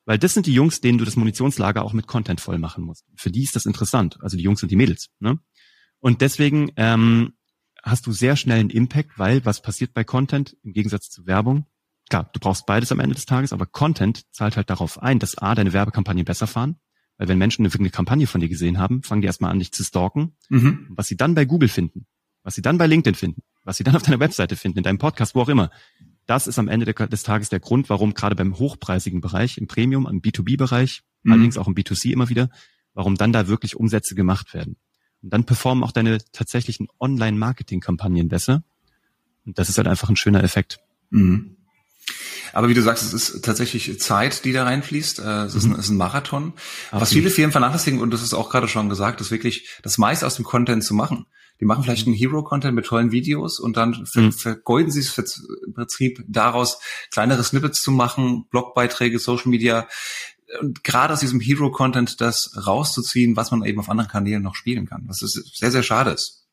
Weil 0.07 0.19
das 0.19 0.35
sind 0.35 0.47
die 0.47 0.53
Jungs, 0.53 0.81
denen 0.81 0.99
du 0.99 1.05
das 1.05 1.17
Munitionslager 1.17 1.83
auch 1.83 1.95
mit 1.95 2.07
Content 2.07 2.41
voll 2.41 2.59
machen 2.59 2.85
musst. 2.85 3.07
Für 3.17 3.31
die 3.31 3.43
ist 3.43 3.57
das 3.57 3.65
interessant. 3.65 4.19
Also 4.21 4.37
die 4.37 4.43
Jungs 4.43 4.63
und 4.63 4.71
die 4.71 4.77
Mädels. 4.77 5.09
Ne? 5.19 5.39
Und 5.99 6.21
deswegen 6.21 6.71
ähm, 6.77 7.33
hast 7.83 8.07
du 8.07 8.13
sehr 8.13 8.37
schnell 8.37 8.61
einen 8.61 8.71
Impact, 8.71 9.19
weil 9.19 9.45
was 9.47 9.63
passiert 9.63 9.95
bei 9.95 10.05
Content 10.05 10.57
im 10.63 10.75
Gegensatz 10.75 11.09
zu 11.09 11.27
Werbung? 11.27 11.67
Klar, 12.09 12.31
du 12.33 12.41
brauchst 12.41 12.67
beides 12.67 12.93
am 12.93 13.01
Ende 13.01 13.15
des 13.15 13.27
Tages, 13.27 13.53
aber 13.53 13.67
Content 13.67 14.23
zahlt 14.33 14.57
halt 14.57 14.71
darauf 14.71 15.03
ein, 15.03 15.19
dass 15.19 15.39
A, 15.39 15.55
deine 15.55 15.73
Werbekampagnen 15.73 16.25
besser 16.25 16.47
fahren, 16.47 16.77
weil 17.19 17.29
wenn 17.29 17.39
Menschen 17.39 17.67
eine, 17.67 17.91
Kampagne 17.91 18.27
von 18.27 18.41
dir 18.41 18.49
gesehen 18.49 18.79
haben, 18.79 19.03
fangen 19.03 19.21
die 19.21 19.27
erstmal 19.27 19.51
an, 19.51 19.59
dich 19.59 19.73
zu 19.73 19.85
stalken. 19.85 20.37
Mhm. 20.49 20.87
Was 20.91 21.09
sie 21.09 21.17
dann 21.17 21.35
bei 21.35 21.45
Google 21.45 21.69
finden, 21.69 22.07
was 22.43 22.55
sie 22.55 22.63
dann 22.63 22.79
bei 22.79 22.87
LinkedIn 22.87 23.15
finden, 23.15 23.43
was 23.65 23.77
sie 23.77 23.85
dann 23.85 23.97
auf 23.97 24.03
deiner 24.03 24.21
Webseite 24.21 24.57
finden, 24.57 24.79
in 24.79 24.85
deinem 24.85 24.99
Podcast, 24.99 25.35
wo 25.35 25.43
auch 25.43 25.49
immer, 25.49 25.71
das 26.27 26.47
ist 26.47 26.59
am 26.59 26.69
Ende 26.69 26.87
des 26.87 27.23
Tages 27.23 27.51
der 27.51 27.61
Grund, 27.61 27.91
warum 27.91 28.15
gerade 28.15 28.35
beim 28.35 28.59
hochpreisigen 28.59 29.21
Bereich, 29.21 29.59
im 29.59 29.67
Premium, 29.67 30.07
im 30.07 30.23
B2B-Bereich, 30.23 31.03
mhm. 31.23 31.33
allerdings 31.33 31.59
auch 31.59 31.69
im 31.69 31.75
B2C 31.75 32.13
immer 32.13 32.29
wieder, 32.29 32.49
warum 32.95 33.17
dann 33.17 33.33
da 33.33 33.49
wirklich 33.49 33.77
Umsätze 33.77 34.15
gemacht 34.15 34.55
werden. 34.55 34.77
Und 35.23 35.33
dann 35.33 35.45
performen 35.45 35.85
auch 35.85 35.93
deine 35.93 36.19
tatsächlichen 36.33 36.89
Online-Marketing-Kampagnen 36.99 38.29
besser. 38.29 38.63
Und 39.45 39.59
das 39.59 39.69
ist 39.69 39.79
halt 39.79 39.89
einfach 39.89 40.09
ein 40.09 40.17
schöner 40.17 40.43
Effekt. 40.43 40.81
Mhm. 41.11 41.57
Aber 42.53 42.69
wie 42.69 42.75
du 42.75 42.83
sagst, 42.83 43.03
es 43.03 43.13
ist 43.13 43.45
tatsächlich 43.45 44.01
Zeit, 44.01 44.45
die 44.45 44.53
da 44.53 44.65
reinfließt. 44.65 45.19
Äh, 45.19 45.45
es 45.45 45.55
ist, 45.55 45.65
ein, 45.65 45.73
es 45.73 45.87
ist 45.87 45.91
ein 45.91 45.97
Marathon. 45.97 46.53
Absolut. 46.87 47.03
Was 47.03 47.13
viele 47.13 47.31
Firmen 47.31 47.53
vernachlässigen, 47.53 48.01
und 48.01 48.13
das 48.13 48.23
ist 48.23 48.35
auch 48.35 48.51
gerade 48.51 48.69
schon 48.69 48.89
gesagt, 48.89 49.21
ist 49.21 49.31
wirklich 49.31 49.69
das 49.83 49.99
meiste 49.99 50.27
aus 50.27 50.37
dem 50.37 50.45
Content 50.45 50.85
zu 50.85 50.95
machen. 50.95 51.27
Die 51.61 51.65
machen 51.65 51.85
vielleicht 51.85 52.07
einen 52.07 52.17
Hero-Content 52.17 52.75
mit 52.75 52.87
tollen 52.87 53.13
Videos 53.13 53.61
und 53.61 53.77
dann 53.77 54.07
ver 54.07 54.23
mhm. 54.23 54.33
vergeuden 54.33 54.91
sie 54.91 55.01
es 55.01 55.17
im 55.67 55.75
Prinzip 55.75 56.25
daraus, 56.27 56.79
kleinere 57.11 57.45
Snippets 57.45 57.81
zu 57.81 57.91
machen, 57.93 58.47
Blogbeiträge, 58.51 59.19
Social 59.19 59.49
Media. 59.51 59.87
Und 60.61 60.85
gerade 60.85 61.15
aus 61.15 61.21
diesem 61.21 61.41
Hero-Content 61.41 62.21
das 62.21 62.51
rauszuziehen, 62.67 63.37
was 63.37 63.51
man 63.51 63.65
eben 63.65 63.79
auf 63.81 63.89
anderen 63.89 64.11
Kanälen 64.11 64.43
noch 64.43 64.57
spielen 64.57 64.87
kann. 64.87 65.05
Was 65.07 65.23
ist 65.23 65.57
sehr, 65.57 65.71
sehr 65.71 65.83
schade 65.83 66.11
ist. 66.11 66.44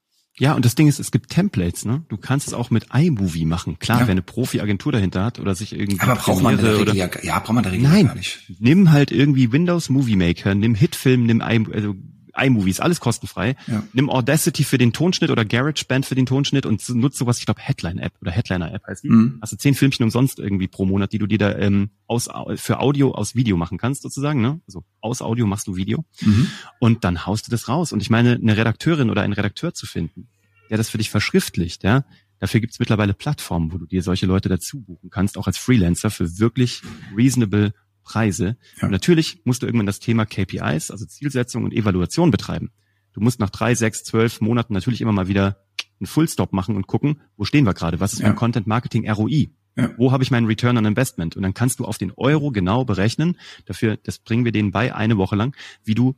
Ja, 0.42 0.54
und 0.54 0.66
das 0.66 0.74
Ding 0.74 0.88
ist, 0.88 0.98
es 0.98 1.12
gibt 1.12 1.30
Templates, 1.30 1.86
ne? 1.86 2.02
Du 2.10 2.18
kannst 2.18 2.48
es 2.48 2.56
auch 2.56 2.72
mit 2.72 2.88
iMovie 2.92 3.46
machen. 3.46 3.78
Klar, 3.78 4.00
ja. 4.00 4.08
wer 4.08 4.14
eine 4.14 4.24
Profi-Agentur 4.24 4.92
dahinter 4.92 5.24
hat 5.24 5.38
oder 5.38 5.54
sich 5.54 5.72
irgendwie. 5.72 6.00
Aber 6.00 6.16
braucht 6.16 6.42
man 6.42 6.58
der 6.58 6.80
Regel 6.80 6.96
ja, 6.96 7.12
ja, 7.22 7.38
braucht 7.38 7.54
man 7.54 7.62
der 7.62 7.74
Regel 7.74 7.88
Nein, 7.88 8.08
gar 8.08 8.16
nicht. 8.16 8.40
Nimm 8.58 8.92
halt 8.92 9.12
irgendwie 9.12 9.52
Windows 9.52 9.92
Movie 9.92 10.16
Maker, 10.16 10.56
nimm 10.56 10.74
Hitfilm, 10.74 11.28
nimm 11.28 11.42
I, 11.42 11.64
also 11.72 11.94
iMovies, 12.42 12.80
alles 12.80 13.00
kostenfrei. 13.00 13.56
Ja. 13.68 13.84
Nimm 13.94 14.10
Audacity 14.10 14.64
für 14.64 14.78
den 14.78 14.94
Tonschnitt 14.94 15.30
oder 15.30 15.46
GarageBand 15.46 16.06
für 16.06 16.16
den 16.16 16.26
Tonschnitt 16.26 16.66
und 16.66 16.88
nutze 16.90 17.20
sowas, 17.20 17.40
ich 17.40 17.46
glaube 17.46 17.62
Headline-App 17.62 18.14
oder 18.22 18.32
Headliner-App 18.32 18.86
heißt 18.88 19.04
die. 19.04 19.10
Mhm. 19.10 19.40
Hast 19.42 19.54
du 19.54 19.58
zehn 19.58 19.76
Filmchen 19.76 20.04
umsonst 20.04 20.40
irgendwie 20.40 20.68
pro 20.68 20.86
Monat, 20.86 21.14
die 21.14 21.20
du 21.20 21.28
dir 21.28 21.38
da 21.38 21.56
ähm, 21.56 21.90
aus, 22.08 22.30
für 22.56 22.80
Audio 22.80 23.12
aus 23.12 23.36
Video 23.36 23.58
machen 23.58 23.78
kannst 23.78 24.02
sozusagen. 24.02 24.42
Ne? 24.42 24.60
Also 24.68 24.84
aus 25.00 25.22
Audio 25.22 25.46
machst 25.46 25.68
du 25.68 25.76
Video 25.76 26.06
mhm. 26.22 26.48
und 26.80 27.04
dann 27.04 27.26
haust 27.26 27.48
du 27.48 27.52
das 27.52 27.68
raus. 27.68 27.92
Und 27.92 28.02
ich 28.02 28.10
meine, 28.10 28.36
eine 28.36 28.58
Redakteurin 28.58 29.10
oder 29.10 29.22
einen 29.22 29.34
Redakteur 29.34 29.74
zu 29.74 29.86
finden, 29.86 30.28
der 30.70 30.78
das 30.78 30.90
für 30.90 30.98
dich 30.98 31.10
verschriftlicht, 31.10 31.84
ja. 31.84 32.06
Dafür 32.40 32.60
gibt 32.60 32.74
es 32.74 32.80
mittlerweile 32.80 33.14
Plattformen, 33.14 33.72
wo 33.72 33.78
du 33.78 33.86
dir 33.86 34.02
solche 34.02 34.26
Leute 34.26 34.50
dazu 34.50 34.82
buchen 34.82 35.12
kannst, 35.12 35.38
auch 35.38 35.46
als 35.46 35.60
Freelancer 35.60 36.10
für 36.10 36.40
wirklich 36.40 36.82
reasonable 37.16 37.72
Preise. 38.12 38.58
Ja. 38.78 38.84
Und 38.84 38.92
natürlich 38.92 39.42
musst 39.46 39.62
du 39.62 39.66
irgendwann 39.66 39.86
das 39.86 40.00
Thema 40.00 40.26
KPIs, 40.26 40.92
also 40.92 41.06
Zielsetzung 41.06 41.64
und 41.64 41.74
Evaluation 41.74 42.30
betreiben. 42.30 42.72
Du 43.14 43.22
musst 43.22 43.40
nach 43.40 43.50
drei, 43.50 43.74
sechs, 43.74 44.04
zwölf 44.04 44.42
Monaten 44.42 44.74
natürlich 44.74 45.02
immer 45.02 45.14
mal 45.14 45.28
wieder 45.28 45.64
einen 46.00 46.08
Fullstop 46.08 46.52
machen 46.52 46.76
und 46.76 46.88
gucken, 46.88 47.22
wo 47.38 47.46
stehen 47.46 47.66
wir 47.66 47.74
gerade? 47.74 48.00
Was 48.00 48.14
ist 48.14 48.20
ja. 48.20 48.28
mein 48.28 48.36
Content 48.36 48.68
Marketing 48.68 49.10
ROI? 49.10 49.52
Ja. 49.78 49.92
Wo 49.98 50.12
habe 50.12 50.24
ich 50.24 50.32
meinen 50.32 50.48
Return 50.48 50.78
on 50.78 50.86
Investment? 50.86 51.38
Und 51.38 51.44
dann 51.44 51.54
kannst 51.54 51.80
du 51.80 51.86
auf 51.86 51.98
den 51.98 52.12
Euro 52.12 52.52
genau 52.52 52.84
berechnen. 52.84 53.38
Dafür, 53.66 53.98
das 53.98 54.20
bringen 54.20 54.44
wir 54.44 54.52
denen 54.52 54.72
bei 54.72 54.94
eine 54.94 55.18
Woche 55.18 55.38
lang, 55.38 55.56
wie 55.84 55.96
du 55.96 56.16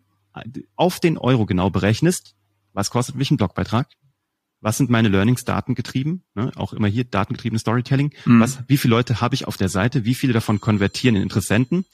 auf 0.75 0.99
den 0.99 1.19
Euro 1.19 1.45
genau 1.45 1.69
berechnest. 1.69 2.36
Was 2.73 2.89
kostet 2.89 3.15
mich 3.15 3.29
ein 3.29 3.38
Blogbeitrag? 3.38 3.88
Was 4.63 4.78
sind 4.78 4.89
meine 4.89 5.10
Learnings 5.10 5.43
datengetrieben, 5.43 6.23
ne? 6.36 6.52
auch 6.56 6.73
immer 6.73 6.88
hier 6.88 7.04
datengetriebene 7.04 7.60
Storytelling, 7.60 8.13
mhm. 8.26 8.39
was, 8.39 8.60
wie 8.67 8.78
viele 8.78 8.95
Leute 8.95 9.21
habe 9.21 9.36
ich 9.36 9.45
auf 9.45 9.58
der 9.58 9.69
Seite, 9.69 10.06
wie 10.06 10.15
viele 10.15 10.34
davon 10.34 10.62
konvertieren 10.62 11.15
in 11.15 11.21
Interessenten 11.21 11.86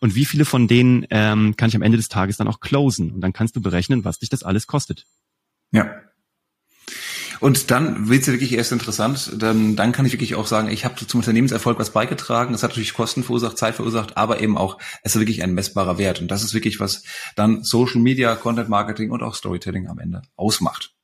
und 0.00 0.14
wie 0.14 0.26
viele 0.26 0.44
von 0.44 0.68
denen 0.68 1.06
ähm, 1.10 1.56
kann 1.56 1.70
ich 1.70 1.76
am 1.76 1.82
Ende 1.82 1.96
des 1.96 2.08
Tages 2.08 2.36
dann 2.36 2.48
auch 2.48 2.60
closen 2.60 3.10
und 3.12 3.22
dann 3.22 3.32
kannst 3.32 3.56
du 3.56 3.62
berechnen, 3.62 4.04
was 4.04 4.18
dich 4.18 4.28
das 4.28 4.42
alles 4.42 4.66
kostet. 4.66 5.06
Ja. 5.72 5.90
Und 7.40 7.70
dann 7.70 8.08
wird's 8.08 8.26
ja 8.26 8.32
wirklich 8.32 8.52
erst 8.52 8.72
interessant, 8.72 9.32
dann, 9.36 9.76
dann 9.76 9.92
kann 9.92 10.04
ich 10.04 10.12
wirklich 10.12 10.34
auch 10.34 10.46
sagen, 10.46 10.68
ich 10.68 10.84
habe 10.84 10.94
zum 11.06 11.20
Unternehmenserfolg 11.20 11.78
was 11.78 11.90
beigetragen, 11.90 12.52
das 12.52 12.62
hat 12.62 12.70
natürlich 12.70 12.94
Kosten 12.94 13.22
verursacht, 13.22 13.56
Zeit 13.56 13.76
verursacht, 13.76 14.16
aber 14.16 14.40
eben 14.40 14.58
auch, 14.58 14.78
es 15.02 15.14
ist 15.14 15.20
wirklich 15.20 15.42
ein 15.42 15.54
messbarer 15.54 15.98
Wert 15.98 16.20
und 16.20 16.30
das 16.30 16.42
ist 16.42 16.52
wirklich, 16.52 16.80
was 16.80 17.04
dann 17.36 17.62
Social 17.62 18.00
Media, 18.00 18.34
Content 18.34 18.68
Marketing 18.68 19.12
und 19.12 19.22
auch 19.22 19.36
Storytelling 19.36 19.86
am 19.86 19.98
Ende 19.98 20.22
ausmacht. 20.36 20.97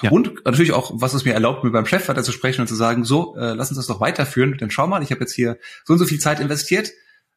Ja. 0.00 0.10
Und 0.10 0.44
natürlich 0.44 0.72
auch, 0.72 0.92
was 0.94 1.14
es 1.14 1.24
mir 1.24 1.34
erlaubt, 1.34 1.64
mit 1.64 1.72
meinem 1.72 1.86
Chef 1.86 2.08
weiter 2.08 2.22
zu 2.22 2.32
sprechen 2.32 2.62
und 2.62 2.66
zu 2.66 2.74
sagen, 2.74 3.04
so, 3.04 3.36
äh, 3.36 3.54
lass 3.54 3.70
uns 3.70 3.78
das 3.78 3.86
doch 3.86 4.00
weiterführen, 4.00 4.56
denn 4.58 4.70
schau 4.70 4.86
mal, 4.86 5.02
ich 5.02 5.10
habe 5.10 5.20
jetzt 5.20 5.34
hier 5.34 5.58
so 5.84 5.92
und 5.92 5.98
so 5.98 6.06
viel 6.06 6.20
Zeit 6.20 6.40
investiert 6.40 6.90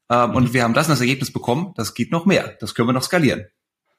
ähm, 0.10 0.30
mhm. 0.30 0.36
und 0.36 0.54
wir 0.54 0.64
haben 0.64 0.74
das 0.74 0.88
und 0.88 0.92
das 0.92 1.02
Ergebnis 1.02 1.32
bekommen, 1.32 1.74
das 1.76 1.94
geht 1.94 2.12
noch 2.12 2.26
mehr, 2.26 2.56
das 2.60 2.76
können 2.76 2.88
wir 2.88 2.94
noch 2.94 3.04
skalieren. 3.04 3.48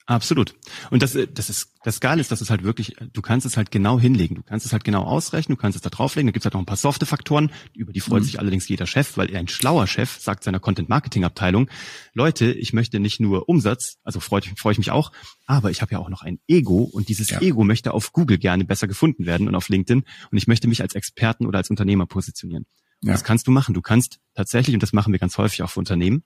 Absolut. 0.06 0.54
Und 0.90 1.02
das, 1.02 1.16
äh, 1.16 1.26
das 1.26 1.50
ist, 1.50 1.72
das 1.82 1.98
Geile 1.98 2.20
ist, 2.20 2.30
dass 2.30 2.40
es 2.40 2.48
halt 2.48 2.62
wirklich, 2.62 2.96
du 3.12 3.22
kannst 3.22 3.44
es 3.44 3.56
halt 3.56 3.72
genau 3.72 3.98
hinlegen. 3.98 4.36
Du 4.36 4.42
kannst 4.42 4.64
es 4.64 4.72
halt 4.72 4.84
genau 4.84 5.02
ausrechnen, 5.02 5.56
du 5.56 5.60
kannst 5.60 5.74
es 5.74 5.82
da 5.82 5.90
drauflegen. 5.90 6.28
Da 6.28 6.32
gibt's 6.32 6.44
halt 6.44 6.54
noch 6.54 6.62
ein 6.62 6.66
paar 6.66 6.76
softe 6.76 7.06
Faktoren, 7.06 7.50
über 7.74 7.92
die 7.92 8.00
freut 8.00 8.22
mhm. 8.22 8.26
sich 8.26 8.38
allerdings 8.38 8.68
jeder 8.68 8.86
Chef, 8.86 9.16
weil 9.16 9.30
er 9.30 9.40
ein 9.40 9.48
schlauer 9.48 9.88
Chef 9.88 10.18
sagt 10.20 10.44
seiner 10.44 10.60
Content-Marketing-Abteilung, 10.60 11.68
Leute, 12.14 12.52
ich 12.52 12.72
möchte 12.72 13.00
nicht 13.00 13.18
nur 13.18 13.48
Umsatz, 13.48 13.98
also 14.04 14.20
freue 14.20 14.42
freu 14.56 14.70
ich 14.70 14.78
mich 14.78 14.92
auch, 14.92 15.10
aber 15.44 15.70
ich 15.70 15.82
habe 15.82 15.92
ja 15.92 15.98
auch 15.98 16.08
noch 16.08 16.22
ein 16.22 16.38
Ego 16.46 16.82
und 16.82 17.08
dieses 17.08 17.30
ja. 17.30 17.40
Ego 17.40 17.64
möchte 17.64 17.92
auf 17.92 18.12
Google 18.12 18.38
gerne 18.38 18.64
besser 18.64 18.86
gefunden 18.86 19.26
werden 19.26 19.48
und 19.48 19.54
auf 19.56 19.68
LinkedIn 19.68 20.04
und 20.30 20.38
ich 20.38 20.46
möchte 20.46 20.68
mich 20.68 20.82
als 20.82 20.94
Experten 20.94 21.46
oder 21.46 21.58
als 21.58 21.70
Unternehmer 21.70 22.06
positionieren. 22.06 22.64
Ja. 23.02 23.12
Das 23.12 23.24
kannst 23.24 23.46
du 23.46 23.50
machen. 23.50 23.74
Du 23.74 23.82
kannst 23.82 24.20
tatsächlich, 24.34 24.74
und 24.74 24.82
das 24.82 24.92
machen 24.92 25.12
wir 25.12 25.18
ganz 25.18 25.36
häufig 25.36 25.62
auch 25.62 25.70
für 25.70 25.80
Unternehmen, 25.80 26.22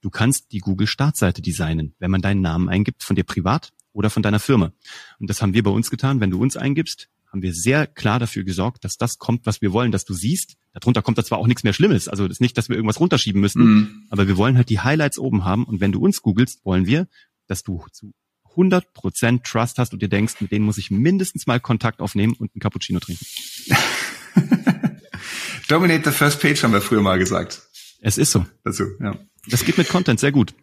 Du 0.00 0.10
kannst 0.10 0.52
die 0.52 0.58
Google-Startseite 0.58 1.42
designen, 1.42 1.94
wenn 1.98 2.10
man 2.10 2.22
deinen 2.22 2.40
Namen 2.40 2.68
eingibt, 2.68 3.02
von 3.02 3.16
dir 3.16 3.24
privat 3.24 3.72
oder 3.92 4.10
von 4.10 4.22
deiner 4.22 4.40
Firma. 4.40 4.72
Und 5.18 5.30
das 5.30 5.42
haben 5.42 5.54
wir 5.54 5.62
bei 5.62 5.70
uns 5.70 5.90
getan. 5.90 6.20
Wenn 6.20 6.30
du 6.30 6.40
uns 6.40 6.56
eingibst, 6.56 7.08
haben 7.32 7.42
wir 7.42 7.54
sehr 7.54 7.86
klar 7.86 8.18
dafür 8.18 8.44
gesorgt, 8.44 8.84
dass 8.84 8.96
das 8.96 9.18
kommt, 9.18 9.46
was 9.46 9.62
wir 9.62 9.72
wollen, 9.72 9.90
dass 9.90 10.04
du 10.04 10.12
siehst. 10.12 10.56
Darunter 10.74 11.02
kommt 11.02 11.18
da 11.18 11.24
zwar 11.24 11.38
auch 11.38 11.46
nichts 11.46 11.64
mehr 11.64 11.72
Schlimmes. 11.72 12.08
Also 12.08 12.28
das 12.28 12.36
ist 12.36 12.40
nicht, 12.40 12.58
dass 12.58 12.68
wir 12.68 12.76
irgendwas 12.76 13.00
runterschieben 13.00 13.40
müssen, 13.40 13.62
mhm. 13.62 14.06
aber 14.10 14.28
wir 14.28 14.36
wollen 14.36 14.56
halt 14.56 14.68
die 14.68 14.80
Highlights 14.80 15.18
oben 15.18 15.44
haben. 15.44 15.64
Und 15.64 15.80
wenn 15.80 15.92
du 15.92 16.00
uns 16.00 16.20
googelst, 16.20 16.64
wollen 16.64 16.86
wir, 16.86 17.08
dass 17.46 17.62
du 17.62 17.84
zu 17.90 18.12
100% 18.54 19.42
Trust 19.44 19.78
hast 19.78 19.92
und 19.94 20.02
dir 20.02 20.08
denkst, 20.08 20.34
mit 20.40 20.52
denen 20.52 20.64
muss 20.64 20.78
ich 20.78 20.90
mindestens 20.90 21.46
mal 21.46 21.58
Kontakt 21.58 22.00
aufnehmen 22.00 22.34
und 22.34 22.52
einen 22.54 22.60
Cappuccino 22.60 23.00
trinken. 23.00 23.24
Dominate 25.68 26.10
the 26.10 26.16
first 26.16 26.40
page 26.40 26.62
haben 26.62 26.72
wir 26.72 26.82
früher 26.82 27.00
mal 27.00 27.18
gesagt. 27.18 27.62
Es 28.00 28.18
ist 28.18 28.32
so. 28.32 28.44
Dazu, 28.64 28.84
ja. 29.00 29.16
Das 29.46 29.64
geht 29.64 29.78
mit 29.78 29.88
Content 29.88 30.20
sehr 30.20 30.32
gut. 30.32 30.54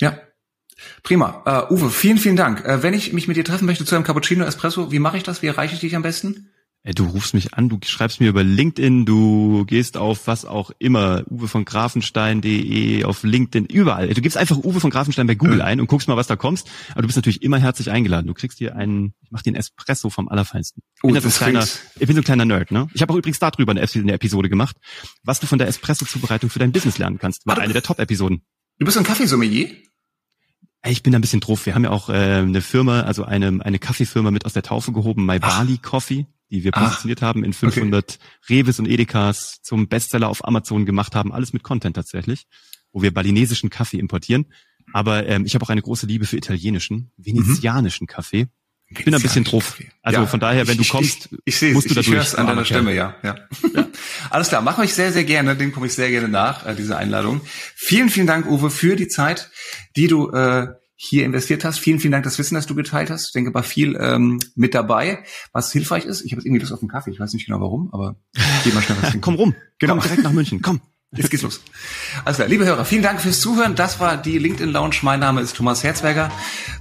Ja. 0.00 0.18
Prima. 1.02 1.68
Uh, 1.70 1.74
Uwe, 1.74 1.90
vielen, 1.90 2.18
vielen 2.18 2.36
Dank. 2.36 2.64
Uh, 2.66 2.82
wenn 2.82 2.94
ich 2.94 3.12
mich 3.12 3.28
mit 3.28 3.36
dir 3.36 3.44
treffen 3.44 3.66
möchte 3.66 3.84
zu 3.84 3.94
einem 3.94 4.04
Cappuccino 4.04 4.44
Espresso, 4.44 4.92
wie 4.92 4.98
mache 4.98 5.16
ich 5.16 5.22
das? 5.22 5.42
Wie 5.42 5.46
erreiche 5.46 5.74
ich 5.74 5.80
dich 5.80 5.96
am 5.96 6.02
besten? 6.02 6.50
Äh, 6.82 6.94
du 6.94 7.04
rufst 7.04 7.34
mich 7.34 7.54
an, 7.54 7.68
du 7.68 7.78
schreibst 7.84 8.20
mir 8.20 8.28
über 8.28 8.42
LinkedIn, 8.42 9.04
du 9.04 9.64
gehst 9.66 9.96
auf 9.96 10.26
was 10.26 10.44
auch 10.44 10.70
immer, 10.78 11.24
uwe 11.30 11.46
von 11.46 11.64
grafenstein.de, 11.64 13.04
auf 13.04 13.22
LinkedIn, 13.22 13.66
überall. 13.66 14.08
Du 14.08 14.22
gibst 14.22 14.38
einfach 14.38 14.56
Uwe 14.56 14.80
von 14.80 14.90
Grafenstein 14.90 15.26
bei 15.26 15.34
Google 15.34 15.62
ein 15.62 15.80
und 15.80 15.88
guckst 15.88 16.08
mal, 16.08 16.16
was 16.16 16.26
da 16.26 16.36
kommst. 16.36 16.70
Aber 16.92 17.02
du 17.02 17.08
bist 17.08 17.16
natürlich 17.16 17.42
immer 17.42 17.58
herzlich 17.58 17.90
eingeladen. 17.90 18.26
Du 18.26 18.34
kriegst 18.34 18.58
hier 18.58 18.76
einen, 18.76 19.14
ich 19.22 19.30
mach 19.30 19.42
dir 19.42 19.50
einen 19.50 19.56
Espresso 19.56 20.08
vom 20.08 20.28
Allerfeinsten. 20.28 20.82
Ich 20.96 21.02
bin, 21.02 21.16
oh, 21.16 21.20
so 21.20 21.28
ein 21.28 21.32
kleiner, 21.32 21.66
ich 21.98 22.06
bin 22.06 22.16
so 22.16 22.20
ein 22.20 22.24
kleiner 22.24 22.44
Nerd, 22.44 22.70
ne? 22.70 22.88
Ich 22.94 23.02
habe 23.02 23.12
auch 23.12 23.16
übrigens 23.16 23.38
darüber 23.38 23.72
eine, 23.72 23.82
eine 23.82 24.12
Episode 24.12 24.48
gemacht, 24.48 24.76
was 25.22 25.40
du 25.40 25.46
von 25.46 25.58
der 25.58 25.68
Espresso-Zubereitung 25.68 26.48
für 26.48 26.58
dein 26.58 26.72
Business 26.72 26.98
lernen 26.98 27.18
kannst. 27.18 27.46
War 27.46 27.58
eine 27.58 27.72
der 27.72 27.82
Top-Episoden. 27.82 28.42
Du 28.78 28.86
bist 28.86 28.96
ein 28.96 29.04
Kaffeesommelier? 29.04 29.68
Ich 30.86 31.02
bin 31.02 31.12
da 31.12 31.18
ein 31.18 31.20
bisschen 31.20 31.40
drauf. 31.40 31.66
Wir 31.66 31.74
haben 31.74 31.84
ja 31.84 31.90
auch 31.90 32.08
äh, 32.08 32.12
eine 32.12 32.62
Firma, 32.62 33.02
also 33.02 33.24
eine, 33.24 33.58
eine 33.62 33.78
Kaffeefirma 33.78 34.30
mit 34.30 34.46
aus 34.46 34.54
der 34.54 34.62
Taufe 34.62 34.92
gehoben, 34.92 35.26
My 35.26 35.38
Barley 35.38 35.76
Coffee 35.76 36.26
die 36.50 36.64
wir 36.64 36.72
positioniert 36.72 37.22
Ach, 37.22 37.28
haben 37.28 37.44
in 37.44 37.52
500 37.52 38.18
okay. 38.18 38.54
Reves 38.54 38.78
und 38.78 38.86
Edekas 38.86 39.60
zum 39.62 39.88
Bestseller 39.88 40.28
auf 40.28 40.46
Amazon 40.46 40.84
gemacht 40.84 41.14
haben, 41.14 41.32
alles 41.32 41.52
mit 41.52 41.62
Content 41.62 41.96
tatsächlich, 41.96 42.46
wo 42.92 43.02
wir 43.02 43.14
balinesischen 43.14 43.70
Kaffee 43.70 43.98
importieren. 43.98 44.46
Aber 44.92 45.26
ähm, 45.26 45.44
ich 45.46 45.54
habe 45.54 45.64
auch 45.64 45.70
eine 45.70 45.82
große 45.82 46.06
Liebe 46.06 46.26
für 46.26 46.36
italienischen, 46.36 47.12
venezianischen 47.16 48.04
mhm. 48.04 48.12
Kaffee. 48.12 48.48
Ich 48.92 49.04
bin 49.04 49.14
ein 49.14 49.22
bisschen 49.22 49.44
drauf. 49.44 49.78
Also 50.02 50.20
ja, 50.22 50.26
von 50.26 50.40
daher, 50.40 50.66
wenn 50.66 50.80
ich, 50.80 50.88
du 50.88 50.92
kommst, 50.92 51.28
ich, 51.44 51.62
ich, 51.62 51.72
musst 51.72 51.90
du 51.90 51.94
da 51.94 52.02
durch. 52.02 52.32
Ich 52.32 52.38
an 52.38 52.48
deiner 52.48 52.64
Stimme, 52.64 52.92
ja, 52.92 53.14
ja. 53.22 53.36
ja. 53.72 53.86
Alles 54.30 54.48
klar, 54.48 54.62
mache 54.62 54.84
ich 54.84 54.92
sehr, 54.92 55.12
sehr 55.12 55.22
gerne. 55.22 55.54
Dem 55.54 55.70
komme 55.70 55.86
ich 55.86 55.94
sehr 55.94 56.10
gerne 56.10 56.28
nach, 56.28 56.66
äh, 56.66 56.74
diese 56.74 56.96
Einladung. 56.96 57.40
Vielen, 57.76 58.10
vielen 58.10 58.26
Dank, 58.26 58.46
Uwe, 58.46 58.68
für 58.68 58.96
die 58.96 59.06
Zeit, 59.06 59.50
die 59.94 60.08
du 60.08 60.30
äh, 60.30 60.66
hier 61.02 61.24
investiert 61.24 61.64
hast. 61.64 61.78
Vielen, 61.78 61.98
vielen 61.98 62.12
Dank 62.12 62.24
das 62.24 62.38
Wissen, 62.38 62.56
das 62.56 62.66
du 62.66 62.74
geteilt 62.74 63.08
hast. 63.08 63.28
Ich 63.28 63.32
denke, 63.32 63.54
war 63.54 63.62
viel 63.62 63.96
ähm, 63.98 64.38
mit 64.54 64.74
dabei, 64.74 65.24
was 65.50 65.72
hilfreich 65.72 66.04
ist. 66.04 66.20
Ich 66.20 66.32
habe 66.32 66.40
jetzt 66.40 66.46
irgendwie 66.46 66.60
Lust 66.60 66.74
auf 66.74 66.82
einen 66.82 66.90
Kaffee. 66.90 67.10
Ich 67.10 67.18
weiß 67.18 67.32
nicht 67.32 67.46
genau 67.46 67.58
warum, 67.58 67.88
aber 67.92 68.16
geh 68.64 68.70
mal 68.70 68.82
schnell 68.82 68.98
was 69.00 69.04
trinken. 69.10 69.22
Komm 69.22 69.36
rum. 69.36 69.54
Genau. 69.78 69.94
Komm 69.94 70.02
direkt 70.02 70.22
nach 70.24 70.32
München. 70.32 70.60
Komm. 70.60 70.82
Jetzt 71.16 71.30
geht's 71.30 71.42
los. 71.42 71.62
Alles 72.24 72.36
klar, 72.36 72.48
liebe 72.48 72.66
Hörer, 72.66 72.84
vielen 72.84 73.02
Dank 73.02 73.20
fürs 73.20 73.40
Zuhören. 73.40 73.74
Das 73.74 73.98
war 73.98 74.18
die 74.18 74.38
LinkedIn 74.38 74.70
Lounge. 74.70 74.96
Mein 75.00 75.20
Name 75.20 75.40
ist 75.40 75.56
Thomas 75.56 75.82
Herzberger. 75.82 76.30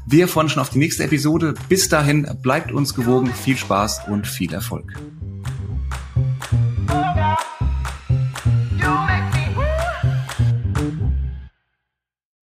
Wir 0.05 0.27
freuen 0.27 0.45
uns 0.45 0.51
schon 0.51 0.61
auf 0.61 0.69
die 0.69 0.79
nächste 0.79 1.05
Episode. 1.05 1.55
Bis 1.69 1.87
dahin, 1.87 2.27
bleibt 2.41 2.73
uns 2.73 2.93
gewogen. 2.93 3.33
Viel 3.33 3.55
Spaß 3.55 4.01
und 4.09 4.27
viel 4.27 4.53
Erfolg. 4.53 4.93